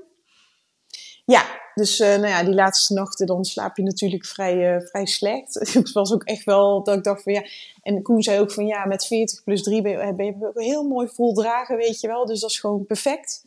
Ja, 1.24 1.44
dus 1.74 2.00
uh, 2.00 2.08
nou 2.08 2.26
ja, 2.26 2.44
die 2.44 2.54
laatste 2.54 2.94
nachten 2.94 3.26
dan 3.26 3.44
slaap 3.44 3.76
je 3.76 3.82
natuurlijk 3.82 4.24
vrij, 4.24 4.74
uh, 4.74 4.86
vrij 4.86 5.06
slecht. 5.06 5.54
Het 5.74 5.92
was 5.92 6.12
ook 6.12 6.22
echt 6.22 6.44
wel 6.44 6.82
dat 6.82 6.96
ik 6.96 7.04
dacht 7.04 7.22
van 7.22 7.32
ja. 7.32 7.42
En 7.82 8.02
Koen 8.02 8.22
zei 8.22 8.40
ook 8.40 8.52
van 8.52 8.66
ja, 8.66 8.84
met 8.84 9.06
40 9.06 9.44
plus 9.44 9.62
3 9.62 9.82
ben 9.82 9.92
je, 9.92 10.14
ben 10.14 10.26
je 10.26 10.50
heel 10.54 10.88
mooi 10.88 11.08
voldragen, 11.08 11.76
weet 11.76 12.00
je 12.00 12.06
wel. 12.06 12.26
Dus 12.26 12.40
dat 12.40 12.50
is 12.50 12.60
gewoon 12.60 12.86
perfect. 12.86 13.44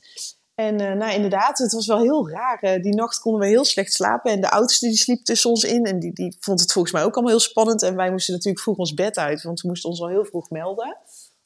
En 0.55 0.75
nou 0.75 1.11
inderdaad, 1.11 1.57
het 1.57 1.73
was 1.73 1.87
wel 1.87 2.01
heel 2.01 2.29
raar. 2.29 2.81
die 2.81 2.95
nacht 2.95 3.19
konden 3.19 3.41
we 3.41 3.47
heel 3.47 3.65
slecht 3.65 3.93
slapen. 3.93 4.31
En 4.31 4.41
de 4.41 4.49
oudste 4.49 4.87
die 4.87 4.97
sliep 4.97 5.23
tussen 5.23 5.49
ons 5.49 5.63
in. 5.63 5.85
En 5.85 5.99
die, 5.99 6.13
die 6.13 6.37
vond 6.39 6.59
het 6.59 6.71
volgens 6.71 6.93
mij 6.93 7.03
ook 7.03 7.13
allemaal 7.13 7.31
heel 7.31 7.41
spannend. 7.41 7.81
En 7.81 7.95
wij 7.95 8.11
moesten 8.11 8.33
natuurlijk 8.33 8.63
vroeg 8.63 8.77
ons 8.77 8.93
bed 8.93 9.17
uit. 9.17 9.41
Want 9.41 9.61
we 9.61 9.67
moesten 9.67 9.89
ons 9.89 10.01
al 10.01 10.07
heel 10.07 10.25
vroeg 10.25 10.49
melden. 10.49 10.97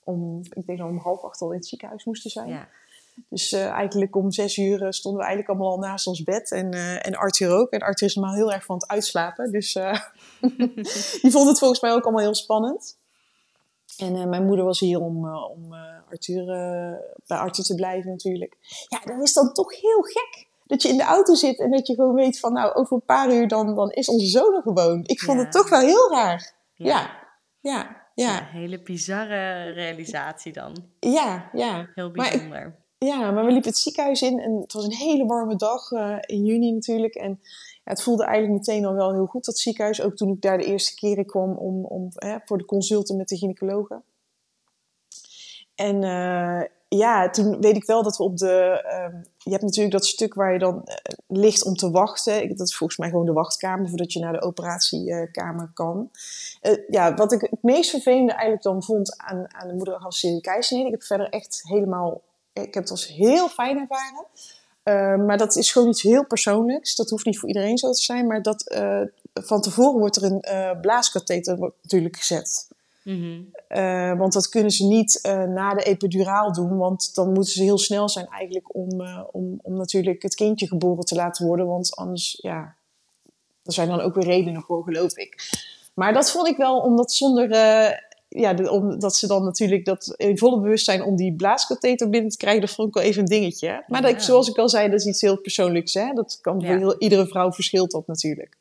Om, 0.03 0.39
ik 0.39 0.65
denk 0.65 0.77
dat 0.77 0.87
we 0.87 0.93
om 0.93 0.99
half 0.99 1.23
acht 1.23 1.41
al 1.41 1.51
in 1.51 1.57
het 1.57 1.67
ziekenhuis 1.67 2.05
moesten 2.05 2.31
zijn. 2.31 2.47
Ja. 2.47 2.67
Dus 3.29 3.51
uh, 3.51 3.67
eigenlijk 3.67 4.15
om 4.15 4.31
zes 4.31 4.57
uur 4.57 4.83
eh, 4.83 4.91
stonden 4.91 5.21
we 5.21 5.27
eigenlijk 5.27 5.49
allemaal 5.49 5.77
al 5.77 5.89
naast 5.89 6.07
ons 6.07 6.23
bed. 6.23 6.51
En, 6.51 6.73
uh, 6.75 7.05
en 7.05 7.15
Arthur 7.15 7.51
ook. 7.51 7.71
En 7.71 7.79
Arthur 7.79 8.07
is 8.07 8.15
normaal 8.15 8.35
heel 8.35 8.51
erg 8.51 8.65
van 8.65 8.75
het 8.75 8.87
uitslapen. 8.87 9.51
Dus 9.51 9.73
die 11.21 11.31
vond 11.31 11.47
het 11.47 11.59
volgens 11.59 11.81
mij 11.81 11.93
ook 11.93 12.03
allemaal 12.03 12.21
heel 12.21 12.35
spannend. 12.35 12.99
En 13.97 14.29
mijn 14.29 14.45
moeder 14.45 14.65
was 14.65 14.79
hier 14.79 14.99
om, 14.99 15.35
om 15.35 15.73
Arthur, 16.09 16.45
bij 17.27 17.37
Arthur 17.37 17.63
te 17.63 17.75
blijven 17.75 18.11
natuurlijk. 18.11 18.57
Ja, 18.87 19.13
dat 19.13 19.23
is 19.23 19.33
dan 19.33 19.53
toch 19.53 19.81
heel 19.81 20.01
gek. 20.01 20.49
Dat 20.65 20.81
je 20.81 20.89
in 20.89 20.97
de 20.97 21.03
auto 21.03 21.33
zit 21.33 21.59
en 21.59 21.71
dat 21.71 21.87
je 21.87 21.95
gewoon 21.95 22.15
weet 22.15 22.39
van 22.39 22.53
nou, 22.53 22.73
over 22.73 22.95
een 22.95 23.05
paar 23.05 23.33
uur 23.33 23.47
dan, 23.47 23.75
dan 23.75 23.89
is 23.89 24.09
onze 24.09 24.25
zoon 24.25 24.55
er 24.55 24.61
gewoon. 24.61 25.03
Ik 25.05 25.19
vond 25.19 25.39
het 25.39 25.51
toch 25.51 25.69
wel 25.69 25.79
heel 25.79 26.09
raar. 26.11 26.53
Ja, 26.73 27.09
ja, 27.59 28.01
ja. 28.15 28.39
Een 28.39 28.45
hele 28.45 28.81
bizarre 28.81 29.71
realisatie 29.71 30.53
dan. 30.53 30.75
Ja, 30.99 31.49
ja. 31.53 31.89
Heel 31.95 32.11
bijzonder. 32.11 32.80
Ja, 33.05 33.31
maar 33.31 33.45
we 33.45 33.51
liepen 33.51 33.69
het 33.69 33.79
ziekenhuis 33.79 34.21
in 34.21 34.39
en 34.39 34.61
het 34.61 34.73
was 34.73 34.83
een 34.83 34.93
hele 34.93 35.25
warme 35.25 35.55
dag 35.55 35.91
uh, 35.91 36.17
in 36.21 36.45
juni 36.45 36.71
natuurlijk. 36.71 37.15
En 37.15 37.39
ja, 37.83 37.91
het 37.91 38.03
voelde 38.03 38.23
eigenlijk 38.23 38.57
meteen 38.57 38.85
al 38.85 38.93
wel 38.93 39.13
heel 39.13 39.25
goed, 39.25 39.45
dat 39.45 39.57
ziekenhuis. 39.57 40.01
Ook 40.01 40.15
toen 40.15 40.29
ik 40.29 40.41
daar 40.41 40.57
de 40.57 40.65
eerste 40.65 40.95
keren 40.95 41.25
kwam 41.25 41.57
om, 41.57 41.85
om, 41.85 42.07
hè, 42.15 42.37
voor 42.45 42.57
de 42.57 42.65
consulten 42.65 43.17
met 43.17 43.27
de 43.27 43.37
gynaecologen. 43.37 44.03
En 45.75 46.03
uh, 46.03 46.61
ja, 46.87 47.29
toen 47.29 47.61
weet 47.61 47.75
ik 47.75 47.85
wel 47.85 48.03
dat 48.03 48.17
we 48.17 48.23
op 48.23 48.37
de... 48.37 48.83
Uh, 48.85 49.21
je 49.37 49.49
hebt 49.49 49.63
natuurlijk 49.63 49.93
dat 49.93 50.05
stuk 50.05 50.33
waar 50.33 50.53
je 50.53 50.59
dan 50.59 50.75
uh, 50.75 50.93
ligt 51.27 51.65
om 51.65 51.75
te 51.75 51.91
wachten. 51.91 52.55
Dat 52.55 52.67
is 52.67 52.75
volgens 52.75 52.99
mij 52.99 53.09
gewoon 53.09 53.25
de 53.25 53.33
wachtkamer 53.33 53.89
voordat 53.89 54.13
je 54.13 54.19
naar 54.19 54.33
de 54.33 54.41
operatiekamer 54.41 55.71
kan. 55.73 56.11
ja, 56.87 57.13
wat 57.13 57.31
ik 57.31 57.41
het 57.41 57.63
meest 57.63 57.89
vervelende 57.89 58.31
eigenlijk 58.31 58.63
dan 58.63 58.83
vond 58.83 59.17
aan, 59.17 59.53
aan 59.53 59.67
de 59.67 59.73
moedergeassisteerde 59.73 60.41
keizersnede... 60.41 60.85
Ik 60.85 60.91
heb 60.91 61.03
verder 61.03 61.29
echt 61.29 61.61
helemaal 61.63 62.21
ik 62.53 62.73
heb 62.73 62.83
het 62.83 62.91
als 62.91 63.07
heel 63.07 63.49
fijn 63.49 63.77
ervaren. 63.77 64.25
Uh, 64.83 65.25
maar 65.25 65.37
dat 65.37 65.55
is 65.55 65.71
gewoon 65.71 65.89
iets 65.89 66.01
heel 66.01 66.25
persoonlijks. 66.25 66.95
Dat 66.95 67.09
hoeft 67.09 67.25
niet 67.25 67.39
voor 67.39 67.47
iedereen 67.47 67.77
zo 67.77 67.91
te 67.91 68.01
zijn. 68.01 68.27
Maar 68.27 68.41
dat, 68.41 68.73
uh, 68.75 69.01
van 69.33 69.61
tevoren 69.61 69.99
wordt 69.99 70.15
er 70.15 70.23
een 70.23 70.45
uh, 70.47 70.79
blaaskatheter 70.81 71.59
natuurlijk 71.81 72.17
gezet. 72.17 72.69
Mm 73.03 73.49
want 74.17 74.33
dat 74.33 74.49
kunnen 74.49 74.71
ze 74.71 74.85
niet 74.85 75.19
na 75.47 75.73
de 75.73 75.83
epiduraal 75.83 76.53
doen. 76.53 76.77
Want 76.77 77.15
dan 77.15 77.33
moeten 77.33 77.53
ze 77.53 77.63
heel 77.63 77.77
snel 77.77 78.09
zijn 78.09 78.27
eigenlijk 78.27 78.75
om, 78.75 79.01
om, 79.31 79.59
om 79.61 79.77
natuurlijk 79.77 80.21
het 80.21 80.35
kindje 80.35 80.67
geboren 80.67 81.05
te 81.05 81.15
laten 81.15 81.45
worden. 81.45 81.67
Want 81.67 81.95
anders, 81.95 82.37
ja, 82.41 82.75
er 83.63 83.73
zijn 83.73 83.87
dan 83.87 84.01
ook 84.01 84.15
weer 84.15 84.23
redenen 84.23 84.61
voor, 84.61 84.83
geloof 84.83 85.17
ik. 85.17 85.49
Maar 85.93 86.13
dat 86.13 86.31
vond 86.31 86.47
ik 86.47 86.57
wel, 86.57 86.79
omdat 86.79 87.11
zonder 87.11 87.49
ja, 88.39 88.55
omdat 88.69 89.15
ze 89.15 89.27
dan 89.27 89.43
natuurlijk 89.43 89.85
dat 89.85 90.13
in 90.17 90.37
volle 90.37 90.61
bewustzijn 90.61 91.03
om 91.03 91.15
die 91.15 91.35
blaaskatheter 91.35 92.09
binnen 92.09 92.31
te 92.31 92.37
krijgen, 92.37 92.61
dat 92.61 92.71
vond 92.71 92.87
ik 92.87 92.93
wel 92.93 93.03
even 93.03 93.21
een 93.21 93.27
dingetje. 93.27 93.83
Maar 93.87 94.01
dat, 94.01 94.23
zoals 94.23 94.49
ik 94.49 94.57
al 94.57 94.69
zei, 94.69 94.89
dat 94.89 94.99
is 94.99 95.05
iets 95.05 95.21
heel 95.21 95.37
persoonlijks. 95.37 95.93
Hè? 95.93 96.13
Dat 96.13 96.39
kan 96.41 96.65
voor 96.65 96.75
heel, 96.75 96.97
iedere 96.97 97.27
vrouw 97.27 97.51
verschilt 97.51 97.91
dat 97.91 98.07
natuurlijk. 98.07 98.57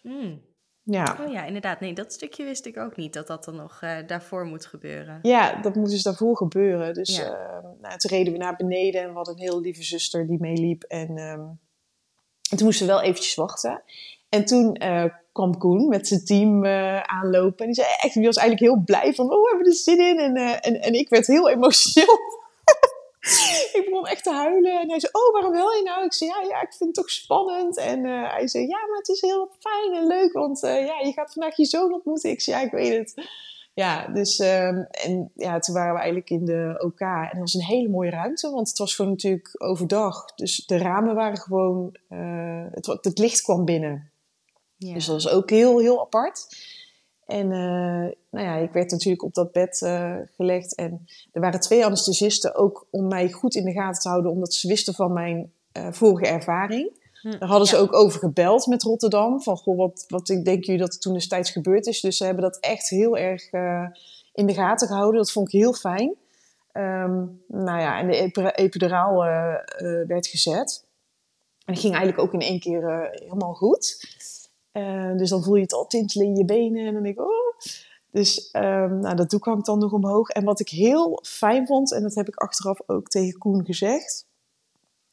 Mm. 0.00 0.40
Ja. 0.82 1.18
Oh 1.20 1.32
ja, 1.32 1.44
inderdaad. 1.44 1.80
Nee, 1.80 1.92
dat 1.92 2.12
stukje 2.12 2.44
wist 2.44 2.66
ik 2.66 2.76
ook 2.76 2.96
niet, 2.96 3.12
dat 3.12 3.26
dat 3.26 3.44
dan 3.44 3.56
nog 3.56 3.80
uh, 3.84 3.96
daarvoor 4.06 4.44
moet 4.44 4.66
gebeuren. 4.66 5.18
Ja, 5.22 5.60
dat 5.60 5.74
moet 5.74 5.90
dus 5.90 6.02
daarvoor 6.02 6.36
gebeuren. 6.36 6.94
Dus 6.94 7.16
ja. 7.16 7.24
uh, 7.24 7.68
nou, 7.80 7.98
toen 7.98 8.10
reden 8.10 8.32
we 8.32 8.38
naar 8.38 8.56
beneden 8.56 9.02
en 9.02 9.08
we 9.08 9.14
hadden 9.14 9.34
een 9.34 9.40
heel 9.40 9.60
lieve 9.60 9.82
zuster 9.82 10.26
die 10.26 10.40
meeliep. 10.40 10.82
En, 10.82 11.18
um, 11.18 11.58
en 12.50 12.56
toen 12.56 12.66
moesten 12.66 12.86
we 12.86 12.92
wel 12.92 13.02
eventjes 13.02 13.34
wachten. 13.34 13.82
En 14.34 14.44
toen 14.44 14.82
uh, 14.82 15.04
kwam 15.32 15.58
Koen 15.58 15.88
met 15.88 16.08
zijn 16.08 16.24
team 16.24 16.64
uh, 16.64 17.00
aanlopen. 17.00 17.58
En 17.58 17.66
die, 17.66 17.74
zei 17.74 17.88
echt, 18.00 18.14
die 18.14 18.24
was 18.24 18.36
eigenlijk 18.36 18.72
heel 18.72 18.82
blij 18.84 19.14
van, 19.14 19.32
oh, 19.32 19.42
we 19.42 19.48
hebben 19.48 19.66
er 19.66 19.78
zin 19.78 20.00
in. 20.00 20.18
En, 20.18 20.36
uh, 20.36 20.50
en, 20.60 20.80
en 20.80 20.94
ik 20.94 21.08
werd 21.08 21.26
heel 21.26 21.50
emotioneel. 21.50 22.18
ik 23.78 23.82
begon 23.84 24.06
echt 24.06 24.24
te 24.24 24.32
huilen. 24.32 24.80
En 24.80 24.90
hij 24.90 25.00
zei, 25.00 25.12
oh, 25.12 25.32
waarom 25.32 25.52
wil 25.52 25.70
je 25.70 25.82
nou? 25.84 26.04
Ik 26.04 26.12
zei, 26.12 26.30
ja, 26.30 26.48
ja 26.48 26.62
ik 26.62 26.72
vind 26.72 26.80
het 26.80 26.94
toch 26.94 27.10
spannend. 27.10 27.76
En 27.76 28.04
hij 28.04 28.48
zei, 28.48 28.66
ja, 28.66 28.78
maar 28.88 28.98
het 28.98 29.08
is 29.08 29.20
heel 29.20 29.50
fijn 29.58 29.94
en 29.94 30.06
leuk. 30.06 30.32
Want 30.32 30.60
ja, 30.60 31.00
je 31.02 31.12
gaat 31.12 31.32
vandaag 31.32 31.56
je 31.56 31.64
zoon 31.64 31.92
ontmoeten. 31.92 32.30
Ik 32.30 32.40
zei, 32.40 32.56
ja, 32.56 32.66
ik 32.66 32.72
weet 32.72 32.98
het. 32.98 33.26
Ja, 33.74 34.08
dus 34.08 34.38
um, 34.38 34.86
en 34.90 35.32
ja, 35.34 35.58
toen 35.58 35.74
waren 35.74 35.92
we 35.92 35.98
eigenlijk 35.98 36.30
in 36.30 36.44
de 36.44 36.74
OK. 36.84 37.00
En 37.00 37.28
dat 37.30 37.40
was 37.40 37.54
een 37.54 37.64
hele 37.64 37.88
mooie 37.88 38.10
ruimte, 38.10 38.50
want 38.50 38.68
het 38.68 38.78
was 38.78 38.94
gewoon 38.94 39.10
natuurlijk 39.10 39.62
overdag. 39.62 40.34
Dus 40.34 40.66
de 40.66 40.78
ramen 40.78 41.14
waren 41.14 41.38
gewoon, 41.38 41.96
het, 42.70 42.86
het 42.86 43.18
licht 43.18 43.42
kwam 43.42 43.64
binnen. 43.64 44.11
Dus 44.90 45.06
dat 45.06 45.22
was 45.22 45.28
ook 45.28 45.50
heel, 45.50 45.78
heel 45.78 46.00
apart. 46.00 46.46
En 47.26 47.46
uh, 47.46 48.12
nou 48.30 48.46
ja, 48.46 48.54
ik 48.56 48.72
werd 48.72 48.90
natuurlijk 48.90 49.22
op 49.22 49.34
dat 49.34 49.52
bed 49.52 49.80
uh, 49.80 50.16
gelegd. 50.36 50.74
En 50.74 51.06
er 51.32 51.40
waren 51.40 51.60
twee 51.60 51.84
anesthesisten 51.84 52.54
ook 52.54 52.86
om 52.90 53.08
mij 53.08 53.30
goed 53.30 53.54
in 53.54 53.64
de 53.64 53.72
gaten 53.72 54.02
te 54.02 54.08
houden, 54.08 54.30
omdat 54.30 54.54
ze 54.54 54.68
wisten 54.68 54.94
van 54.94 55.12
mijn 55.12 55.52
uh, 55.72 55.86
vorige 55.90 56.26
ervaring. 56.26 57.00
Hm, 57.20 57.38
Daar 57.38 57.48
hadden 57.48 57.68
ze 57.68 57.76
ook 57.76 57.94
over 57.94 58.18
gebeld 58.18 58.66
met 58.66 58.82
Rotterdam. 58.82 59.42
Van, 59.42 59.56
goh, 59.56 59.76
wat, 59.76 60.04
wat 60.08 60.26
denken 60.26 60.60
jullie 60.60 60.80
dat 60.80 60.94
er 60.94 61.00
toen 61.00 61.12
destijds 61.12 61.50
gebeurd 61.50 61.86
is? 61.86 62.00
Dus 62.00 62.16
ze 62.16 62.24
hebben 62.24 62.42
dat 62.42 62.58
echt 62.60 62.88
heel 62.88 63.16
erg 63.16 63.52
in 64.32 64.46
de 64.46 64.54
gaten 64.54 64.88
gehouden. 64.88 65.20
Dat 65.20 65.32
vond 65.32 65.46
ik 65.46 65.60
heel 65.60 65.72
fijn. 65.72 66.14
Um, 66.72 67.42
nou 67.48 67.80
ja, 67.80 67.98
en 67.98 68.06
de 68.32 68.52
epiduraal 68.54 69.16
werd 70.06 70.26
gezet. 70.26 70.84
En 71.64 71.74
dat 71.74 71.82
ging 71.82 71.94
eigenlijk 71.94 72.24
ook 72.24 72.32
in 72.32 72.48
één 72.48 72.60
keer 72.60 73.10
helemaal 73.12 73.54
goed. 73.54 74.16
Uh, 74.72 75.16
dus 75.16 75.30
dan 75.30 75.42
voel 75.42 75.54
je 75.54 75.62
het 75.62 75.72
al 75.72 75.86
tintelen 75.86 76.26
in 76.26 76.36
je 76.36 76.44
benen 76.44 76.86
en 76.86 76.94
dan 76.94 77.02
denk 77.02 77.18
ik, 77.18 77.24
oh. 77.24 77.58
Dus 78.10 78.48
um, 78.52 78.98
nou, 78.98 79.16
dat 79.16 79.30
doek 79.30 79.44
hangt 79.44 79.66
dan 79.66 79.78
nog 79.78 79.92
omhoog. 79.92 80.28
En 80.28 80.44
wat 80.44 80.60
ik 80.60 80.68
heel 80.68 81.20
fijn 81.22 81.66
vond, 81.66 81.92
en 81.92 82.02
dat 82.02 82.14
heb 82.14 82.28
ik 82.28 82.36
achteraf 82.36 82.80
ook 82.86 83.08
tegen 83.08 83.38
Koen 83.38 83.64
gezegd, 83.64 84.26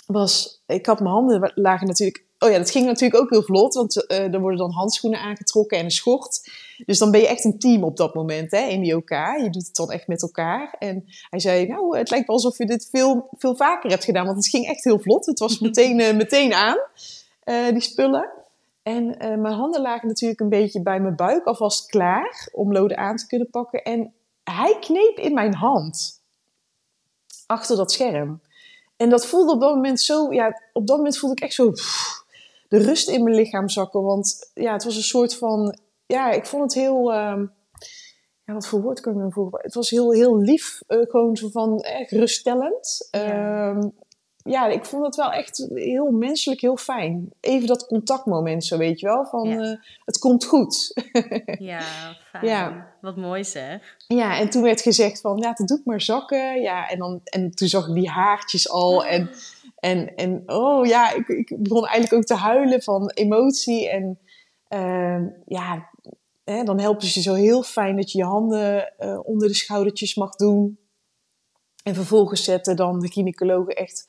was, 0.06 0.64
ik 0.66 0.86
had 0.86 1.00
mijn 1.00 1.14
handen 1.14 1.52
lagen 1.56 1.88
natuurlijk, 1.88 2.26
oh 2.40 2.50
ja, 2.50 2.58
dat 2.58 2.72
ging 2.72 2.86
natuurlijk 2.86 3.22
ook 3.22 3.30
heel 3.30 3.44
vlot, 3.44 3.74
want 3.74 4.06
uh, 4.08 4.34
er 4.34 4.40
worden 4.40 4.60
dan 4.60 4.72
handschoenen 4.72 5.20
aangetrokken 5.20 5.78
en 5.78 5.84
een 5.84 5.92
schort. 5.92 6.52
Dus 6.86 6.98
dan 6.98 7.12
ben 7.12 7.20
je 7.20 7.28
echt 7.28 7.46
een 7.46 7.60
team 7.60 7.84
op 7.84 7.98
dat 7.98 8.14
moment, 8.14 8.52
hè, 8.52 8.62
in 8.62 8.82
die 8.82 8.92
elkaar. 8.92 9.44
Je 9.44 9.50
doet 9.50 9.68
het 9.68 9.76
dan 9.76 9.92
echt 9.92 10.08
met 10.08 10.22
elkaar. 10.22 10.76
En 10.80 11.06
hij 11.30 11.40
zei, 11.40 11.68
nou, 11.68 11.98
het 11.98 12.10
lijkt 12.10 12.28
wel 12.28 12.36
alsof 12.36 12.58
je 12.58 12.66
dit 12.66 12.88
veel, 12.92 13.30
veel 13.38 13.56
vaker 13.56 13.90
hebt 13.90 14.04
gedaan, 14.04 14.26
want 14.26 14.38
het 14.38 14.48
ging 14.48 14.68
echt 14.68 14.84
heel 14.84 15.00
vlot. 15.00 15.26
Het 15.26 15.40
was 15.40 15.60
meteen, 15.60 16.00
uh, 16.00 16.16
meteen 16.16 16.54
aan, 16.54 16.78
die 17.74 17.82
spullen. 17.82 18.38
En 18.84 19.18
mijn 19.18 19.54
handen 19.54 19.82
lagen 19.82 20.08
natuurlijk 20.08 20.40
een 20.40 20.50
beetje 20.50 20.82
bij 20.82 21.00
mijn 21.00 21.16
buik 21.16 21.46
alvast 21.46 21.90
klaar 21.90 22.50
om 22.54 22.72
Lode 22.72 22.96
aan 22.96 23.16
te 23.16 23.28
kunnen 23.28 23.50
pakken. 23.50 23.84
En 23.84 24.14
hij 24.44 24.78
kneep 24.80 25.18
in 25.18 25.34
mijn 25.34 25.54
hand 25.54 26.24
achter 27.46 27.76
dat 27.78 27.92
scherm. 27.92 28.42
En 28.98 29.10
dat 29.10 29.26
voelde 29.26 29.54
op 29.54 29.62
dat 29.62 29.76
moment 29.76 30.02
zo, 30.02 30.34
ja, 30.34 30.62
op 30.74 30.88
dat 30.88 30.98
moment 30.98 31.18
voelde 31.18 31.36
ik 31.36 31.42
echt 31.42 31.54
zo 31.54 31.72
de 32.68 32.78
rust 32.78 33.10
in 33.10 33.24
mijn 33.24 33.36
lichaam 33.36 33.70
zakken. 33.70 34.04
Want 34.04 34.52
ja, 34.54 34.74
het 34.74 34.84
was 34.84 34.96
een 34.96 35.02
soort 35.02 35.36
van, 35.36 35.80
ja, 36.06 36.32
ik 36.32 36.46
vond 36.46 36.64
het 36.64 36.74
heel, 36.74 37.12
uh, 37.12 37.42
ja, 38.44 38.54
wat 38.54 38.68
voor 38.68 38.82
woord 38.82 39.00
kan 39.00 39.14
ik 39.14 39.20
me 39.20 39.32
voor? 39.32 39.60
Het 39.62 39.74
was 39.74 39.90
heel, 39.90 40.12
heel 40.12 40.38
lief, 40.38 40.82
uh, 40.88 41.02
gewoon 41.10 41.36
zo 41.36 41.50
van 41.50 41.80
echt 41.80 42.10
geruststellend. 42.10 43.08
Ja. 43.12 43.72
Uh, 43.72 43.84
ja, 44.44 44.68
ik 44.68 44.86
vond 44.86 45.06
het 45.06 45.16
wel 45.16 45.32
echt 45.32 45.68
heel 45.74 46.12
menselijk, 46.12 46.62
heel 46.62 46.78
fijn. 46.78 47.30
Even 47.40 47.68
dat 47.68 47.86
contactmoment 47.86 48.66
zo, 48.66 48.78
weet 48.78 49.00
je 49.00 49.06
wel, 49.06 49.26
van 49.26 49.50
ja. 49.50 49.58
uh, 49.58 49.78
het 50.06 50.18
komt 50.18 50.46
goed. 50.46 50.94
ja, 51.74 51.82
fijn. 52.32 52.46
Ja. 52.46 52.94
Wat 53.02 53.18
mooi 53.18 53.44
zeg. 53.44 53.98
Ja, 54.08 54.40
en 54.40 54.50
toen 54.50 54.62
werd 54.62 54.82
gezegd 54.82 55.22
van, 55.22 55.38
ja, 55.38 55.54
dat 55.54 55.68
doe 55.68 55.80
ik 55.80 55.86
maar 55.86 56.02
zakken. 56.02 56.62
Ja, 56.62 56.90
en, 56.90 57.00
dan, 57.00 57.22
en 57.24 57.52
toen 57.52 57.68
zag 57.68 57.88
ik 57.88 57.94
die 57.94 58.10
haartjes 58.10 58.70
al 58.70 59.06
en... 59.06 59.30
En, 59.80 60.16
en 60.16 60.44
oh 60.46 60.86
ja, 60.86 61.14
ik, 61.14 61.28
ik 61.28 61.56
begon 61.58 61.86
eigenlijk 61.86 62.14
ook 62.14 62.24
te 62.24 62.44
huilen 62.44 62.82
van 62.82 63.10
emotie. 63.10 63.90
En 63.90 64.20
uh, 64.70 65.28
ja, 65.46 65.90
hè, 66.44 66.64
dan 66.64 66.80
helpt 66.80 67.02
het 67.02 67.14
je 67.14 67.22
zo 67.22 67.34
heel 67.34 67.64
fijn 67.64 67.96
dat 67.96 68.12
je 68.12 68.18
je 68.18 68.24
handen 68.24 68.94
uh, 69.00 69.20
onder 69.24 69.48
de 69.48 69.54
schoudertjes 69.54 70.16
mag 70.16 70.36
doen. 70.36 70.80
En 71.84 71.96
vervolgens 71.96 72.44
zetten 72.44 72.76
dan 72.76 73.00
de 73.00 73.12
gynaecologen 73.12 73.76
echt 73.76 74.08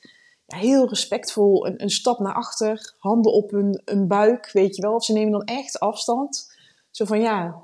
heel 0.55 0.89
respectvol 0.89 1.67
een, 1.67 1.81
een, 1.81 1.89
stap 1.89 2.19
naar 2.19 2.33
achter. 2.33 2.93
Handen 2.97 3.33
op 3.33 3.51
hun, 3.51 4.07
buik, 4.07 4.49
weet 4.51 4.75
je 4.75 4.81
wel. 4.81 5.01
Ze 5.01 5.13
nemen 5.13 5.31
dan 5.31 5.43
echt 5.43 5.79
afstand. 5.79 6.51
Zo 6.91 7.05
van 7.05 7.21
ja, 7.21 7.63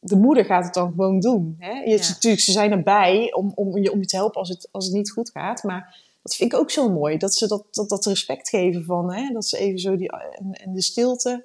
de 0.00 0.16
moeder 0.16 0.44
gaat 0.44 0.64
het 0.64 0.74
dan 0.74 0.88
gewoon 0.88 1.20
doen. 1.20 1.56
Hè? 1.58 1.72
Je, 1.72 1.90
ja. 1.90 2.08
Natuurlijk, 2.08 2.42
ze 2.42 2.52
zijn 2.52 2.72
erbij 2.72 3.32
om, 3.32 3.52
om, 3.54 3.78
je, 3.78 3.92
om 3.92 4.00
je 4.00 4.06
te 4.06 4.16
helpen 4.16 4.40
als 4.40 4.48
het, 4.48 4.68
als 4.70 4.84
het 4.84 4.94
niet 4.94 5.10
goed 5.10 5.30
gaat. 5.30 5.62
Maar 5.62 6.06
dat 6.22 6.34
vind 6.34 6.52
ik 6.52 6.58
ook 6.58 6.70
zo 6.70 6.90
mooi. 6.90 7.16
Dat 7.16 7.34
ze 7.34 7.46
dat, 7.46 7.64
dat, 7.70 7.88
dat 7.88 8.04
respect 8.04 8.48
geven 8.48 8.84
van, 8.84 9.12
hè, 9.12 9.32
dat 9.32 9.46
ze 9.46 9.58
even 9.58 9.78
zo 9.78 9.96
die, 9.96 10.10
en, 10.12 10.52
en 10.52 10.74
de 10.74 10.82
stilte. 10.82 11.44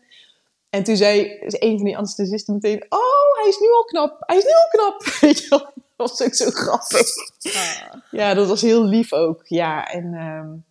En 0.69 0.83
toen 0.83 0.97
zei 0.97 1.37
een 1.39 1.75
van 1.75 1.85
die 1.85 1.97
anesthesisten 1.97 2.53
meteen, 2.53 2.85
oh, 2.89 3.37
hij 3.39 3.47
is 3.47 3.59
nu 3.59 3.71
al 3.71 3.83
knap, 3.83 4.17
hij 4.19 4.37
is 4.37 4.43
nu 4.43 4.51
al 4.51 4.67
knap. 4.69 5.03
Weet 5.21 5.39
je 5.39 5.49
wel, 5.49 5.59
dat 5.59 6.09
was 6.09 6.21
ook 6.21 6.33
zo 6.33 6.49
grappig. 6.49 7.07
Ah. 7.43 8.01
Ja, 8.11 8.33
dat 8.33 8.47
was 8.47 8.61
heel 8.61 8.83
lief 8.83 9.13
ook. 9.13 9.41
Ja, 9.47 9.91
en 9.91 10.13
um, 10.13 10.65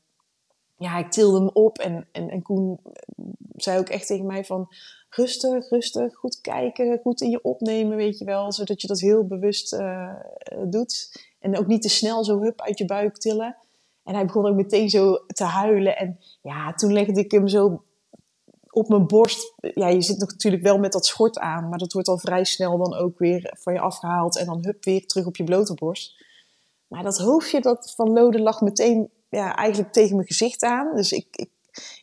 ja, 0.83 0.99
ik 0.99 1.11
tilde 1.11 1.39
hem 1.39 1.49
op 1.49 1.79
en, 1.79 2.09
en, 2.13 2.31
en 2.31 2.43
Koen 2.43 2.81
zei 3.57 3.79
ook 3.79 3.89
echt 3.89 4.07
tegen 4.07 4.27
mij 4.27 4.45
van, 4.45 4.69
rustig, 5.17 5.69
rustig, 5.69 6.15
goed 6.15 6.41
kijken, 6.41 6.99
goed 7.03 7.21
in 7.21 7.31
je 7.31 7.43
opnemen, 7.43 7.97
weet 7.97 8.19
je 8.19 8.25
wel. 8.25 8.53
Zodat 8.53 8.81
je 8.81 8.87
dat 8.87 9.01
heel 9.01 9.27
bewust 9.27 9.73
uh, 9.73 10.15
doet. 10.65 11.21
En 11.41 11.59
ook 11.59 11.67
niet 11.67 11.83
te 11.83 11.89
snel 11.89 12.25
zo 12.25 12.41
hup 12.41 12.61
uit 12.61 12.79
je 12.79 12.85
buik 12.85 13.17
tillen. 13.17 13.57
En 14.05 14.15
hij 14.15 14.27
begon 14.27 14.47
ook 14.47 14.55
meteen 14.55 14.91
zo 14.91 15.15
te 15.27 15.45
huilen. 15.45 15.97
En 15.97 16.19
ja, 16.43 16.73
toen 16.73 16.93
legde 16.93 17.21
ik 17.21 17.31
hem 17.31 17.49
zo 17.49 17.83
op 18.71 18.89
mijn 18.89 19.07
borst. 19.07 19.55
Ja, 19.75 19.89
je 19.89 20.03
zit 20.03 20.19
natuurlijk 20.19 20.63
wel 20.63 20.79
met 20.79 20.93
dat 20.93 21.07
schort 21.07 21.39
aan, 21.39 21.69
maar 21.69 21.79
dat 21.79 21.93
wordt 21.93 22.09
al 22.09 22.19
vrij 22.19 22.45
snel 22.45 22.79
dan 22.79 22.95
ook 22.95 23.19
weer 23.19 23.55
van 23.59 23.73
je 23.73 23.81
afgehaald. 23.81 24.39
En 24.39 24.47
dan 24.47 24.65
hup 24.65 24.85
weer 24.85 25.07
terug 25.07 25.27
op 25.27 25.37
je 25.37 25.45
blote 25.45 25.75
borst. 25.75 26.25
Maar 26.87 27.03
dat 27.03 27.19
hoofdje 27.19 27.61
dat 27.61 27.93
van 27.97 28.13
Lode 28.13 28.41
lag 28.41 28.61
meteen 28.61 29.11
ja, 29.39 29.57
eigenlijk 29.57 29.93
tegen 29.93 30.15
mijn 30.15 30.27
gezicht 30.27 30.63
aan. 30.63 30.97
Dus 30.97 31.13
ik, 31.13 31.27
ik 31.31 31.49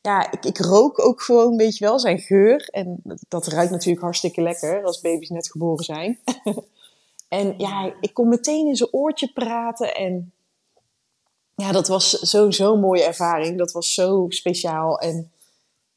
ja, 0.02 0.32
ik, 0.32 0.46
ik, 0.46 0.58
rook 0.58 1.06
ook 1.06 1.22
gewoon, 1.22 1.56
weet 1.56 1.78
je 1.78 1.86
wel, 1.86 2.00
zijn 2.00 2.20
geur. 2.20 2.68
En 2.72 3.02
dat 3.28 3.48
ruikt 3.48 3.72
natuurlijk 3.72 4.04
hartstikke 4.04 4.42
lekker 4.42 4.84
als 4.84 5.02
baby's 5.02 5.30
net 5.30 5.52
geboren 5.52 5.84
zijn. 5.84 6.20
en 7.28 7.54
ja, 7.58 7.94
ik 8.00 8.14
kon 8.14 8.28
meteen 8.28 8.68
in 8.68 8.76
zijn 8.76 8.94
oortje 8.94 9.32
praten. 9.34 9.96
En 9.96 10.34
ja, 11.56 11.72
dat 11.72 11.88
was 11.88 12.30
sowieso 12.30 12.74
een 12.74 12.80
mooie 12.80 13.04
ervaring. 13.04 13.58
Dat 13.58 13.72
was 13.72 13.94
zo 13.94 14.26
speciaal. 14.30 15.00
En 15.00 15.32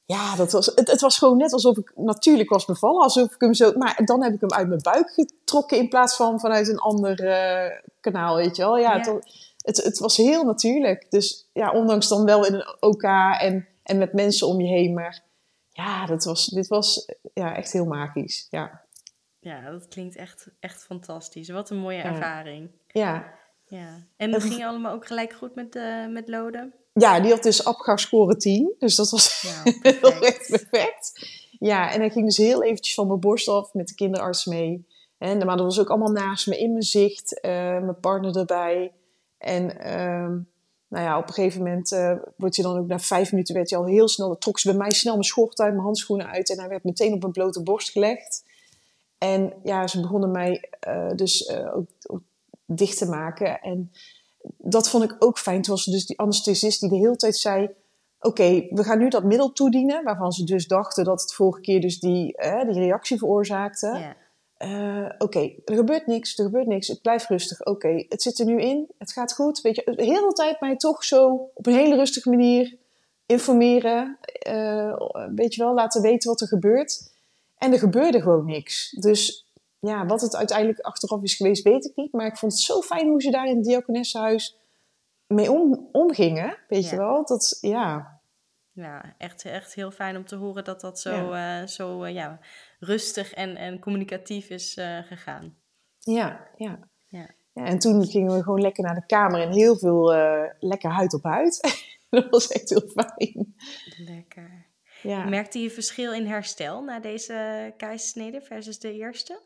ja, 0.05 0.37
dat 0.37 0.53
was, 0.53 0.67
het, 0.67 0.91
het, 0.91 1.01
was 1.01 1.19
gewoon 1.19 1.37
net 1.37 1.53
alsof 1.53 1.77
ik 1.77 1.93
natuurlijk 1.95 2.51
was 2.51 2.65
bevallen. 2.65 3.03
Alsof 3.03 3.35
ik 3.35 3.41
hem 3.41 3.55
zo. 3.55 3.73
Maar 3.77 4.01
dan 4.05 4.23
heb 4.23 4.35
ik 4.35 4.41
hem 4.41 4.53
uit 4.53 4.69
mijn 4.69 4.83
buik 4.83 5.11
getrokken 5.11 5.79
in 5.79 5.89
plaats 5.89 6.17
van 6.17 6.41
vanuit 6.41 6.69
een 6.69 6.79
ander 6.79 7.25
uh, 7.25 7.77
kanaal, 8.01 8.37
weet 8.37 8.57
je 8.57 8.63
wel. 8.63 8.79
Ja, 8.79 8.97
ja. 8.97 8.99
Het, 8.99 9.52
het, 9.63 9.77
het, 9.77 9.99
was 9.99 10.17
heel 10.17 10.45
natuurlijk. 10.45 11.07
Dus 11.11 11.49
ja, 11.53 11.73
ondanks 11.73 12.09
dan 12.09 12.25
wel 12.25 12.47
in 12.47 12.55
een 12.55 12.77
OK 12.81 13.03
en, 13.39 13.69
en 13.83 13.99
met 13.99 14.13
mensen 14.13 14.47
om 14.47 14.61
je 14.61 14.69
heen. 14.69 14.95
Maar 14.95 15.25
ja, 15.69 16.07
dat 16.07 16.25
was, 16.25 16.47
dit 16.47 16.67
was 16.67 17.09
ja, 17.35 17.57
echt 17.57 17.73
heel 17.73 17.87
magisch. 17.87 18.47
Ja. 18.51 18.81
Ja, 19.41 19.71
dat 19.71 19.89
klinkt 19.89 20.17
echt, 20.17 20.47
echt 20.61 20.83
fantastisch. 20.83 21.49
Wat 21.49 21.71
een 21.71 21.79
mooie 21.79 22.03
ervaring. 22.03 22.71
Ja. 22.87 23.41
Ja, 23.67 24.07
en 24.17 24.31
dat 24.31 24.43
ging 24.43 24.65
allemaal 24.65 24.93
ook 24.93 25.07
gelijk 25.07 25.33
goed 25.33 25.55
met, 25.55 25.77
uh, 25.77 26.09
met 26.09 26.29
Loden? 26.29 26.75
Ja, 26.93 27.21
die 27.21 27.31
had 27.31 27.43
dus 27.43 27.65
APGAR 27.65 27.99
score 27.99 28.37
10. 28.37 28.75
Dus 28.79 28.97
dat 28.97 29.11
was 29.11 29.43
ja, 29.43 29.63
heel 29.91 30.13
erg 30.13 30.47
perfect. 30.49 31.29
Ja, 31.59 31.93
en 31.93 32.01
hij 32.01 32.11
ging 32.11 32.25
dus 32.25 32.37
heel 32.37 32.63
eventjes 32.63 32.95
van 32.95 33.07
mijn 33.07 33.21
borst 33.21 33.49
af 33.49 33.73
met 33.73 33.89
de 33.89 33.95
kinderarts 33.95 34.45
mee. 34.45 34.87
En, 35.19 35.47
maar 35.47 35.57
dat 35.57 35.67
was 35.67 35.81
ook 35.81 35.89
allemaal 35.89 36.13
naast 36.13 36.47
me 36.47 36.59
in 36.59 36.71
mijn 36.71 36.83
zicht. 36.83 37.39
Uh, 37.43 37.53
mijn 37.53 38.01
partner 38.01 38.37
erbij. 38.37 38.93
En 39.43 39.65
uh, 39.65 40.41
nou 40.89 41.05
ja, 41.05 41.19
op 41.19 41.29
een 41.29 41.35
gegeven 41.35 41.63
moment 41.63 41.93
uh, 41.93 42.17
je 42.49 42.63
dan 42.63 42.79
ook 42.79 42.87
na 42.87 42.99
vijf 42.99 43.33
minuten 43.33 43.55
werd 43.55 43.71
hij 43.71 43.79
al 43.79 43.87
heel 43.87 44.09
snel. 44.09 44.29
Dan 44.29 44.39
trok 44.39 44.59
ze 44.59 44.69
bij 44.69 44.79
mij 44.79 44.91
snel 44.91 45.13
mijn 45.13 45.25
schort 45.25 45.61
uit, 45.61 45.73
mijn 45.73 45.85
handschoenen 45.85 46.31
uit. 46.31 46.51
En 46.51 46.59
hij 46.59 46.69
werd 46.69 46.85
meteen 46.85 47.13
op 47.13 47.21
mijn 47.21 47.33
blote 47.33 47.63
borst 47.63 47.91
gelegd. 47.91 48.45
En 49.19 49.53
ja, 49.63 49.87
ze 49.87 50.01
begonnen 50.01 50.31
mij 50.31 50.71
dus 51.15 51.51
ook, 51.51 51.89
ook 52.07 52.23
dicht 52.67 52.99
te 52.99 53.09
maken. 53.09 53.61
En 53.61 53.93
dat 54.59 54.89
vond 54.89 55.05
ik 55.05 55.17
ook 55.19 55.39
fijn. 55.39 55.63
Toen 55.63 55.75
was 55.75 55.85
dus 55.85 56.07
die 56.07 56.19
anesthesist 56.19 56.81
die 56.81 56.89
de 56.89 56.97
hele 56.97 57.17
tijd 57.17 57.37
zei... 57.37 57.71
Oké, 58.21 58.67
we 58.71 58.85
gaan 58.85 58.99
nu 58.99 59.09
dat 59.09 59.25
middel 59.25 59.53
toedienen... 59.53 60.05
waarvan 60.05 60.33
ze 60.33 60.45
dus 60.45 60.67
dachten 60.67 61.05
dat 61.05 61.21
het 61.21 61.35
vorige 61.35 61.61
keer 61.61 61.81
dus 61.81 62.01
die, 62.01 62.37
eh, 62.37 62.65
die 62.65 62.83
reactie 62.83 63.19
veroorzaakte. 63.19 64.15
Uh, 64.65 65.09
Oké, 65.19 65.53
er 65.65 65.75
gebeurt 65.75 66.07
niks, 66.07 66.39
er 66.39 66.45
gebeurt 66.45 66.67
niks. 66.67 66.89
Het 66.89 67.03
blijft 67.03 67.29
rustig. 67.29 67.65
Oké, 67.65 68.05
het 68.09 68.23
zit 68.23 68.39
er 68.39 68.47
nu 68.47 68.61
in. 68.61 68.89
Het 68.99 69.13
gaat 69.13 69.35
goed. 69.35 69.61
Weet 69.61 69.77
je, 69.77 69.93
de 69.97 70.05
hele 70.05 70.33
tijd 70.33 70.61
mij 70.61 70.77
toch 70.77 71.05
zo 71.05 71.51
op 71.55 71.67
een 71.67 71.75
hele 71.75 71.97
rustige 71.97 72.31
manier 72.31 72.77
informeren. 73.27 74.19
Uh, 74.49 74.95
weet 75.35 75.55
je 75.55 75.63
wel, 75.63 75.75
laten 75.75 76.03
weten 76.03 76.31
wat 76.31 76.41
er 76.41 76.47
gebeurt. 76.47 77.13
En 77.57 77.73
er 77.73 77.79
gebeurde 77.79 78.21
gewoon 78.21 78.45
niks. 78.45 78.91
Dus 78.91 79.47
ja, 79.79 80.07
wat 80.07 80.21
het 80.21 80.37
uiteindelijk 80.37 80.81
achteraf 80.81 81.23
is 81.23 81.35
geweest, 81.35 81.63
weet 81.63 81.85
ik 81.85 81.97
niet. 81.97 82.13
Maar 82.13 82.27
ik 82.27 82.37
vond 82.37 82.53
het 82.53 82.61
zo 82.61 82.81
fijn 82.81 83.09
hoe 83.09 83.23
ze 83.23 83.31
daar 83.31 83.47
in 83.47 83.57
het 83.57 83.65
diakonessenhuis 83.65 84.57
mee 85.27 85.53
om, 85.53 85.89
omgingen. 85.93 86.59
Weet 86.69 86.89
je 86.89 86.97
wel? 86.97 87.27
Dat, 87.27 87.59
ja. 87.61 88.21
Ja, 88.73 89.15
echt, 89.19 89.45
echt 89.45 89.75
heel 89.75 89.91
fijn 89.91 90.17
om 90.17 90.27
te 90.27 90.37
horen 90.37 90.65
dat 90.65 90.81
dat 90.81 91.01
zo, 91.01 91.11
ja. 91.11 91.61
Uh, 91.61 91.67
zo 91.67 92.07
ja, 92.07 92.39
rustig 92.83 93.33
en, 93.33 93.57
en 93.57 93.79
communicatief 93.79 94.49
is 94.51 94.77
uh, 94.77 94.99
gegaan. 94.99 95.57
Ja, 95.99 96.49
ja, 96.57 96.79
ja. 97.09 97.35
ja. 97.53 97.65
En 97.65 97.79
toen 97.79 98.07
gingen 98.07 98.35
we 98.35 98.43
gewoon 98.43 98.61
lekker 98.61 98.85
naar 98.85 98.95
de 98.95 99.07
kamer 99.07 99.41
en 99.41 99.53
heel 99.53 99.77
veel 99.79 100.13
lekker 100.59 100.91
huid 100.91 101.15
op 101.15 101.23
huid. 101.23 101.61
dat 102.11 102.31
was 102.31 102.49
echt 102.49 102.69
heel 102.69 102.89
fijn. 102.95 103.55
Lekker. 103.97 104.67
Ja. 105.03 105.25
Merkte 105.25 105.59
je 105.59 105.71
verschil 105.71 106.13
in 106.13 106.27
herstel 106.27 106.83
na 106.83 107.01
deze 107.01 107.75
keizersnede 107.77 108.41
versus 108.41 108.79
de 108.79 108.93
eerste? 108.93 109.41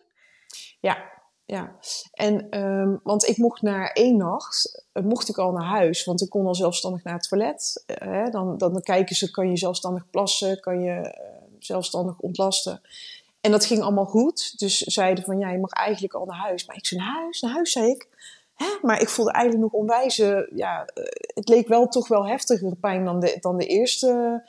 Ja, 0.80 1.16
ja. 1.44 1.76
En, 2.12 2.60
um, 2.60 3.00
want 3.02 3.28
ik 3.28 3.36
mocht 3.36 3.62
na 3.62 3.92
één 3.92 4.16
nacht, 4.16 4.86
uh, 4.92 5.04
mocht 5.04 5.28
ik 5.28 5.38
al 5.38 5.52
naar 5.52 5.68
huis, 5.68 6.04
want 6.04 6.22
ik 6.22 6.28
kon 6.28 6.46
al 6.46 6.54
zelfstandig 6.54 7.04
naar 7.04 7.14
het 7.14 7.28
toilet. 7.28 7.84
Uh, 7.86 7.96
hè, 7.96 8.30
dan, 8.30 8.58
dan 8.58 8.82
kijken 8.82 9.16
ze, 9.16 9.30
kan 9.30 9.50
je 9.50 9.56
zelfstandig 9.56 10.10
plassen, 10.10 10.60
kan 10.60 10.80
je 10.80 11.18
zelfstandig 11.58 12.18
ontlasten. 12.18 12.80
En 13.46 13.52
dat 13.52 13.64
ging 13.64 13.82
allemaal 13.82 14.04
goed. 14.04 14.58
Dus 14.58 14.78
zeiden 14.78 15.24
van, 15.24 15.38
ja, 15.38 15.50
je 15.50 15.58
mag 15.58 15.70
eigenlijk 15.70 16.14
al 16.14 16.24
naar 16.24 16.38
huis. 16.38 16.66
Maar 16.66 16.76
ik 16.76 16.86
zei, 16.86 17.00
naar 17.00 17.12
huis? 17.12 17.40
Naar 17.40 17.52
huis, 17.52 17.72
zei 17.72 17.90
ik. 17.90 18.08
Hè? 18.54 18.66
Maar 18.82 19.00
ik 19.00 19.08
voelde 19.08 19.32
eigenlijk 19.32 19.72
nog 19.72 19.80
onwijs, 19.80 20.16
ja, 20.54 20.88
het 21.34 21.48
leek 21.48 21.68
wel 21.68 21.88
toch 21.88 22.08
wel 22.08 22.26
heftiger 22.26 22.76
pijn 22.76 23.04
dan 23.04 23.20
de, 23.20 23.36
dan 23.40 23.56
de 23.56 23.66
eerste 23.66 24.42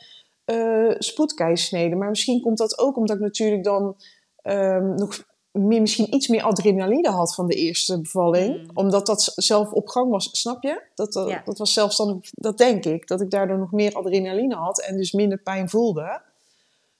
spoedkeissnede. 1.00 1.95
Maar 1.95 2.10
misschien 2.10 2.41
komt 2.41 2.58
dat 2.58 2.80
ook 2.80 2.98
omdat 2.98 3.16
ik 3.16 3.22
natuurlijk 3.22 3.64
dan 3.64 3.95
um, 4.43 4.95
nog 4.95 5.24
meer, 5.52 5.82
misschien 5.82 6.16
iets 6.16 6.28
meer 6.28 6.43
adrenaline 6.43 7.10
had 7.10 7.36
van 7.36 7.48
de 7.48 7.56
eerste 7.56 8.02
bevalling. 8.02 8.62
Mm. 8.62 8.70
Omdat 8.74 9.06
dat 9.06 9.32
zelf 9.36 9.72
op 9.72 9.88
gang 9.88 10.12
was, 10.12 10.30
snap 10.32 10.64
je? 10.64 10.82
Dat, 10.95 11.14
dat, 11.14 11.30
ja. 11.30 11.41
dat 11.45 11.58
was 11.58 11.74
zelfstandig, 11.74 12.30
dat 12.32 12.58
denk 12.58 12.86
ik. 12.86 13.08
Dat 13.08 13.22
ik 13.22 13.30
daardoor 13.30 13.58
nog 13.58 13.72
meer 13.72 13.93
adrenaline 13.93 14.56
had 14.56 14.82
en 14.82 14.98
dus 14.98 15.12
minder 15.12 15.38
pijn 15.38 15.70
voelde. 15.70 16.22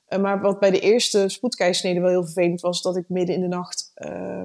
Uh, 0.10 0.20
maar 0.20 0.42
wat 0.42 0.60
bij 0.60 0.72
de 0.72 0.80
eerste 0.80 1.30
spoedkeisnede 1.30 2.00
wel 2.00 2.10
heel 2.10 2.24
vervelend 2.24 2.62
was, 2.62 2.82
dat 2.82 2.98
ik 2.98 3.10
midden 3.10 3.36
in 3.36 3.42
de 3.42 3.48
nacht 3.48 3.92
uh, 3.96 4.44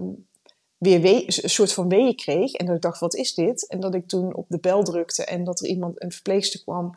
weer 0.78 1.24
een 1.42 1.50
soort 1.50 1.72
van 1.72 1.88
weeën 1.88 2.16
kreeg. 2.16 2.52
En 2.52 2.66
dat 2.66 2.74
ik 2.74 2.82
dacht, 2.82 3.00
wat 3.00 3.14
is 3.14 3.34
dit? 3.34 3.66
En 3.66 3.80
dat 3.80 3.94
ik 3.94 4.08
toen 4.08 4.34
op 4.34 4.46
de 4.48 4.58
bel 4.58 4.82
drukte 4.82 5.24
en 5.24 5.44
dat 5.44 5.60
er 5.60 5.66
iemand, 5.66 6.02
een 6.02 6.12
verpleegster 6.12 6.62
kwam. 6.62 6.94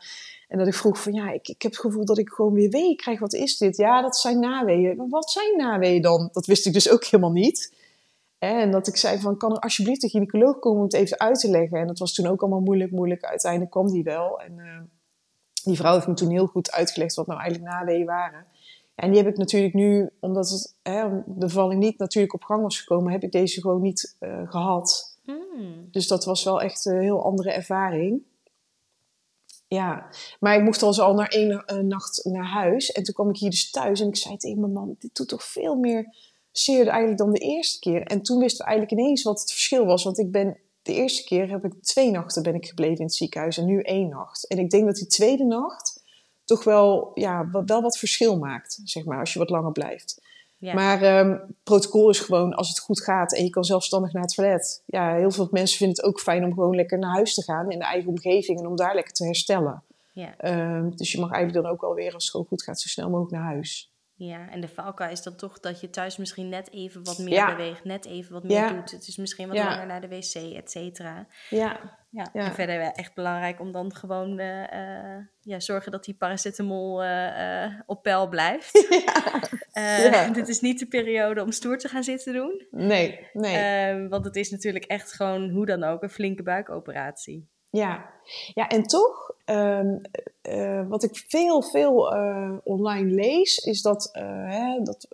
En 0.48 0.58
dat 0.58 0.68
ik 0.68 0.74
vroeg 0.74 1.02
van, 1.02 1.14
ja, 1.14 1.32
ik, 1.32 1.48
ik 1.48 1.62
heb 1.62 1.72
het 1.72 1.82
gevoel 1.82 2.06
dat 2.06 2.18
ik 2.18 2.30
gewoon 2.30 2.54
weer 2.54 2.70
weeën 2.70 2.96
krijg. 2.96 3.20
Wat 3.20 3.34
is 3.34 3.58
dit? 3.58 3.78
Ja, 3.78 4.02
dat 4.02 4.18
zijn 4.18 4.40
naweeën. 4.40 5.10
Wat 5.10 5.32
zijn 5.32 5.58
naweeën 5.58 6.02
dan? 6.02 6.30
Dat 6.32 6.46
wist 6.46 6.66
ik 6.66 6.74
dus 6.74 6.90
ook 6.90 7.06
helemaal 7.06 7.32
niet. 7.32 7.74
En 8.38 8.72
dat 8.72 8.88
ik 8.88 8.98
zei 8.98 9.20
van, 9.20 9.38
kan 9.38 9.52
er 9.52 9.60
alsjeblieft 9.60 10.04
een 10.04 10.10
gynaecoloog 10.10 10.60
komen 10.60 10.80
om 10.80 10.84
het 10.84 10.94
even 10.94 11.20
uit 11.20 11.40
te 11.40 11.50
leggen? 11.50 11.80
En 11.80 11.88
dat 11.88 12.00
was 12.00 12.14
toen 12.14 12.28
ook 12.28 12.42
allemaal 12.42 12.60
moeilijk, 12.60 12.92
moeilijk. 12.92 13.24
Uiteindelijk 13.24 13.72
kwam 13.72 13.92
die 13.92 14.04
wel. 14.04 14.42
En 14.42 14.58
uh, 14.58 14.80
die 15.64 15.76
vrouw 15.76 15.94
heeft 15.94 16.08
me 16.08 16.14
toen 16.14 16.30
heel 16.30 16.48
goed 16.48 16.72
uitgelegd 16.72 17.16
wat 17.16 17.28
nou 17.28 17.40
eigenlijk 17.40 17.72
naweeën 17.72 18.06
waren. 18.06 18.46
En 18.96 19.12
die 19.12 19.22
heb 19.22 19.32
ik 19.32 19.38
natuurlijk 19.38 19.74
nu, 19.74 20.10
omdat 20.20 20.50
het, 20.50 20.76
hè, 20.82 21.10
de 21.10 21.24
bevalling 21.26 21.82
niet 21.82 21.98
natuurlijk 21.98 22.34
op 22.34 22.44
gang 22.44 22.62
was 22.62 22.80
gekomen, 22.80 23.12
heb 23.12 23.24
ik 23.24 23.32
deze 23.32 23.62
gewoon 23.62 23.82
niet 23.82 24.16
uh, 24.20 24.52
gehad. 24.52 25.18
Mm. 25.24 25.88
Dus 25.92 26.08
dat 26.08 26.26
was 26.26 26.44
wel 26.44 26.62
echt 26.62 26.86
een 26.86 27.02
heel 27.02 27.24
andere 27.24 27.52
ervaring. 27.52 28.22
Ja, 29.68 30.10
maar 30.40 30.56
ik 30.56 30.64
mocht 30.64 30.84
al 30.84 30.94
zo 30.94 31.04
al 31.04 31.14
naar 31.14 31.28
één 31.28 31.64
uh, 31.66 31.78
nacht 31.78 32.26
naar 32.26 32.46
huis. 32.46 32.92
En 32.92 33.04
toen 33.04 33.14
kwam 33.14 33.30
ik 33.30 33.38
hier 33.38 33.50
dus 33.50 33.72
thuis 33.72 34.00
en 34.00 34.08
ik 34.08 34.16
zei 34.16 34.38
tegen 34.38 34.60
mijn 34.60 34.74
man, 34.74 34.96
dit 35.00 35.16
doet 35.16 35.28
toch 35.28 35.44
veel 35.44 35.76
meer 35.76 36.16
zeer 36.52 36.88
eigenlijk 36.88 37.18
dan 37.18 37.32
de 37.32 37.40
eerste 37.40 37.80
keer. 37.80 38.04
En 38.04 38.22
toen 38.22 38.40
wisten 38.40 38.66
we 38.66 38.72
eigenlijk 38.72 39.02
ineens 39.02 39.24
wat 39.24 39.40
het 39.40 39.52
verschil 39.52 39.86
was. 39.86 40.04
Want 40.04 40.20
ik 40.20 40.32
ben, 40.32 40.58
de 40.82 40.94
eerste 40.94 41.24
keer 41.24 41.50
heb 41.50 41.66
ik 41.66 41.84
twee 41.84 42.12
nachten 42.12 42.44
ben 42.44 42.56
ik 42.56 42.66
gebleven 42.66 42.98
in 42.98 43.06
het 43.06 43.16
ziekenhuis 43.16 43.58
en 43.58 43.66
nu 43.66 43.82
één 43.82 44.10
nacht. 44.10 44.48
En 44.48 44.58
ik 44.58 44.70
denk 44.70 44.86
dat 44.86 44.96
die 44.96 45.08
tweede 45.08 45.44
nacht 45.44 45.95
toch 46.46 46.64
wel, 46.64 47.12
ja, 47.14 47.50
wel 47.66 47.82
wat 47.82 47.98
verschil 47.98 48.38
maakt, 48.38 48.80
zeg 48.84 49.06
maar, 49.06 49.20
als 49.20 49.34
je 49.34 49.40
wat 49.40 49.50
langer 49.50 49.72
blijft. 49.72 50.24
Ja. 50.58 50.74
Maar 50.74 51.20
um, 51.20 51.56
protocol 51.64 52.10
is 52.10 52.20
gewoon 52.20 52.54
als 52.54 52.70
het 52.70 52.80
goed 52.80 53.02
gaat 53.02 53.34
en 53.34 53.44
je 53.44 53.50
kan 53.50 53.64
zelfstandig 53.64 54.14
naar 54.14 54.22
het 54.22 54.36
toilet. 54.36 54.84
Ja, 54.86 55.16
heel 55.16 55.32
veel 55.32 55.48
mensen 55.52 55.78
vinden 55.78 55.96
het 55.96 56.06
ook 56.06 56.20
fijn 56.20 56.44
om 56.44 56.54
gewoon 56.54 56.76
lekker 56.76 57.00
naar 57.00 57.14
huis 57.14 57.34
te 57.34 57.44
gaan 57.44 57.72
in 57.72 57.80
de 57.80 57.86
eigen 57.86 58.10
omgeving 58.10 58.60
en 58.60 58.68
om 58.68 58.76
daar 58.76 58.96
lekker 58.96 59.14
te 59.14 59.26
herstellen. 59.26 59.84
Ja. 60.14 60.36
Um, 60.78 60.96
dus 60.96 61.12
je 61.12 61.20
mag 61.20 61.32
eigenlijk 61.32 61.64
dan 61.64 61.74
ook 61.74 61.84
alweer, 61.84 62.14
als 62.14 62.24
het 62.24 62.32
gewoon 62.32 62.46
goed 62.46 62.64
gaat, 62.64 62.82
zo 62.82 62.88
snel 62.88 63.10
mogelijk 63.10 63.32
naar 63.32 63.44
huis. 63.44 63.94
Ja, 64.18 64.50
en 64.50 64.62
de 64.62 64.68
valkuil 64.68 65.12
is 65.12 65.22
dan 65.22 65.36
toch 65.36 65.60
dat 65.60 65.80
je 65.80 65.90
thuis 65.90 66.18
misschien 66.18 66.50
net 66.50 66.72
even 66.72 67.04
wat 67.04 67.18
meer 67.18 67.46
beweegt, 67.46 67.84
net 67.84 68.06
even 68.06 68.34
wat 68.34 68.44
meer 68.44 68.70
doet. 68.70 68.92
Het 68.92 69.08
is 69.08 69.18
misschien 69.18 69.48
wat 69.48 69.58
langer 69.58 69.86
naar 69.86 70.02
de 70.02 70.08
wc, 70.08 70.36
et 70.36 70.72
cetera. 70.72 71.28
Ja. 71.50 71.98
Ja. 72.34 72.46
En 72.46 72.54
verder 72.54 72.82
echt 72.82 73.14
belangrijk 73.14 73.60
om 73.60 73.72
dan 73.72 73.96
gewoon 73.96 74.40
uh, 74.40 74.62
uh, 74.62 75.18
ja, 75.42 75.60
zorgen 75.60 75.92
dat 75.92 76.06
die 76.06 76.16
paracetamol 76.16 77.04
uh, 77.04 77.80
op 77.86 78.04
peil 78.04 78.30
blijft. 78.30 78.72
Ja. 79.76 80.30
Dit 80.30 80.48
is 80.48 80.62
niet 80.62 80.80
de 80.80 80.88
periode 80.88 81.42
om 81.42 81.52
stoer 81.52 81.78
te 81.78 81.88
gaan 81.88 82.04
zitten 82.04 82.34
doen. 82.34 82.68
Nee, 82.72 83.28
nee. 83.34 83.58
Ehm, 83.58 84.08
want 84.08 84.26
het 84.26 84.36
is 84.36 84.52
natuurlijk 84.52 84.86
echt 84.86 85.14
gewoon, 85.14 85.50
hoe 85.50 85.66
dan 85.66 85.84
ook, 85.84 86.04
een 86.04 86.10
flinke 86.10 86.44
buikoperatie. 86.44 87.48
Ja, 87.70 88.10
ja 88.54 88.68
en 88.68 88.84
toch, 88.84 89.36
um, 89.46 90.02
uh, 90.50 90.88
wat 90.88 91.04
ik 91.04 91.24
veel, 91.28 91.62
veel 91.62 92.16
uh, 92.16 92.54
online 92.64 93.10
lees, 93.10 93.58
is 93.58 93.82
dat, 93.82 94.10
uh, 94.14 94.24
hè, 94.50 94.82
dat, 94.84 95.08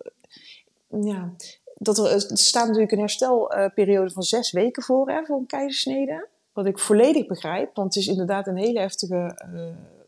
ja, 0.87 1.33
dat 1.75 1.97
er, 1.97 2.11
er 2.11 2.37
staat 2.37 2.65
natuurlijk 2.65 2.91
een 2.91 2.99
herstelperiode 2.99 4.11
van 4.11 4.23
zes 4.23 4.51
weken 4.51 4.83
voor, 4.83 5.09
hè, 5.09 5.25
voor 5.25 5.37
een 5.37 5.45
keizersnede. 5.45 6.27
Wat 6.53 6.65
ik 6.65 6.79
volledig 6.79 7.25
begrijp, 7.25 7.75
want 7.75 7.93
het 7.93 8.03
is 8.03 8.09
inderdaad 8.09 8.47
een 8.47 8.57
hele 8.57 8.79
heftige 8.79 9.47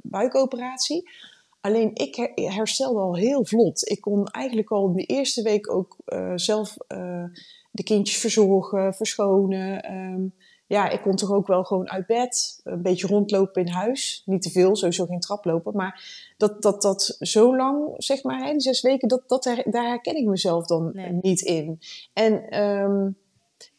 buikoperatie. 0.01 1.09
Alleen 1.61 1.91
ik 1.93 2.31
herstelde 2.35 2.99
al 2.99 3.15
heel 3.15 3.45
vlot. 3.45 3.89
Ik 3.89 4.01
kon 4.01 4.27
eigenlijk 4.27 4.71
al 4.71 4.87
in 4.87 4.93
de 4.93 5.03
eerste 5.03 5.41
week 5.41 5.71
ook 5.71 5.97
zelf 6.35 6.77
de 7.71 7.83
kindjes 7.83 8.17
verzorgen, 8.17 8.93
verschonen. 8.93 9.93
Um, 9.93 10.33
ja, 10.67 10.89
ik 10.89 11.01
kon 11.01 11.15
toch 11.15 11.31
ook 11.31 11.47
wel 11.47 11.63
gewoon 11.63 11.89
uit 11.89 12.05
bed, 12.05 12.61
een 12.63 12.81
beetje 12.81 13.07
rondlopen 13.07 13.65
in 13.65 13.71
huis. 13.71 14.23
Niet 14.25 14.41
te 14.41 14.49
veel, 14.49 14.75
sowieso 14.75 15.05
geen 15.05 15.19
trap 15.19 15.45
lopen. 15.45 15.75
Maar 15.75 16.03
dat, 16.37 16.61
dat, 16.61 16.81
dat 16.81 17.15
zo 17.19 17.55
lang, 17.55 17.93
zeg 17.97 18.23
maar, 18.23 18.43
hè, 18.43 18.51
die 18.51 18.61
zes 18.61 18.81
weken, 18.81 19.07
dat, 19.07 19.23
dat, 19.27 19.43
daar 19.65 19.87
herken 19.87 20.15
ik 20.15 20.25
mezelf 20.25 20.65
dan 20.65 20.99
niet 21.21 21.41
in. 21.41 21.79
En 22.13 22.59
um, 22.63 23.17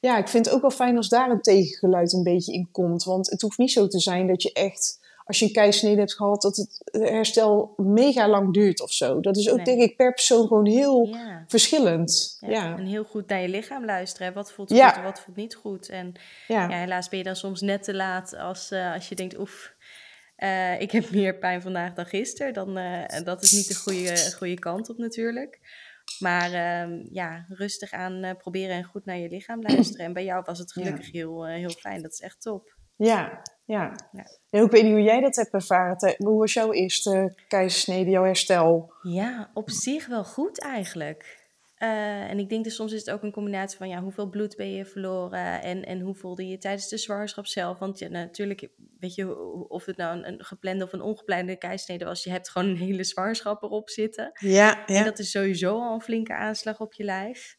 ja, 0.00 0.18
ik 0.18 0.28
vind 0.28 0.46
het 0.46 0.54
ook 0.54 0.60
wel 0.60 0.70
fijn 0.70 0.96
als 0.96 1.08
daar 1.08 1.30
een 1.30 1.40
tegengeluid 1.40 2.12
een 2.12 2.22
beetje 2.22 2.52
in 2.52 2.68
komt. 2.72 3.04
Want 3.04 3.30
het 3.30 3.40
hoeft 3.40 3.58
niet 3.58 3.72
zo 3.72 3.86
te 3.86 4.00
zijn 4.00 4.26
dat 4.26 4.42
je 4.42 4.52
echt 4.52 5.02
als 5.24 5.38
je 5.38 5.44
een 5.44 5.52
keisnede 5.52 5.98
hebt 5.98 6.14
gehad, 6.14 6.42
dat 6.42 6.56
het 6.56 6.80
herstel 6.92 7.74
mega 7.76 8.28
lang 8.28 8.52
duurt 8.52 8.80
of 8.80 8.92
zo. 8.92 9.20
Dat 9.20 9.36
is 9.36 9.50
ook, 9.50 9.64
denk 9.64 9.80
ik, 9.80 9.96
per 9.96 10.12
persoon 10.12 10.46
gewoon 10.46 10.66
heel 10.66 11.16
verschillend. 11.46 12.36
Ja, 12.40 12.48
ja, 12.48 12.76
En 12.76 12.86
heel 12.86 13.04
goed 13.04 13.28
naar 13.28 13.40
je 13.40 13.48
lichaam 13.48 13.84
luisteren. 13.84 14.32
Wat 14.32 14.52
voelt 14.52 14.70
goed 14.70 14.80
en 14.80 15.02
wat 15.02 15.20
voelt 15.20 15.36
niet 15.36 15.54
goed. 15.54 15.88
En 15.88 16.12
ja. 16.48 16.68
helaas 16.68 17.08
ben 17.08 17.18
je 17.18 17.24
dan 17.24 17.36
soms 17.36 17.60
net 17.60 17.82
te 17.82 17.94
laat 17.94 18.36
als, 18.36 18.72
uh, 18.72 18.92
als 18.92 19.08
je 19.08 19.14
denkt, 19.14 19.38
oef, 19.38 19.74
uh, 20.38 20.80
ik 20.80 20.90
heb 20.90 21.10
meer 21.10 21.38
pijn 21.38 21.62
vandaag 21.62 21.94
dan 21.94 22.06
gisteren. 22.06 22.52
Dan, 22.52 22.78
uh, 22.78 23.04
dat 23.24 23.42
is 23.42 23.52
niet 23.52 23.68
de 23.68 23.74
goede, 23.74 24.32
goede 24.36 24.58
kant 24.58 24.90
op 24.90 24.98
natuurlijk. 24.98 25.60
Maar 26.18 26.50
uh, 26.50 27.04
ja, 27.10 27.44
rustig 27.48 27.92
aan 27.92 28.36
proberen 28.38 28.76
en 28.76 28.84
goed 28.84 29.04
naar 29.04 29.18
je 29.18 29.28
lichaam 29.28 29.62
luisteren. 29.68 30.06
En 30.06 30.12
bij 30.12 30.24
jou 30.24 30.42
was 30.44 30.58
het 30.58 30.72
gelukkig 30.72 31.12
heel, 31.12 31.46
heel 31.46 31.70
fijn. 31.70 32.02
Dat 32.02 32.12
is 32.12 32.20
echt 32.20 32.40
top. 32.40 32.76
Ja, 32.96 33.42
ja. 33.64 33.92
ja. 34.12 34.24
En 34.50 34.64
ik 34.64 34.70
weet 34.70 34.82
niet 34.82 34.92
hoe 34.92 35.02
jij 35.02 35.20
dat 35.20 35.36
hebt 35.36 35.52
ervaren. 35.52 36.14
Hoe 36.16 36.38
was 36.38 36.52
jouw 36.52 36.72
eerste 36.72 37.34
keizersnede, 37.48 38.10
jouw 38.10 38.24
herstel? 38.24 38.92
Ja, 39.02 39.50
op 39.54 39.70
zich 39.70 40.06
wel 40.06 40.24
goed 40.24 40.60
eigenlijk. 40.60 41.43
Uh, 41.84 42.30
en 42.30 42.38
ik 42.38 42.48
denk 42.48 42.64
dus 42.64 42.74
soms 42.74 42.92
is 42.92 42.98
het 42.98 43.10
ook 43.10 43.22
een 43.22 43.32
combinatie 43.32 43.78
van 43.78 43.88
ja, 43.88 44.02
hoeveel 44.02 44.28
bloed 44.28 44.56
ben 44.56 44.70
je 44.70 44.84
verloren 44.84 45.62
en, 45.62 45.84
en 45.84 46.00
hoe 46.00 46.14
voelde 46.14 46.48
je 46.48 46.58
tijdens 46.58 46.88
de 46.88 46.96
zwangerschap 46.96 47.46
zelf. 47.46 47.78
Want 47.78 47.98
ja, 47.98 48.08
natuurlijk, 48.08 48.68
weet 48.98 49.14
je, 49.14 49.38
of 49.68 49.84
het 49.84 49.96
nou 49.96 50.16
een, 50.16 50.28
een 50.28 50.44
geplande 50.44 50.84
of 50.84 50.92
een 50.92 51.00
ongeplande 51.00 51.56
keisnede 51.56 52.04
was, 52.04 52.24
je 52.24 52.30
hebt 52.30 52.50
gewoon 52.50 52.68
een 52.68 52.76
hele 52.76 53.04
zwangerschap 53.04 53.62
erop 53.62 53.90
zitten. 53.90 54.30
Ja, 54.34 54.84
ja. 54.86 54.86
En 54.86 55.04
dat 55.04 55.18
is 55.18 55.30
sowieso 55.30 55.80
al 55.80 55.94
een 55.94 56.00
flinke 56.00 56.34
aanslag 56.34 56.80
op 56.80 56.92
je 56.92 57.04
lijf. 57.04 57.56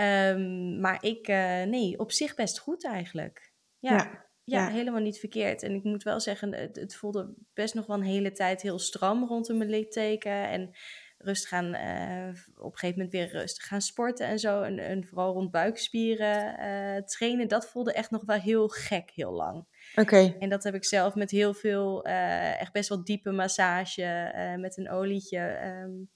Um, 0.00 0.80
maar 0.80 1.04
ik, 1.04 1.28
uh, 1.28 1.62
nee, 1.62 1.98
op 1.98 2.12
zich 2.12 2.34
best 2.34 2.58
goed 2.58 2.84
eigenlijk. 2.84 3.52
ja. 3.78 3.96
ja. 3.96 4.22
Ja, 4.46 4.68
helemaal 4.68 5.00
niet 5.00 5.18
verkeerd. 5.18 5.62
En 5.62 5.74
ik 5.74 5.84
moet 5.84 6.02
wel 6.02 6.20
zeggen, 6.20 6.54
het, 6.54 6.76
het, 6.76 6.96
voelde 6.96 7.34
best 7.54 7.74
nog 7.74 7.86
wel 7.86 7.96
een 7.96 8.02
hele 8.02 8.32
tijd 8.32 8.62
heel 8.62 8.78
stram 8.78 9.24
rondom 9.24 9.56
mijn 9.56 9.70
litteken. 9.70 10.48
En 10.48 10.76
rustig 11.24 11.48
gaan, 11.48 11.74
uh, 11.74 12.34
op 12.56 12.72
een 12.72 12.78
gegeven 12.78 12.96
moment 12.96 13.12
weer 13.12 13.28
rustig 13.28 13.66
gaan 13.66 13.80
sporten 13.80 14.26
en 14.26 14.38
zo. 14.38 14.62
En, 14.62 14.78
en 14.78 15.04
vooral 15.04 15.32
rond 15.32 15.50
buikspieren 15.50 16.60
uh, 16.60 17.02
trainen, 17.02 17.48
dat 17.48 17.66
voelde 17.66 17.92
echt 17.92 18.10
nog 18.10 18.22
wel 18.24 18.38
heel 18.38 18.68
gek, 18.68 19.10
heel 19.14 19.32
lang. 19.32 19.66
Oké. 19.96 20.36
En 20.38 20.48
dat 20.48 20.64
heb 20.64 20.74
ik 20.74 20.84
zelf 20.84 21.14
met 21.14 21.30
heel 21.30 21.54
veel, 21.54 22.06
uh, 22.06 22.60
echt 22.60 22.72
best 22.72 22.88
wel 22.88 23.04
diepe 23.04 23.30
massage 23.30 24.32
met 24.58 24.76
een 24.76 24.90
olietje. 24.90 25.58
Um, 25.82 26.12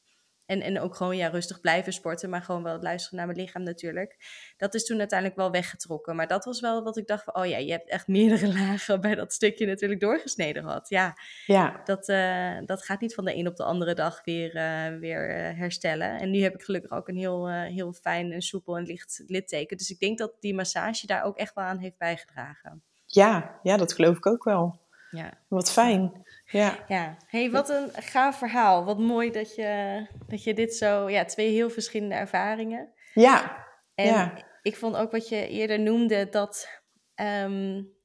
en, 0.48 0.62
en 0.62 0.80
ook 0.80 0.94
gewoon 0.94 1.16
ja, 1.16 1.28
rustig 1.28 1.60
blijven 1.60 1.92
sporten, 1.92 2.30
maar 2.30 2.42
gewoon 2.42 2.62
wel 2.62 2.80
luisteren 2.80 3.16
naar 3.16 3.26
mijn 3.26 3.38
lichaam 3.38 3.62
natuurlijk. 3.62 4.16
Dat 4.56 4.74
is 4.74 4.84
toen 4.84 4.98
uiteindelijk 4.98 5.38
wel 5.38 5.50
weggetrokken. 5.50 6.16
Maar 6.16 6.26
dat 6.26 6.44
was 6.44 6.60
wel 6.60 6.82
wat 6.82 6.96
ik 6.96 7.06
dacht 7.06 7.24
van, 7.24 7.36
oh 7.36 7.46
ja, 7.46 7.56
je 7.56 7.70
hebt 7.70 7.88
echt 7.88 8.06
meerdere 8.06 8.52
lagen 8.58 9.00
bij 9.00 9.14
dat 9.14 9.32
stukje 9.32 9.66
natuurlijk 9.66 10.00
doorgesneden 10.00 10.62
gehad. 10.62 10.88
Ja, 10.88 11.16
ja. 11.46 11.80
Dat, 11.84 12.08
uh, 12.08 12.58
dat 12.64 12.84
gaat 12.84 13.00
niet 13.00 13.14
van 13.14 13.24
de 13.24 13.36
een 13.36 13.46
op 13.46 13.56
de 13.56 13.64
andere 13.64 13.94
dag 13.94 14.24
weer, 14.24 14.56
uh, 14.56 14.98
weer 14.98 15.50
uh, 15.50 15.58
herstellen. 15.58 16.18
En 16.18 16.30
nu 16.30 16.42
heb 16.42 16.54
ik 16.54 16.62
gelukkig 16.62 16.90
ook 16.90 17.08
een 17.08 17.16
heel, 17.16 17.48
heel 17.50 17.92
fijn 17.92 18.32
en 18.32 18.42
soepel 18.42 18.76
en 18.76 18.84
licht 18.84 19.22
litteken. 19.26 19.76
Dus 19.76 19.90
ik 19.90 19.98
denk 19.98 20.18
dat 20.18 20.32
die 20.40 20.54
massage 20.54 21.06
daar 21.06 21.24
ook 21.24 21.36
echt 21.36 21.54
wel 21.54 21.64
aan 21.64 21.78
heeft 21.78 21.98
bijgedragen. 21.98 22.82
Ja, 23.06 23.58
ja 23.62 23.76
dat 23.76 23.92
geloof 23.92 24.16
ik 24.16 24.26
ook 24.26 24.44
wel. 24.44 24.86
Ja. 25.10 25.32
Wat 25.48 25.72
fijn. 25.72 26.26
Ja. 26.44 26.84
ja. 26.88 27.16
Hey, 27.26 27.50
wat 27.50 27.68
een 27.68 27.90
gaaf 27.92 28.38
verhaal. 28.38 28.84
Wat 28.84 28.98
mooi 28.98 29.30
dat 29.30 29.54
je, 29.54 30.06
dat 30.26 30.44
je 30.44 30.54
dit 30.54 30.74
zo... 30.74 31.08
Ja, 31.08 31.24
twee 31.24 31.52
heel 31.52 31.70
verschillende 31.70 32.14
ervaringen. 32.14 32.92
Ja. 33.14 33.66
En 33.94 34.06
ja. 34.06 34.44
ik 34.62 34.76
vond 34.76 34.96
ook 34.96 35.10
wat 35.10 35.28
je 35.28 35.48
eerder 35.48 35.80
noemde, 35.80 36.28
dat... 36.28 36.68
Um, 37.14 37.96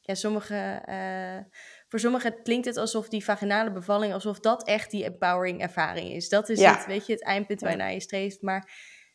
ja, 0.00 0.14
sommige... 0.14 0.82
Uh, 0.88 1.58
voor 1.88 1.98
sommigen 1.98 2.42
klinkt 2.42 2.66
het 2.66 2.76
alsof 2.76 3.08
die 3.08 3.24
vaginale 3.24 3.72
bevalling... 3.72 4.12
alsof 4.12 4.40
dat 4.40 4.66
echt 4.66 4.90
die 4.90 5.04
empowering 5.04 5.60
ervaring 5.60 6.10
is. 6.10 6.28
Dat 6.28 6.48
is 6.48 6.62
het, 6.62 6.86
weet 6.86 7.06
je, 7.06 7.12
het 7.12 7.24
eindpunt 7.24 7.60
waarnaar 7.60 7.92
je 7.92 8.00
streeft. 8.00 8.42
Maar 8.42 8.70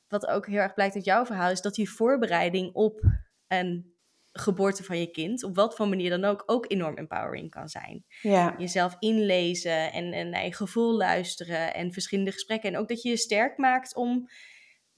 wat 0.08 0.28
ook 0.28 0.48
heel 0.48 0.60
erg 0.60 0.74
blijkt 0.74 0.96
uit 0.96 1.06
jouw 1.06 1.26
verhaal... 1.26 1.52
is 1.52 1.62
dat 1.62 1.76
die 1.76 1.90
voorbereiding 1.90 2.74
op 2.74 3.02
een 3.48 3.98
geboorte 4.32 4.84
van 4.84 5.00
je 5.00 5.12
kind, 5.12 5.44
op 5.44 5.56
wat 5.56 5.76
voor 5.76 5.88
manier 5.88 6.10
dan 6.10 6.26
ook, 6.26 6.44
ook 6.46 6.66
enorm 6.72 6.98
empowering 6.98 7.50
kan 7.50 7.70
zijn. 7.70 8.06
Ja. 8.22 8.56
Jezelf 8.58 8.96
inlezen 9.00 9.92
en, 9.92 10.14
en 10.14 10.30
naar 10.30 10.46
je 10.46 10.54
gevoel 10.54 10.98
luisteren 10.98 11.74
en 11.74 11.94
verschillende 11.94 12.32
gesprekken. 12.32 12.74
En 12.74 12.80
ook 12.80 12.88
dat 12.88 13.02
je 13.02 13.10
je 13.10 13.18
sterk 13.18 13.58
maakt 13.58 13.96
om 13.96 14.30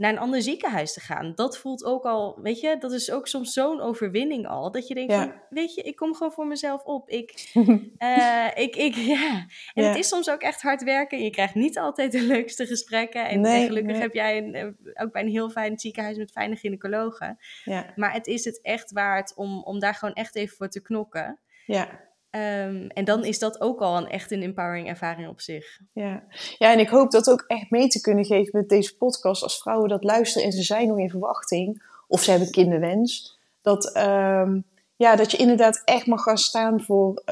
naar 0.01 0.11
een 0.11 0.19
ander 0.19 0.41
ziekenhuis 0.41 0.93
te 0.93 0.99
gaan. 0.99 1.31
Dat 1.35 1.57
voelt 1.57 1.83
ook 1.83 2.03
al, 2.03 2.39
weet 2.41 2.59
je, 2.59 2.77
dat 2.79 2.91
is 2.91 3.11
ook 3.11 3.27
soms 3.27 3.53
zo'n 3.53 3.81
overwinning 3.81 4.47
al. 4.47 4.71
Dat 4.71 4.87
je 4.87 4.93
denkt 4.93 5.13
van, 5.13 5.33
weet 5.49 5.73
je, 5.73 5.81
ik 5.81 5.95
kom 5.95 6.13
gewoon 6.13 6.31
voor 6.31 6.47
mezelf 6.47 6.83
op. 6.83 7.09
Ik, 7.09 7.51
uh, 7.53 8.47
ik, 8.65 8.75
ik, 8.75 8.95
ja. 9.15 9.45
En 9.73 9.87
het 9.87 9.97
is 9.97 10.07
soms 10.07 10.29
ook 10.29 10.41
echt 10.41 10.61
hard 10.61 10.83
werken. 10.83 11.23
Je 11.23 11.29
krijgt 11.29 11.55
niet 11.55 11.77
altijd 11.77 12.11
de 12.11 12.21
leukste 12.21 12.65
gesprekken. 12.65 13.29
En, 13.29 13.41
nee, 13.41 13.65
gelukkig 13.65 13.97
heb 13.97 14.13
jij 14.13 14.37
een, 14.37 14.53
eh, 14.53 15.03
ook 15.03 15.11
bij 15.11 15.21
een 15.21 15.29
heel 15.29 15.49
fijn 15.49 15.79
ziekenhuis 15.79 16.17
met 16.17 16.31
fijne 16.31 16.55
gynaecologen. 16.55 17.37
Ja. 17.63 17.93
Maar 17.95 18.13
het 18.13 18.27
is 18.27 18.45
het 18.45 18.61
echt 18.61 18.91
waard 18.91 19.35
om, 19.35 19.63
om 19.63 19.79
daar 19.79 19.95
gewoon 19.95 20.13
echt 20.13 20.35
even 20.35 20.55
voor 20.55 20.69
te 20.69 20.81
knokken. 20.81 21.39
Ja. 21.65 22.09
Um, 22.35 22.87
en 22.87 23.05
dan 23.05 23.25
is 23.25 23.39
dat 23.39 23.61
ook 23.61 23.79
al 23.81 23.97
een 23.97 24.07
echt 24.07 24.31
een 24.31 24.41
empowering 24.41 24.87
ervaring 24.87 25.29
op 25.29 25.41
zich. 25.41 25.79
Ja. 25.93 26.23
ja, 26.57 26.71
en 26.71 26.79
ik 26.79 26.89
hoop 26.89 27.11
dat 27.11 27.29
ook 27.29 27.43
echt 27.47 27.69
mee 27.69 27.87
te 27.87 28.01
kunnen 28.01 28.25
geven 28.25 28.59
met 28.59 28.69
deze 28.69 28.97
podcast. 28.97 29.43
Als 29.43 29.61
vrouwen 29.61 29.89
dat 29.89 30.03
luisteren 30.03 30.47
en 30.47 30.53
ze 30.53 30.61
zijn 30.61 30.87
nog 30.87 30.99
in 30.99 31.09
verwachting, 31.09 31.83
of 32.07 32.21
ze 32.21 32.31
hebben 32.31 32.51
kinderwens, 32.51 33.39
dat, 33.61 33.95
um, 33.97 34.65
ja, 34.95 35.15
dat 35.15 35.31
je 35.31 35.37
inderdaad 35.37 35.81
echt 35.85 36.05
mag 36.05 36.23
gaan 36.23 36.37
staan 36.37 36.81
voor. 36.81 37.23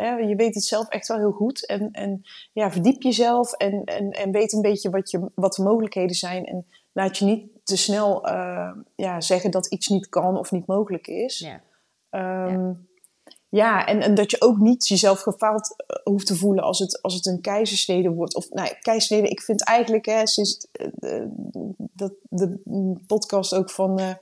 Uh, 0.00 0.28
je 0.28 0.34
weet 0.36 0.54
het 0.54 0.64
zelf 0.64 0.88
echt 0.88 1.08
wel 1.08 1.18
heel 1.18 1.32
goed. 1.32 1.66
En, 1.66 1.90
en 1.90 2.22
ja, 2.52 2.70
verdiep 2.70 3.02
jezelf 3.02 3.52
en, 3.52 3.84
en, 3.84 4.10
en 4.10 4.32
weet 4.32 4.52
een 4.52 4.62
beetje 4.62 4.90
wat, 4.90 5.10
je, 5.10 5.30
wat 5.34 5.54
de 5.54 5.62
mogelijkheden 5.62 6.16
zijn. 6.16 6.44
En 6.44 6.66
laat 6.92 7.18
je 7.18 7.24
niet 7.24 7.46
te 7.64 7.76
snel 7.76 8.28
uh, 8.28 8.70
ja, 8.96 9.20
zeggen 9.20 9.50
dat 9.50 9.66
iets 9.66 9.88
niet 9.88 10.08
kan 10.08 10.38
of 10.38 10.50
niet 10.50 10.66
mogelijk 10.66 11.06
is. 11.06 11.38
Ja. 11.38 11.60
Um, 12.46 12.66
ja. 12.66 12.76
Ja, 13.52 13.86
en, 13.86 14.00
en 14.00 14.14
dat 14.14 14.30
je 14.30 14.40
ook 14.40 14.58
niet 14.58 14.88
jezelf 14.88 15.20
gefaald 15.20 15.74
eh, 15.76 15.96
hoeft 16.04 16.26
te 16.26 16.36
voelen 16.36 16.64
als 16.64 16.78
het, 16.78 17.02
als 17.02 17.14
het 17.14 17.26
een 17.26 17.40
keizersnede 17.40 18.10
wordt. 18.10 18.34
Of 18.34 18.50
nou, 18.50 18.74
keizersnede, 18.80 19.28
ik 19.28 19.40
vind 19.40 19.64
eigenlijk, 19.64 20.06
hè, 20.06 20.26
sinds 20.26 20.66
eh, 20.72 20.88
de, 21.92 22.18
de, 22.28 22.58
podcast 23.06 23.54
ook 23.54 23.70
van 23.70 24.00
uh, 24.00 24.14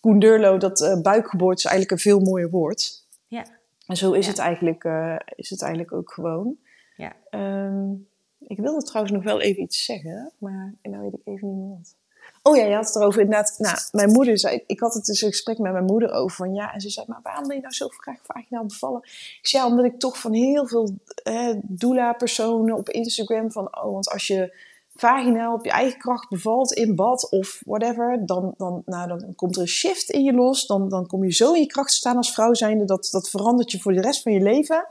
Koen 0.00 0.18
Durlo, 0.18 0.58
dat 0.58 0.80
uh, 0.80 1.00
buikgeboorte 1.00 1.58
is 1.58 1.64
eigenlijk 1.64 1.90
een 1.90 2.10
veel 2.10 2.20
mooier 2.20 2.50
woord. 2.50 3.04
Ja. 3.28 3.46
En 3.86 3.96
zo 3.96 4.12
is, 4.12 4.26
het, 4.26 4.38
eigenlijk, 4.38 4.84
is 5.34 5.50
het 5.50 5.62
eigenlijk 5.62 5.92
ook 5.92 6.12
gewoon. 6.12 6.56
Ja. 6.96 7.16
Um, 7.30 8.08
ik 8.38 8.58
wilde 8.58 8.82
trouwens 8.82 9.14
nog 9.14 9.24
wel 9.24 9.40
even 9.40 9.62
iets 9.62 9.84
zeggen, 9.84 10.32
maar 10.38 10.74
nou 10.82 11.02
weet 11.02 11.14
ik 11.14 11.20
even 11.24 11.48
niet 11.48 11.56
meer 11.56 11.76
wat. 11.76 11.94
Oh 12.46 12.56
ja, 12.56 12.64
je 12.64 12.74
had 12.74 12.86
het 12.86 12.96
erover 12.96 13.20
inderdaad. 13.20 13.54
Nou, 13.58 13.76
mijn 13.92 14.12
moeder 14.12 14.38
zei, 14.38 14.62
ik 14.66 14.80
had 14.80 14.94
het 14.94 15.04
dus 15.04 15.22
een 15.22 15.30
gesprek 15.30 15.58
met 15.58 15.72
mijn 15.72 15.84
moeder 15.84 16.12
over 16.12 16.36
van 16.36 16.54
ja. 16.54 16.72
En 16.72 16.80
ze 16.80 16.90
zei, 16.90 17.06
maar 17.08 17.20
waarom 17.22 17.46
ben 17.46 17.56
je 17.56 17.62
nou 17.62 17.74
zo 17.74 17.88
graag 17.88 18.18
vaginaal 18.22 18.64
bevallen? 18.64 19.00
Ik 19.40 19.46
zei, 19.46 19.64
omdat 19.64 19.84
ik 19.84 19.98
toch 19.98 20.18
van 20.18 20.32
heel 20.32 20.66
veel 20.66 20.98
doula-personen 21.62 22.76
op 22.76 22.88
Instagram 22.88 23.52
van, 23.52 23.76
oh, 23.76 23.92
want 23.92 24.10
als 24.10 24.26
je 24.26 24.56
vaginaal 24.96 25.54
op 25.54 25.64
je 25.64 25.70
eigen 25.70 25.98
kracht 25.98 26.28
bevalt 26.28 26.72
in 26.72 26.94
bad 26.94 27.30
of 27.30 27.62
whatever, 27.66 28.26
dan, 28.26 28.54
dan, 28.56 28.82
nou, 28.86 29.08
dan 29.08 29.34
komt 29.34 29.56
er 29.56 29.62
een 29.62 29.68
shift 29.68 30.10
in 30.10 30.22
je 30.22 30.32
los. 30.32 30.66
Dan, 30.66 30.88
dan 30.88 31.06
kom 31.06 31.24
je 31.24 31.32
zo 31.32 31.52
in 31.52 31.60
je 31.60 31.66
kracht 31.66 31.88
te 31.88 31.94
staan 31.94 32.16
als 32.16 32.32
vrouw 32.32 32.54
zijnde, 32.54 32.84
dat, 32.84 33.08
dat 33.10 33.30
verandert 33.30 33.72
je 33.72 33.80
voor 33.80 33.92
de 33.92 34.00
rest 34.00 34.22
van 34.22 34.32
je 34.32 34.40
leven. 34.40 34.86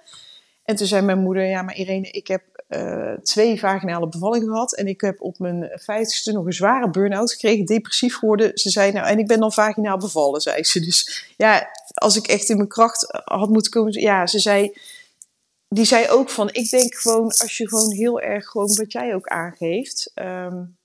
En 0.63 0.75
toen 0.75 0.87
zei 0.87 1.01
mijn 1.01 1.19
moeder, 1.19 1.45
ja, 1.45 1.61
maar 1.61 1.75
Irene, 1.75 2.11
ik 2.11 2.27
heb 2.27 2.43
uh, 2.75 3.13
twee 3.13 3.59
vaginale 3.59 4.09
bevallingen 4.09 4.47
gehad. 4.47 4.75
En 4.75 4.87
ik 4.87 5.01
heb 5.01 5.21
op 5.21 5.39
mijn 5.39 5.71
vijftigste 5.73 6.31
nog 6.31 6.45
een 6.45 6.53
zware 6.53 6.89
burn-out 6.89 7.31
gekregen, 7.31 7.65
depressief 7.65 8.17
geworden. 8.17 8.51
Ze 8.53 8.69
zei, 8.69 8.91
nou, 8.91 9.07
en 9.07 9.19
ik 9.19 9.27
ben 9.27 9.39
dan 9.39 9.51
vaginaal 9.51 9.97
bevallen, 9.97 10.41
zei 10.41 10.63
ze. 10.63 10.79
Dus 10.79 11.33
ja, 11.37 11.69
als 11.93 12.15
ik 12.15 12.27
echt 12.27 12.49
in 12.49 12.57
mijn 12.57 12.69
kracht 12.69 13.21
had 13.23 13.49
moeten 13.49 13.71
komen. 13.71 14.01
Ja, 14.01 14.27
ze 14.27 14.39
zei, 14.39 14.77
die 15.67 15.85
zei 15.85 16.09
ook 16.09 16.29
van, 16.29 16.49
ik 16.51 16.69
denk 16.69 16.95
gewoon, 16.95 17.23
als 17.23 17.57
je 17.57 17.67
gewoon 17.67 17.91
heel 17.91 18.21
erg, 18.21 18.45
gewoon 18.45 18.75
wat 18.75 18.91
jij 18.91 19.15
ook 19.15 19.27
aangeeft, 19.27 20.11
um, 20.15 20.77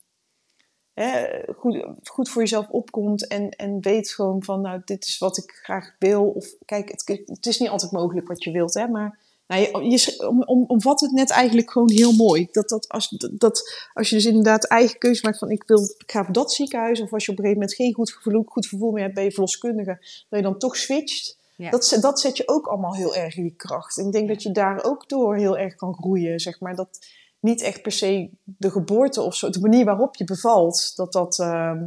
hè, 0.95 1.27
goed, 1.57 1.85
goed 2.05 2.29
voor 2.29 2.43
jezelf 2.43 2.69
opkomt 2.69 3.27
en, 3.27 3.51
en 3.51 3.81
weet 3.81 4.11
gewoon 4.11 4.43
van, 4.43 4.61
nou, 4.61 4.83
dit 4.85 5.05
is 5.05 5.19
wat 5.19 5.37
ik 5.37 5.61
graag 5.63 5.95
wil. 5.99 6.25
Of 6.25 6.47
kijk, 6.65 6.91
het 7.27 7.47
is 7.47 7.59
niet 7.59 7.69
altijd 7.69 7.93
mogelijk 7.93 8.29
wat 8.29 8.45
je 8.45 8.51
wilt, 8.51 8.75
hè, 8.75 8.89
maar 8.89 9.19
nou, 9.49 9.85
je, 9.85 9.91
je 9.91 10.29
om, 10.29 10.65
omvat 10.67 11.01
het 11.01 11.11
net 11.11 11.31
eigenlijk 11.31 11.71
gewoon 11.71 11.91
heel 11.91 12.13
mooi. 12.13 12.49
Dat, 12.51 12.69
dat, 12.69 12.89
als, 12.89 13.09
dat 13.33 13.89
als 13.95 14.09
je 14.09 14.15
dus 14.15 14.25
inderdaad 14.25 14.65
eigen 14.65 14.99
keuze 14.99 15.25
maakt 15.25 15.39
van 15.39 15.51
ik, 15.51 15.63
wil, 15.67 15.95
ik 15.99 16.11
ga 16.11 16.25
voor 16.25 16.33
dat 16.33 16.53
ziekenhuis. 16.53 17.01
Of 17.01 17.13
als 17.13 17.25
je 17.25 17.33
op 17.33 17.39
een 17.39 17.45
gegeven 17.45 17.63
moment 17.63 17.81
geen 17.81 17.95
goed 17.95 18.13
gevoel, 18.13 18.43
goed 18.47 18.67
gevoel 18.67 18.91
meer 18.91 19.03
hebt 19.03 19.15
bij 19.15 19.25
je 19.25 19.31
verloskundige. 19.31 19.99
Dat 20.29 20.39
je 20.39 20.43
dan 20.43 20.59
toch 20.59 20.77
switcht. 20.77 21.37
Dat, 21.71 21.99
dat 22.01 22.21
zet 22.21 22.37
je 22.37 22.49
ook 22.49 22.67
allemaal 22.67 22.95
heel 22.95 23.15
erg 23.15 23.37
in 23.37 23.43
die 23.43 23.57
kracht. 23.57 23.99
En 23.99 24.07
ik 24.07 24.13
denk 24.13 24.29
dat 24.29 24.43
je 24.43 24.53
daar 24.53 24.85
ook 24.85 25.09
door 25.09 25.37
heel 25.37 25.59
erg 25.59 25.75
kan 25.75 25.95
groeien. 25.95 26.41
Zeg 26.41 26.61
maar. 26.61 26.75
Dat 26.75 26.99
niet 27.41 27.63
echt 27.63 27.83
per 27.83 27.93
se 27.93 28.31
de 28.45 28.71
geboorte 28.71 29.23
of 29.23 29.35
zo, 29.35 29.51
de 29.51 29.61
manier 29.61 29.85
waarop 29.85 30.17
je 30.17 30.25
bevalt. 30.25 30.97
Dat 30.97 31.13
dat, 31.13 31.39
uh, 31.39 31.83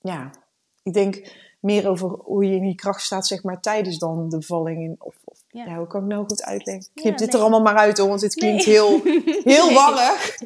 ja, 0.00 0.30
ik 0.82 0.92
denk 0.92 1.34
meer 1.60 1.88
over 1.88 2.08
hoe 2.08 2.44
je 2.44 2.56
in 2.56 2.62
die 2.62 2.74
kracht 2.74 3.02
staat, 3.02 3.26
zeg 3.26 3.42
maar, 3.42 3.60
tijdens 3.60 3.98
dan 3.98 4.28
de 4.28 4.38
bevalling. 4.38 4.82
In, 4.82 4.96
of, 4.98 5.14
ja. 5.64 5.76
hoe 5.76 5.86
kan 5.86 6.02
ik 6.02 6.08
nou 6.08 6.26
goed 6.26 6.42
uitleggen? 6.42 6.90
Knip 6.94 7.18
ja, 7.18 7.24
dit 7.24 7.34
er 7.34 7.40
allemaal 7.40 7.62
maar 7.62 7.76
uit 7.76 7.98
hoor, 7.98 8.08
want 8.08 8.20
dit 8.20 8.34
klinkt 8.34 8.64
heel, 8.64 9.00
heel 9.54 9.72
warrig. 9.72 10.38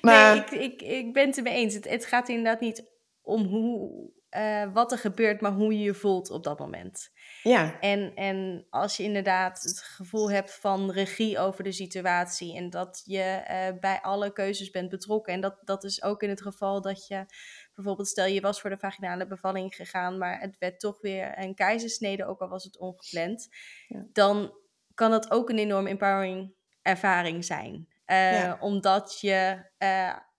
Maar... 0.00 0.34
Nee, 0.34 0.62
ik, 0.64 0.72
ik, 0.72 0.82
ik 0.82 1.12
ben 1.12 1.26
het 1.26 1.36
ermee 1.36 1.54
eens. 1.54 1.74
Het, 1.74 1.88
het 1.88 2.04
gaat 2.04 2.28
inderdaad 2.28 2.60
niet 2.60 2.84
om 3.22 3.44
hoe, 3.44 3.90
uh, 4.36 4.72
wat 4.72 4.92
er 4.92 4.98
gebeurt, 4.98 5.40
maar 5.40 5.52
hoe 5.52 5.78
je 5.78 5.84
je 5.84 5.94
voelt 5.94 6.30
op 6.30 6.44
dat 6.44 6.58
moment. 6.58 7.10
Ja. 7.48 7.80
En, 7.80 8.14
en 8.14 8.66
als 8.70 8.96
je 8.96 9.02
inderdaad 9.02 9.62
het 9.62 9.80
gevoel 9.82 10.30
hebt 10.30 10.54
van 10.54 10.90
regie 10.90 11.38
over 11.38 11.64
de 11.64 11.72
situatie 11.72 12.56
en 12.56 12.70
dat 12.70 13.02
je 13.04 13.44
uh, 13.50 13.80
bij 13.80 14.00
alle 14.00 14.32
keuzes 14.32 14.70
bent 14.70 14.88
betrokken. 14.88 15.32
En 15.32 15.40
dat, 15.40 15.58
dat 15.64 15.84
is 15.84 16.02
ook 16.02 16.22
in 16.22 16.28
het 16.28 16.42
geval 16.42 16.80
dat 16.80 17.06
je 17.06 17.26
bijvoorbeeld, 17.74 18.08
stel 18.08 18.26
je 18.26 18.40
was 18.40 18.60
voor 18.60 18.70
de 18.70 18.78
vaginale 18.78 19.26
bevalling 19.26 19.74
gegaan, 19.74 20.18
maar 20.18 20.40
het 20.40 20.56
werd 20.58 20.80
toch 20.80 21.00
weer 21.00 21.38
een 21.38 21.54
keizersnede, 21.54 22.26
ook 22.26 22.40
al 22.40 22.48
was 22.48 22.64
het 22.64 22.78
ongepland. 22.78 23.48
Ja. 23.88 24.06
Dan 24.12 24.52
kan 24.94 25.10
dat 25.10 25.30
ook 25.30 25.50
een 25.50 25.58
enorm 25.58 25.86
empowering 25.86 26.54
ervaring 26.82 27.44
zijn. 27.44 27.88
Uh, 28.06 28.54
Omdat 28.60 29.18
je 29.20 29.66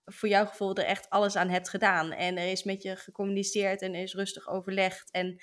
voor 0.04 0.28
jouw 0.28 0.46
gevoel 0.46 0.74
er 0.74 0.84
echt 0.84 1.10
alles 1.10 1.36
aan 1.36 1.48
hebt 1.48 1.68
gedaan. 1.68 2.12
En 2.12 2.36
er 2.38 2.50
is 2.50 2.64
met 2.64 2.82
je 2.82 2.96
gecommuniceerd 2.96 3.82
en 3.82 3.94
er 3.94 4.02
is 4.02 4.14
rustig 4.14 4.48
overlegd. 4.48 5.10
En 5.10 5.40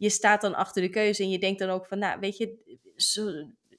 je 0.00 0.10
staat 0.10 0.40
dan 0.40 0.54
achter 0.54 0.82
de 0.82 0.88
keuze 0.88 1.22
en 1.22 1.30
je 1.30 1.38
denkt 1.38 1.58
dan 1.58 1.70
ook 1.70 1.86
van, 1.86 1.98
nou, 1.98 2.20
weet 2.20 2.36
je, 2.36 2.78
zo, 2.96 3.30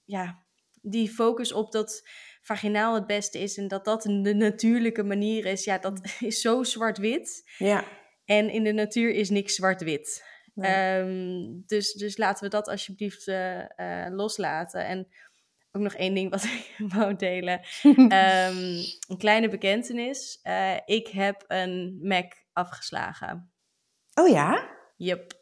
ja, 0.06 0.44
die 0.82 1.10
focus 1.10 1.52
op 1.52 1.72
dat 1.72 2.10
vaginaal 2.42 2.94
het 2.94 3.08
beste 3.08 3.40
is 3.40 3.58
en 3.58 3.68
dat 3.68 3.86
dat 3.86 4.02
de 4.02 4.34
natuurlijke 4.34 5.04
manier 5.04 5.46
is, 5.46 5.64
ja, 5.64 5.78
dat 5.78 6.02
is 6.20 6.42
zo 6.42 6.64
zwart-wit. 6.64 7.52
Ja. 7.58 7.84
En 8.26 8.50
in 8.50 8.64
de 8.64 8.72
natuur 8.72 9.12
is 9.12 9.30
niks 9.30 9.56
zwart-wit. 9.56 10.24
Ehm, 10.56 11.46
dus, 11.66 11.94
dus 11.94 12.18
laten 12.18 12.44
we 12.44 12.50
dat 12.50 12.68
alsjeblieft 12.68 13.28
uh, 13.28 13.58
uh, 13.78 14.08
loslaten. 14.10 14.86
En 14.86 15.08
ook 15.72 15.82
nog 15.82 15.94
één 15.94 16.14
ding 16.14 16.30
wat 16.30 16.44
ik 16.54 16.76
wou 16.78 17.16
delen. 17.16 17.62
Ehm, 17.96 18.58
een 19.08 19.18
kleine 19.18 19.50
bekentenis. 19.50 20.40
Uh, 20.44 20.78
ik 20.86 21.08
heb 21.08 21.44
een 21.48 22.00
Mac 22.02 22.34
afgeslagen. 22.54 23.54
Oh 24.14 24.30
ja? 24.30 24.70
Yep. 24.98 25.41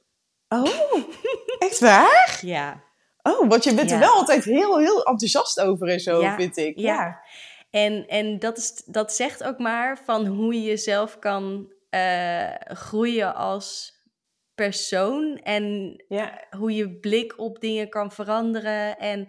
Oh, 0.49 0.93
echt 1.59 1.79
waar? 1.79 2.39
ja. 2.41 2.83
Oh, 3.21 3.49
want 3.49 3.63
je 3.63 3.73
bent 3.73 3.91
er 3.91 3.99
wel 3.99 4.13
altijd 4.13 4.43
heel, 4.43 4.79
heel 4.79 5.03
enthousiast 5.03 5.59
over 5.59 5.87
en 5.87 5.99
zo, 5.99 6.21
ja. 6.21 6.35
vind 6.35 6.57
ik. 6.57 6.79
Ja. 6.79 6.93
ja. 6.93 7.21
En, 7.69 8.07
en 8.07 8.39
dat, 8.39 8.57
is, 8.57 8.83
dat 8.85 9.13
zegt 9.13 9.43
ook 9.43 9.57
maar 9.57 10.01
van 10.05 10.25
hoe 10.25 10.53
je 10.53 10.63
jezelf 10.63 11.19
kan 11.19 11.71
uh, 11.89 12.53
groeien 12.57 13.35
als 13.35 13.97
persoon. 14.55 15.37
En 15.37 15.95
hoe 16.57 16.75
je 16.75 16.99
blik 16.99 17.39
op 17.39 17.59
dingen 17.59 17.89
kan 17.89 18.11
veranderen. 18.11 18.97
En 18.97 19.27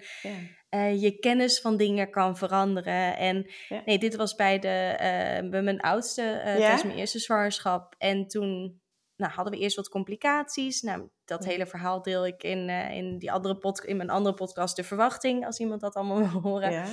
uh, 0.71 1.03
je 1.03 1.19
kennis 1.19 1.61
van 1.61 1.77
dingen 1.77 2.11
kan 2.11 2.37
veranderen. 2.37 3.17
En 3.17 3.51
nee, 3.85 3.99
dit 3.99 4.17
was 4.17 4.35
bij, 4.35 4.59
de, 4.59 4.91
uh, 4.93 5.51
bij 5.51 5.63
mijn 5.63 5.81
oudste, 5.81 6.41
tijdens 6.45 6.85
mijn 6.85 6.99
eerste 6.99 7.19
zwangerschap. 7.19 7.95
En 7.99 8.27
toen 8.27 8.81
nou, 9.21 9.33
hadden 9.33 9.55
we 9.55 9.61
eerst 9.61 9.77
wat 9.77 9.89
complicaties. 9.89 10.83
Nou, 10.83 11.09
dat 11.25 11.45
hele 11.45 11.67
verhaal 11.67 12.03
deel 12.03 12.27
ik 12.27 12.43
in, 12.43 12.69
in, 12.69 13.19
die 13.19 13.33
andere 13.33 13.57
pod 13.57 13.85
in 13.85 13.97
mijn 13.97 14.11
andere 14.11 14.35
podcast, 14.35 14.77
De 14.77 14.85
Verwachting, 14.85 15.47
als 15.47 15.59
iemand 15.59 15.81
dat 15.81 15.95
allemaal 15.95 16.19
wil 16.31 16.41
horen. 16.41 16.73
Ja. 16.73 16.87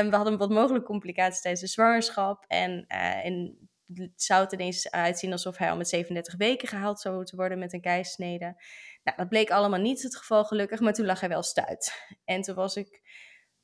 Um, 0.00 0.10
we 0.10 0.16
hadden 0.16 0.38
wat 0.38 0.50
mogelijke 0.50 0.86
complicaties 0.86 1.40
tijdens 1.40 1.62
de 1.62 1.68
zwangerschap. 1.68 2.44
En 2.48 2.86
in, 3.24 3.68
het 3.94 4.22
zou 4.22 4.42
het 4.42 4.52
ineens 4.52 4.90
uitzien 4.90 5.32
alsof 5.32 5.56
hij 5.56 5.70
al 5.70 5.76
met 5.76 5.88
37 5.88 6.36
weken 6.36 6.68
gehaald 6.68 7.00
zou 7.00 7.16
moeten 7.16 7.36
worden 7.36 7.58
met 7.58 7.72
een 7.72 7.80
keisnede. 7.80 8.62
Nou, 9.02 9.16
dat 9.16 9.28
bleek 9.28 9.50
allemaal 9.50 9.80
niet 9.80 10.02
het 10.02 10.16
geval 10.16 10.44
gelukkig, 10.44 10.80
maar 10.80 10.92
toen 10.92 11.06
lag 11.06 11.20
hij 11.20 11.28
wel 11.28 11.42
stuit. 11.42 12.06
En 12.24 12.42
toen 12.42 12.54
was 12.54 12.76
ik 12.76 13.00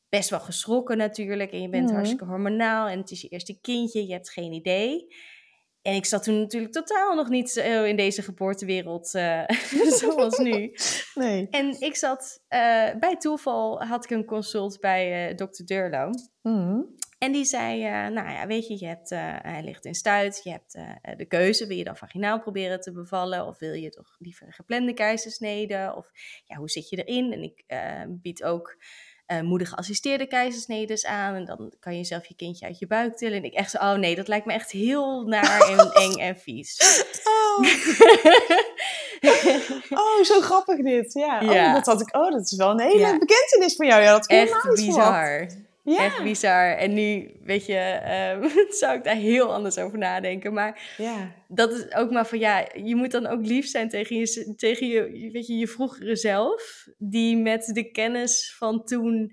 best 0.08 0.30
wel 0.30 0.40
geschrokken 0.40 0.96
natuurlijk. 0.96 1.52
En 1.52 1.62
je 1.62 1.68
bent 1.68 1.84
mhm. 1.84 1.94
hartstikke 1.94 2.24
hormonaal 2.24 2.88
en 2.88 2.98
het 2.98 3.10
is 3.10 3.20
je 3.20 3.28
eerste 3.28 3.60
kindje, 3.60 4.06
je 4.06 4.12
hebt 4.12 4.30
geen 4.30 4.52
idee. 4.52 5.06
En 5.82 5.94
ik 5.94 6.06
zat 6.06 6.22
toen 6.22 6.38
natuurlijk 6.40 6.72
totaal 6.72 7.14
nog 7.14 7.28
niet 7.28 7.50
zo 7.50 7.84
in 7.84 7.96
deze 7.96 8.22
geboortewereld 8.22 9.14
uh, 9.14 9.42
zoals 10.00 10.38
nu. 10.38 10.72
Nee. 11.14 11.48
En 11.50 11.80
ik 11.80 11.96
zat, 11.96 12.42
uh, 12.48 12.58
bij 13.00 13.16
toeval 13.18 13.82
had 13.82 14.04
ik 14.04 14.10
een 14.10 14.24
consult 14.24 14.80
bij 14.80 15.30
uh, 15.30 15.36
dokter 15.36 15.66
Durlo. 15.66 16.10
Mm 16.42 16.96
En 17.18 17.32
die 17.32 17.44
zei, 17.44 17.80
nou 18.10 18.30
ja, 18.30 18.46
weet 18.46 18.66
je, 18.66 18.78
je 18.78 18.86
hebt, 18.86 19.10
hij 19.42 19.62
ligt 19.64 19.84
in 19.84 19.94
stuit, 19.94 20.40
je 20.42 20.50
hebt 20.50 20.72
de 21.18 21.26
keuze, 21.26 21.66
wil 21.66 21.76
je 21.76 21.84
dan 21.84 21.96
vaginaal 21.96 22.40
proberen 22.40 22.80
te 22.80 22.92
bevallen 22.92 23.46
of 23.46 23.58
wil 23.58 23.72
je 23.72 23.90
toch 23.90 24.16
liever 24.18 24.46
een 24.46 24.52
geplande 24.52 24.94
keizersnede 24.94 25.92
of 25.96 26.10
ja, 26.44 26.56
hoe 26.56 26.70
zit 26.70 26.88
je 26.88 27.04
erin? 27.04 27.32
En 27.32 27.42
ik 27.42 27.64
bied 28.22 28.44
ook 28.44 28.76
moeder 29.42 29.66
geassisteerde 29.66 30.26
keizersnedes 30.26 31.06
aan 31.06 31.34
en 31.34 31.44
dan 31.44 31.72
kan 31.80 31.96
je 31.96 32.04
zelf 32.04 32.26
je 32.26 32.34
kindje 32.34 32.66
uit 32.66 32.78
je 32.78 32.86
buik 32.86 33.16
tillen. 33.16 33.36
En 33.36 33.44
ik 33.44 33.54
echt 33.54 33.70
zo, 33.70 33.78
oh 33.78 33.94
nee, 33.94 34.16
dat 34.16 34.28
lijkt 34.28 34.46
me 34.46 34.52
echt 34.52 34.70
heel 34.70 35.22
naar 35.22 35.68
en 35.68 35.92
eng 36.02 36.12
en 36.12 36.36
vies. 36.36 36.76
Oh. 37.24 37.58
oh, 40.00 40.22
zo 40.22 40.40
grappig 40.40 40.82
dit. 40.82 41.12
Ja, 41.12 41.40
ja. 41.40 41.66
Oh, 41.66 41.74
dat 41.74 41.86
had 41.86 42.00
ik. 42.00 42.16
Oh, 42.16 42.30
dat 42.30 42.40
is 42.40 42.56
wel 42.56 42.70
een 42.70 42.80
hele 42.80 42.98
ja. 42.98 43.18
bekentenis 43.18 43.76
van 43.76 43.86
jou. 43.86 44.02
Ja, 44.02 44.12
dat 44.12 44.26
echt 44.26 44.74
bizar. 44.74 45.46
Ja. 45.88 46.04
Echt 46.04 46.22
bizar. 46.22 46.76
En 46.76 46.94
nu, 46.94 47.36
weet 47.42 47.66
je, 47.66 48.00
um, 48.36 48.50
zou 48.80 48.96
ik 48.96 49.04
daar 49.04 49.14
heel 49.14 49.54
anders 49.54 49.78
over 49.78 49.98
nadenken. 49.98 50.52
Maar 50.52 50.94
ja. 50.96 51.34
dat 51.48 51.72
is 51.72 51.94
ook 51.94 52.10
maar 52.10 52.26
van, 52.26 52.38
ja, 52.38 52.68
je 52.74 52.96
moet 52.96 53.10
dan 53.10 53.26
ook 53.26 53.46
lief 53.46 53.66
zijn 53.66 53.88
tegen 53.88 54.16
je, 54.16 54.54
tegen 54.56 54.86
je, 54.86 55.30
weet 55.32 55.46
je, 55.46 55.56
je 55.56 55.68
vroegere 55.68 56.16
zelf. 56.16 56.86
Die 56.98 57.36
met 57.36 57.64
de 57.64 57.90
kennis 57.90 58.54
van 58.58 58.84
toen 58.84 59.32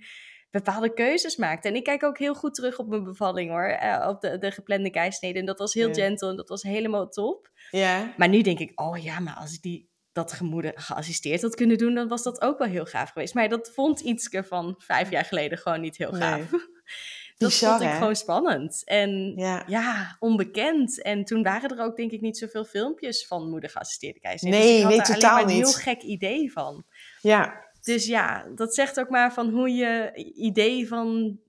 bepaalde 0.52 0.94
keuzes 0.94 1.36
maakte. 1.36 1.68
En 1.68 1.76
ik 1.76 1.84
kijk 1.84 2.04
ook 2.04 2.18
heel 2.18 2.36
goed 2.36 2.54
terug 2.54 2.80
op 2.80 2.88
mijn 2.88 3.04
bevalling 3.04 3.50
hoor. 3.50 3.80
Uh, 3.84 4.06
op 4.10 4.22
de, 4.22 4.38
de 4.38 4.52
geplande 4.52 4.90
keisnede. 4.90 5.40
En 5.40 5.46
dat 5.46 5.60
was 5.60 5.74
heel 5.74 5.94
gentle 5.94 6.30
en 6.30 6.36
dat 6.36 6.50
was 6.50 6.64
helemaal 6.64 7.10
top. 7.10 7.52
Ja. 7.72 8.14
Maar 8.18 8.30
nu 8.30 8.42
denk 8.42 8.60
ik, 8.60 8.72
oh 8.76 9.04
ja, 9.04 9.20
maar 9.20 9.36
als 9.36 9.54
ik 9.54 9.62
die 9.62 9.94
dat 10.16 10.34
gemoeder 10.34 10.72
geassisteerd 10.76 11.42
had 11.42 11.56
kunnen 11.56 11.78
doen, 11.78 11.94
dan 11.94 12.08
was 12.08 12.24
dat 12.24 12.42
ook 12.42 12.58
wel 12.58 12.68
heel 12.68 12.86
gaaf 12.86 13.10
geweest. 13.10 13.34
Maar 13.34 13.50
dat 13.50 13.72
vond 13.74 14.00
Ietske 14.00 14.44
van 14.44 14.76
vijf 14.78 15.10
jaar 15.10 15.26
geleden 15.26 15.58
gewoon 15.58 15.82
niet 15.82 15.98
heel 15.98 16.12
gaaf. 16.12 16.52
Nee. 16.52 16.62
dat 17.38 17.54
vond 17.54 17.82
ik 17.82 17.92
gewoon 17.92 18.16
spannend. 18.16 18.82
En 18.86 19.34
ja. 19.68 20.16
onbekend. 20.20 21.02
En 21.02 21.26
toen 21.26 21.44
waren 21.44 21.78
er 21.78 21.84
ook 21.84 21.96
denk 21.96 22.12
ik 22.12 22.22
niet 22.22 22.38
zoveel 22.38 22.66
filmpjes 22.66 23.28
van 23.28 23.50
moeder 23.50 23.70
geassisteerde 23.70 24.20
keizerin. 24.20 24.54
Nee, 24.54 24.68
dus 24.68 24.78
ik 24.78 24.84
had 24.84 25.08
nee, 25.08 25.16
totaal 25.16 25.32
alleen 25.32 25.46
maar 25.46 25.56
een 25.56 25.62
heel 25.62 25.74
gek 25.74 26.02
idee 26.02 26.52
van. 26.52 26.86
Ja. 27.22 27.64
Dus 27.82 28.06
ja, 28.06 28.46
dat 28.56 28.76
zegt 28.76 29.00
ook 29.00 29.10
maar 29.10 29.34
van 29.34 29.50
hoe 29.50 29.70
je 29.70 30.12
idee 30.36 30.88
van 30.88 31.40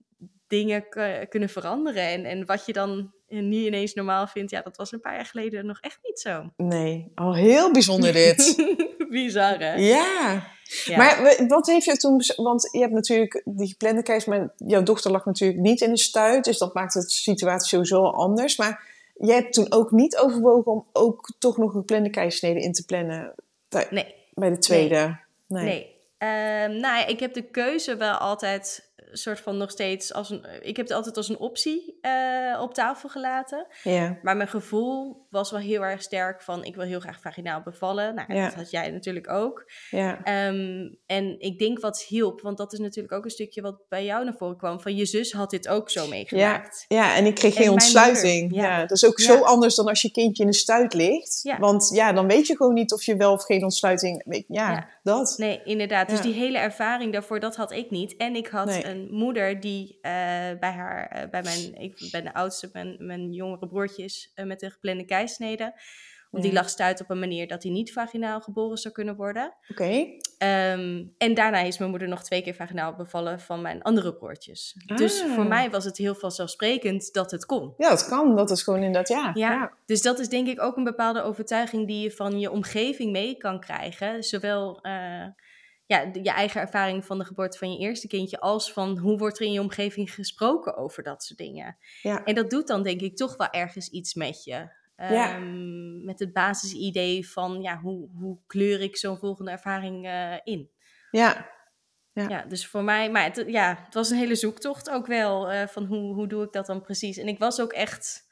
dingen 0.46 0.88
kunnen 1.28 1.48
veranderen. 1.48 2.02
En, 2.02 2.24
en 2.24 2.46
wat 2.46 2.66
je 2.66 2.72
dan 2.72 3.14
nu 3.29 3.57
ineens 3.57 3.95
normaal 3.95 4.27
vindt, 4.27 4.51
ja, 4.51 4.61
dat 4.61 4.77
was 4.77 4.93
een 4.93 5.01
paar 5.01 5.14
jaar 5.14 5.27
geleden 5.27 5.66
nog 5.66 5.81
echt 5.81 5.99
niet 6.03 6.20
zo. 6.20 6.51
Nee, 6.57 7.12
al 7.14 7.35
heel 7.35 7.72
bijzonder 7.72 8.12
dit. 8.12 8.57
Bizar, 9.11 9.59
hè? 9.59 9.74
Ja. 9.74 10.55
Maar 10.97 11.45
wat 11.49 11.66
heeft 11.66 11.85
je 11.85 11.97
toen... 11.97 12.22
Want 12.37 12.68
je 12.72 12.79
hebt 12.79 12.93
natuurlijk 12.93 13.43
die 13.45 13.68
geplande 13.68 14.22
maar 14.27 14.53
jouw 14.57 14.83
dochter 14.83 15.11
lag 15.11 15.24
natuurlijk 15.24 15.61
niet 15.61 15.81
in 15.81 15.91
de 15.91 15.99
stuit. 15.99 16.45
Dus 16.45 16.59
dat 16.59 16.74
maakt 16.74 16.93
de 16.93 17.11
situatie 17.11 17.68
sowieso 17.68 18.05
anders. 18.05 18.57
Maar 18.57 18.89
jij 19.14 19.35
hebt 19.35 19.53
toen 19.53 19.72
ook 19.72 19.91
niet 19.91 20.16
overwogen 20.16 20.72
om 20.72 20.87
ook 20.93 21.33
toch 21.39 21.57
nog 21.57 21.74
een 21.74 21.81
geplande 21.81 22.41
in 22.41 22.72
te 22.72 22.85
plannen? 22.85 23.35
Nee. 23.91 24.14
Bij 24.35 24.51
de 24.51 24.59
tweede? 24.59 25.18
Nee. 25.47 25.64
nee. 25.64 25.95
Um, 26.18 26.81
nou, 26.81 27.09
ik 27.09 27.20
heb 27.20 27.35
de 27.35 27.43
keuze 27.43 27.97
wel 27.97 28.14
altijd 28.14 28.86
soort 29.16 29.40
van 29.40 29.56
nog 29.56 29.70
steeds 29.70 30.12
als 30.12 30.30
een. 30.30 30.46
Ik 30.60 30.76
heb 30.76 30.86
het 30.86 30.96
altijd 30.96 31.16
als 31.16 31.28
een 31.28 31.38
optie 31.38 31.98
uh, 32.02 32.60
op 32.60 32.74
tafel 32.74 33.08
gelaten. 33.08 33.66
Ja. 33.82 34.18
Maar 34.22 34.36
mijn 34.36 34.48
gevoel 34.48 35.26
was 35.30 35.50
wel 35.50 35.60
heel 35.60 35.84
erg 35.84 36.02
sterk 36.02 36.42
van 36.42 36.64
ik 36.64 36.74
wil 36.74 36.84
heel 36.84 37.00
graag 37.00 37.20
vaginaal 37.20 37.62
bevallen. 37.62 38.14
Nou, 38.14 38.34
ja. 38.34 38.44
dat 38.44 38.54
had 38.54 38.70
jij 38.70 38.90
natuurlijk 38.90 39.30
ook. 39.30 39.70
Ja. 39.90 40.46
Um, 40.48 40.98
en 41.06 41.40
ik 41.40 41.58
denk 41.58 41.80
wat 41.80 42.02
hielp, 42.02 42.40
want 42.40 42.58
dat 42.58 42.72
is 42.72 42.78
natuurlijk 42.78 43.14
ook 43.14 43.24
een 43.24 43.30
stukje 43.30 43.62
wat 43.62 43.88
bij 43.88 44.04
jou 44.04 44.24
naar 44.24 44.36
voren 44.38 44.56
kwam. 44.56 44.80
Van 44.80 44.96
je 44.96 45.06
zus 45.06 45.32
had 45.32 45.50
dit 45.50 45.68
ook 45.68 45.90
zo 45.90 46.06
meegemaakt. 46.06 46.84
Ja, 46.88 46.96
ja 46.96 47.16
en 47.16 47.26
ik 47.26 47.34
kreeg 47.34 47.54
geen 47.54 47.70
ontsluiting. 47.70 48.54
ja. 48.54 48.80
dat 48.80 48.90
is 48.90 49.04
ook 49.04 49.20
zo 49.20 49.42
anders 49.42 49.74
dan 49.74 49.88
als 49.88 50.02
je 50.02 50.10
kindje 50.10 50.42
in 50.42 50.50
de 50.50 50.56
stuit 50.56 50.94
ligt. 50.94 51.54
Want 51.58 51.90
ja, 51.94 52.12
dan 52.12 52.26
weet 52.26 52.46
je 52.46 52.56
gewoon 52.56 52.74
niet 52.74 52.92
of 52.92 53.02
je 53.02 53.16
wel 53.16 53.32
of 53.32 53.44
geen 53.44 53.62
ontsluiting. 53.62 54.44
Ja, 54.48 54.88
dat. 55.02 55.34
Nee, 55.36 55.60
inderdaad. 55.64 56.08
Dus 56.08 56.20
die 56.20 56.34
hele 56.34 56.58
ervaring 56.58 57.12
daarvoor, 57.12 57.40
dat 57.40 57.56
had 57.56 57.72
ik 57.72 57.90
niet. 57.90 58.16
En 58.16 58.36
ik 58.36 58.46
had 58.46 58.84
een 58.84 59.05
moeder 59.11 59.61
die 59.61 59.94
uh, 59.94 60.00
bij 60.61 60.70
haar, 60.70 61.16
uh, 61.16 61.30
bij 61.30 61.42
mijn, 61.42 61.74
ik 61.74 62.09
ben 62.11 62.24
de 62.24 62.34
oudste, 62.34 62.70
mijn, 62.72 62.96
mijn 62.98 63.32
jongere 63.32 63.66
broertjes 63.66 64.32
uh, 64.34 64.46
met 64.46 64.62
een 64.62 64.70
geplande 64.70 65.04
keisnede. 65.04 65.80
Want 66.30 66.48
die 66.48 66.52
lag 66.57 66.68
stuit 66.68 67.00
op 67.00 67.11
een 67.11 67.18
manier 67.18 67.48
dat 67.48 67.62
hij 67.62 67.72
niet 67.72 67.92
vaginaal 67.92 68.40
geboren 68.40 68.76
zou 68.76 68.94
kunnen 68.94 69.16
worden. 69.16 69.54
Oké. 69.70 69.82
Okay. 69.82 70.72
Um, 70.72 71.14
en 71.18 71.34
daarna 71.34 71.59
is 71.59 71.78
mijn 71.78 71.90
moeder 71.90 72.09
nog 72.09 72.22
twee 72.22 72.42
keer 72.42 72.54
vaginaal 72.54 72.94
bevallen 72.94 73.40
van 73.40 73.62
mijn 73.62 73.82
andere 73.82 74.14
broertjes. 74.14 74.76
Ah. 74.86 74.96
Dus 74.96 75.24
voor 75.34 75.46
mij 75.46 75.70
was 75.70 75.84
het 75.84 75.96
heel 75.96 76.14
vanzelfsprekend 76.14 77.12
dat 77.12 77.30
het 77.30 77.46
kon. 77.46 77.74
Ja, 77.76 77.88
dat 77.88 78.09
kan. 78.09 78.36
Dat 78.36 78.50
is 78.50 78.62
gewoon 78.62 78.82
inderdaad, 78.82 79.09
ja. 79.09 79.30
ja. 79.34 79.52
Ja, 79.52 79.72
dus 79.86 80.02
dat 80.02 80.18
is 80.18 80.28
denk 80.28 80.48
ik 80.48 80.62
ook 80.62 80.76
een 80.76 80.84
bepaalde 80.84 81.22
overtuiging 81.22 81.86
die 81.86 82.02
je 82.02 82.11
van 82.11 82.40
je 82.40 82.50
omgeving 82.50 83.12
mee 83.12 83.36
kan 83.36 83.61
krijgen. 83.61 84.22
Zowel 84.22 84.80
ja, 85.87 86.11
je 86.12 86.30
eigen 86.30 86.61
ervaring 86.61 87.05
van 87.05 87.18
de 87.18 87.24
geboorte 87.24 87.59
van 87.59 87.72
je 87.72 87.78
eerste 87.78 88.07
kindje, 88.07 88.41
als 88.41 88.72
van 88.72 88.99
hoe 88.99 89.18
wordt 89.18 89.39
er 89.39 89.47
in 89.47 89.53
je 89.53 89.61
omgeving 89.61 90.14
gesproken 90.14 90.76
over 90.76 91.03
dat 91.03 91.24
soort 91.24 91.39
dingen. 91.39 91.76
Ja. 92.03 92.24
En 92.24 92.34
dat 92.34 92.51
doet 92.51 92.66
dan 92.66 92.82
denk 92.82 93.01
ik 93.01 93.16
toch 93.16 93.37
wel 93.37 93.51
ergens 93.51 93.89
iets 93.89 94.14
met 94.14 94.45
je. 94.45 94.68
Ja. 94.97 95.37
Um, 95.37 96.05
met 96.05 96.18
het 96.18 96.32
basisidee 96.32 97.28
van 97.28 97.62
ja, 97.62 97.78
hoe, 97.78 98.09
hoe 98.18 98.39
kleur 98.47 98.80
ik 98.80 98.97
zo'n 98.97 99.18
volgende 99.18 99.51
ervaring 99.51 100.07
uh, 100.07 100.34
in. 100.45 100.70
Ja. 101.11 101.51
ja. 102.12 102.28
Ja. 102.28 102.45
dus 102.45 102.66
voor 102.66 102.82
mij, 102.82 103.11
maar 103.11 103.24
het, 103.24 103.45
ja, 103.47 103.82
het 103.84 103.95
was 103.95 104.11
een 104.11 104.18
hele 104.18 104.34
zoektocht 104.34 104.91
ook 104.91 105.07
wel 105.07 105.53
uh, 105.53 105.66
van 105.66 105.84
hoe, 105.84 106.14
hoe 106.14 106.28
doe 106.28 106.45
ik 106.45 106.53
dat 106.53 106.66
dan 106.66 106.82
precies. 106.82 107.16
En 107.16 107.28
ik 107.28 107.39
was 107.39 107.61
ook 107.61 107.72
echt 107.72 108.24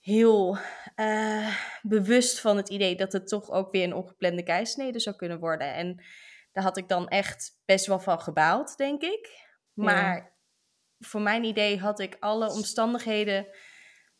heel 0.00 0.58
uh, 0.96 1.56
bewust 1.82 2.40
van 2.40 2.56
het 2.56 2.68
idee 2.68 2.96
dat 2.96 3.12
het 3.12 3.28
toch 3.28 3.50
ook 3.50 3.72
weer 3.72 3.84
een 3.84 3.94
ongeplande 3.94 4.42
keisnede 4.42 4.98
zou 4.98 5.16
kunnen 5.16 5.38
worden. 5.38 5.74
En 5.74 6.04
daar 6.56 6.64
had 6.64 6.76
ik 6.76 6.88
dan 6.88 7.08
echt 7.08 7.58
best 7.64 7.86
wel 7.86 7.98
van 7.98 8.20
gebaald, 8.20 8.76
denk 8.76 9.02
ik. 9.02 9.48
Maar 9.72 10.32
voor 10.98 11.20
mijn 11.20 11.44
idee 11.44 11.78
had 11.78 12.00
ik 12.00 12.16
alle 12.20 12.52
omstandigheden 12.52 13.46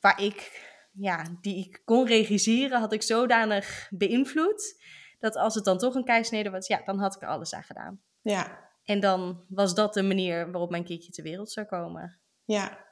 waar 0.01 0.22
ik, 0.22 0.66
ja, 0.93 1.24
die 1.41 1.66
ik 1.66 1.82
kon 1.84 2.07
regisseren, 2.07 2.80
had 2.80 2.93
ik 2.93 3.03
zodanig 3.03 3.89
beïnvloed. 3.91 4.82
Dat 5.18 5.37
als 5.37 5.55
het 5.55 5.64
dan 5.64 5.78
toch 5.78 5.95
een 5.95 6.05
keisnede 6.05 6.51
was, 6.51 6.66
ja, 6.66 6.82
dan 6.84 6.99
had 6.99 7.14
ik 7.14 7.22
er 7.22 7.28
alles 7.28 7.55
aan 7.55 7.62
gedaan. 7.62 8.01
Ja. 8.20 8.70
En 8.84 9.01
dan 9.01 9.45
was 9.49 9.74
dat 9.74 9.95
de 9.95 10.03
manier 10.03 10.51
waarop 10.51 10.70
mijn 10.70 10.84
kindje 10.84 11.12
ter 11.12 11.24
wereld 11.24 11.51
zou 11.51 11.66
komen. 11.66 12.20
Ja. 12.45 12.84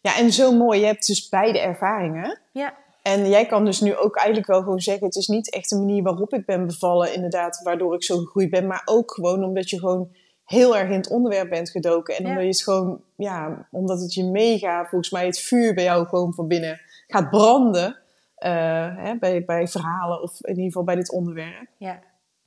Ja, 0.00 0.16
en 0.16 0.32
zo 0.32 0.52
mooi. 0.52 0.80
Je 0.80 0.86
hebt 0.86 1.06
dus 1.06 1.28
beide 1.28 1.60
ervaringen. 1.60 2.40
Ja. 2.52 2.78
En 3.02 3.28
jij 3.28 3.46
kan 3.46 3.64
dus 3.64 3.80
nu 3.80 3.96
ook 3.96 4.16
eigenlijk 4.16 4.48
wel 4.48 4.62
gewoon 4.62 4.80
zeggen: 4.80 5.06
het 5.06 5.16
is 5.16 5.26
niet 5.26 5.52
echt 5.52 5.68
de 5.68 5.76
manier 5.76 6.02
waarop 6.02 6.34
ik 6.34 6.46
ben 6.46 6.66
bevallen, 6.66 7.14
inderdaad, 7.14 7.60
waardoor 7.62 7.94
ik 7.94 8.04
zo 8.04 8.18
gegroeid 8.18 8.50
ben, 8.50 8.66
maar 8.66 8.82
ook 8.84 9.12
gewoon 9.12 9.44
omdat 9.44 9.70
je 9.70 9.78
gewoon 9.78 10.10
heel 10.44 10.76
erg 10.76 10.88
in 10.88 10.96
het 10.96 11.10
onderwerp 11.10 11.50
bent 11.50 11.70
gedoken. 11.70 12.16
En 12.16 12.26
omdat 12.26 12.42
je 12.42 12.48
het 12.48 12.62
gewoon, 12.62 13.02
ja, 13.16 13.68
omdat 13.70 14.00
het 14.00 14.14
je 14.14 14.24
mega, 14.24 14.86
volgens 14.86 15.10
mij, 15.10 15.26
het 15.26 15.40
vuur 15.40 15.74
bij 15.74 15.84
jou 15.84 16.06
gewoon 16.06 16.34
van 16.34 16.48
binnen 16.48 16.80
gaat 17.06 17.30
branden. 17.30 17.98
Uh, 18.44 18.96
hè, 18.96 19.18
bij, 19.18 19.44
bij 19.44 19.68
verhalen 19.68 20.22
of 20.22 20.40
in 20.40 20.48
ieder 20.48 20.64
geval 20.64 20.84
bij 20.84 20.94
dit 20.94 21.12
onderwerp. 21.12 21.66
Ja. 21.76 22.00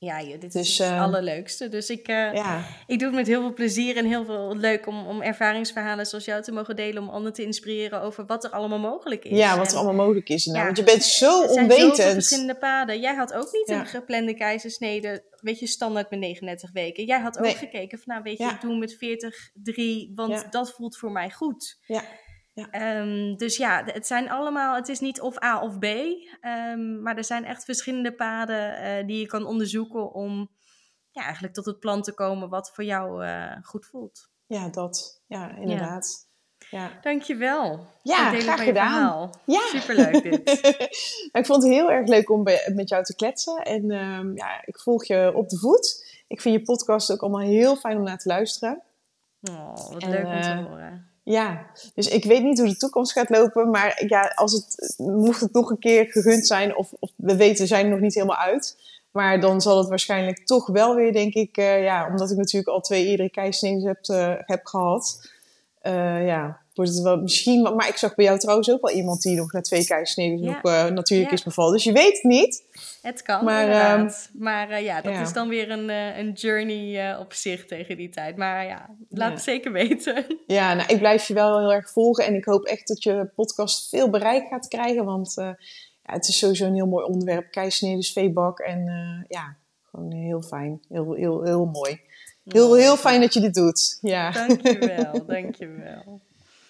Ja, 0.04 0.24
dit 0.24 0.52
dus, 0.52 0.54
is 0.68 0.78
het 0.78 0.90
uh, 0.90 1.02
allerleukste. 1.02 1.68
Dus 1.68 1.90
ik, 1.90 2.08
uh, 2.08 2.34
ja. 2.34 2.64
ik 2.86 2.98
doe 2.98 3.08
het 3.08 3.16
met 3.16 3.26
heel 3.26 3.40
veel 3.40 3.52
plezier 3.52 3.96
en 3.96 4.06
heel 4.06 4.24
veel 4.24 4.56
leuk 4.56 4.86
om, 4.86 5.06
om 5.06 5.22
ervaringsverhalen 5.22 6.06
zoals 6.06 6.24
jou 6.24 6.42
te 6.42 6.52
mogen 6.52 6.76
delen. 6.76 7.02
Om 7.02 7.08
anderen 7.08 7.32
te 7.32 7.44
inspireren 7.44 8.00
over 8.00 8.26
wat 8.26 8.44
er 8.44 8.50
allemaal 8.50 8.78
mogelijk 8.78 9.24
is. 9.24 9.38
Ja, 9.38 9.58
wat 9.58 9.70
er 9.72 9.76
allemaal 9.76 10.04
mogelijk 10.04 10.28
is. 10.28 10.44
Nou, 10.44 10.58
ja, 10.58 10.64
want 10.64 10.76
je 10.76 10.84
bent 10.84 11.04
zo 11.04 11.42
er 11.42 11.48
zijn 11.48 11.62
onwetend. 11.62 11.98
Er 11.98 12.12
verschillende 12.12 12.56
paden. 12.56 13.00
Jij 13.00 13.14
had 13.14 13.32
ook 13.32 13.52
niet 13.52 13.68
een 13.68 13.86
geplande 13.86 14.34
keizersnede, 14.34 15.24
weet 15.40 15.58
je, 15.58 15.66
standaard 15.66 16.10
met 16.10 16.18
39 16.18 16.72
weken. 16.72 17.04
Jij 17.04 17.20
had 17.20 17.38
ook 17.38 17.56
gekeken 17.56 17.98
van, 17.98 18.12
nou 18.12 18.22
weet 18.22 18.38
je, 18.38 18.44
ik 18.44 18.60
doe 18.60 18.76
met 18.76 18.94
40, 18.94 19.50
3, 19.54 20.12
want 20.14 20.52
dat 20.52 20.72
voelt 20.72 20.96
voor 20.96 21.12
mij 21.12 21.30
goed. 21.30 21.78
Ja. 21.86 22.04
Ja. 22.54 22.98
Um, 22.98 23.36
dus 23.36 23.56
ja, 23.56 23.82
het 23.84 24.06
zijn 24.06 24.30
allemaal, 24.30 24.74
het 24.74 24.88
is 24.88 25.00
niet 25.00 25.20
of 25.20 25.42
A 25.42 25.60
of 25.60 25.78
B, 25.78 25.84
um, 25.84 27.02
maar 27.02 27.16
er 27.16 27.24
zijn 27.24 27.44
echt 27.44 27.64
verschillende 27.64 28.14
paden 28.14 28.82
uh, 28.82 29.06
die 29.06 29.18
je 29.18 29.26
kan 29.26 29.46
onderzoeken 29.46 30.12
om 30.12 30.50
ja, 31.10 31.22
eigenlijk 31.22 31.54
tot 31.54 31.64
het 31.64 31.78
plan 31.78 32.02
te 32.02 32.14
komen 32.14 32.48
wat 32.48 32.70
voor 32.74 32.84
jou 32.84 33.26
uh, 33.26 33.56
goed 33.62 33.86
voelt. 33.86 34.30
Ja, 34.46 34.68
dat. 34.68 35.22
Ja, 35.26 35.56
inderdaad. 35.56 36.28
Ja. 36.70 36.82
ja. 36.82 36.98
Dankjewel. 37.00 37.86
Ja, 38.02 38.30
graag 38.30 38.64
gedaan. 38.64 38.90
Verhaal. 38.90 39.34
Ja. 39.46 39.60
Superleuk 39.60 40.22
dit. 40.22 40.48
ik 41.38 41.46
vond 41.46 41.62
het 41.62 41.72
heel 41.72 41.90
erg 41.90 42.08
leuk 42.08 42.30
om 42.30 42.42
met 42.74 42.88
jou 42.88 43.04
te 43.04 43.14
kletsen. 43.14 43.62
En 43.62 43.90
um, 43.90 44.36
ja, 44.36 44.62
ik 44.64 44.80
volg 44.80 45.04
je 45.04 45.32
op 45.34 45.48
de 45.48 45.58
voet. 45.58 46.22
Ik 46.28 46.40
vind 46.40 46.54
je 46.54 46.62
podcast 46.62 47.12
ook 47.12 47.20
allemaal 47.20 47.46
heel 47.46 47.76
fijn 47.76 47.96
om 47.96 48.02
naar 48.02 48.18
te 48.18 48.28
luisteren. 48.28 48.82
Oh, 49.42 49.90
wat 49.92 50.02
en, 50.02 50.10
leuk 50.10 50.26
om 50.26 50.40
te 50.40 50.48
uh, 50.48 50.66
horen. 50.66 51.13
Ja, 51.24 51.66
dus 51.94 52.08
ik 52.08 52.24
weet 52.24 52.42
niet 52.42 52.58
hoe 52.58 52.68
de 52.68 52.76
toekomst 52.76 53.12
gaat 53.12 53.28
lopen. 53.28 53.70
Maar 53.70 54.04
ja, 54.08 54.32
als 54.34 54.52
het, 54.52 54.94
mocht 54.96 55.40
het 55.40 55.52
nog 55.52 55.70
een 55.70 55.78
keer 55.78 56.06
gegund 56.06 56.46
zijn, 56.46 56.76
of, 56.76 56.92
of 56.98 57.10
we 57.16 57.36
weten, 57.36 57.66
zijn 57.66 57.84
er 57.84 57.90
nog 57.90 58.00
niet 58.00 58.14
helemaal 58.14 58.36
uit. 58.36 58.76
Maar 59.10 59.40
dan 59.40 59.60
zal 59.60 59.78
het 59.78 59.88
waarschijnlijk 59.88 60.46
toch 60.46 60.66
wel 60.66 60.94
weer, 60.94 61.12
denk 61.12 61.34
ik, 61.34 61.56
uh, 61.58 61.82
ja, 61.82 62.08
omdat 62.08 62.30
ik 62.30 62.36
natuurlijk 62.36 62.68
al 62.68 62.80
twee 62.80 63.06
eerdere 63.06 63.30
keisneden 63.30 63.86
heb, 63.86 63.98
uh, 64.06 64.34
heb 64.38 64.66
gehad. 64.66 65.30
Uh, 65.82 66.26
ja, 66.26 66.58
wordt 66.74 66.90
het 66.90 67.02
wel 67.02 67.20
misschien... 67.20 67.62
Maar 67.62 67.88
ik 67.88 67.96
zag 67.96 68.14
bij 68.14 68.24
jou 68.24 68.38
trouwens 68.38 68.70
ook 68.70 68.80
wel 68.80 68.96
iemand 68.96 69.22
die 69.22 69.36
nog 69.36 69.52
na 69.52 69.60
twee 69.60 69.86
keizersneden 69.86 70.38
ja. 70.38 70.46
nog 70.52 70.72
uh, 70.72 70.84
natuurlijk 70.84 71.32
is 71.32 71.42
bevallen. 71.42 71.72
Dus 71.72 71.84
je 71.84 71.92
weet 71.92 72.12
het 72.12 72.22
niet. 72.22 72.64
Het 73.02 73.22
kan, 73.22 73.44
maar, 73.44 73.62
inderdaad. 73.62 74.30
Um, 74.34 74.42
maar 74.42 74.70
uh, 74.70 74.82
ja, 74.82 75.00
dat 75.00 75.12
ja. 75.12 75.20
is 75.20 75.32
dan 75.32 75.48
weer 75.48 75.70
een, 75.70 75.88
uh, 75.88 76.18
een 76.18 76.32
journey 76.32 77.18
op 77.18 77.32
zich 77.32 77.66
tegen 77.66 77.96
die 77.96 78.08
tijd. 78.08 78.36
Maar 78.36 78.66
ja, 78.66 78.90
laat 79.08 79.32
het 79.32 79.42
zeker 79.42 79.72
weten. 79.72 80.24
Ja, 80.46 80.74
nou, 80.74 80.88
ik 80.88 80.98
blijf 80.98 81.28
je 81.28 81.34
wel 81.34 81.58
heel 81.58 81.72
erg 81.72 81.90
volgen. 81.90 82.24
En 82.24 82.34
ik 82.34 82.44
hoop 82.44 82.64
echt 82.64 82.88
dat 82.88 83.02
je 83.02 83.30
podcast 83.34 83.88
veel 83.88 84.10
bereik 84.10 84.48
gaat 84.48 84.68
krijgen. 84.68 85.04
Want 85.04 85.32
ja, 85.36 85.56
het 86.02 86.28
is 86.28 86.38
sowieso 86.38 86.66
een 86.66 86.74
heel 86.74 86.86
mooi 86.86 87.04
onderwerp. 87.04 87.50
Keisneden, 87.50 88.04
veebak 88.04 88.58
en 88.58 88.86
ja, 89.28 89.56
gewoon 89.90 90.12
heel 90.12 90.42
fijn. 90.42 90.80
Heel, 90.88 91.12
heel, 91.12 91.42
heel 91.42 91.64
mooi. 91.64 92.00
Heel, 92.44 92.74
heel 92.74 92.96
fijn 92.96 93.20
dat 93.20 93.34
je 93.34 93.40
dit 93.40 93.54
doet. 93.54 93.98
Ja. 94.00 94.30
Dankjewel, 94.30 95.26
dankjewel. 95.26 96.20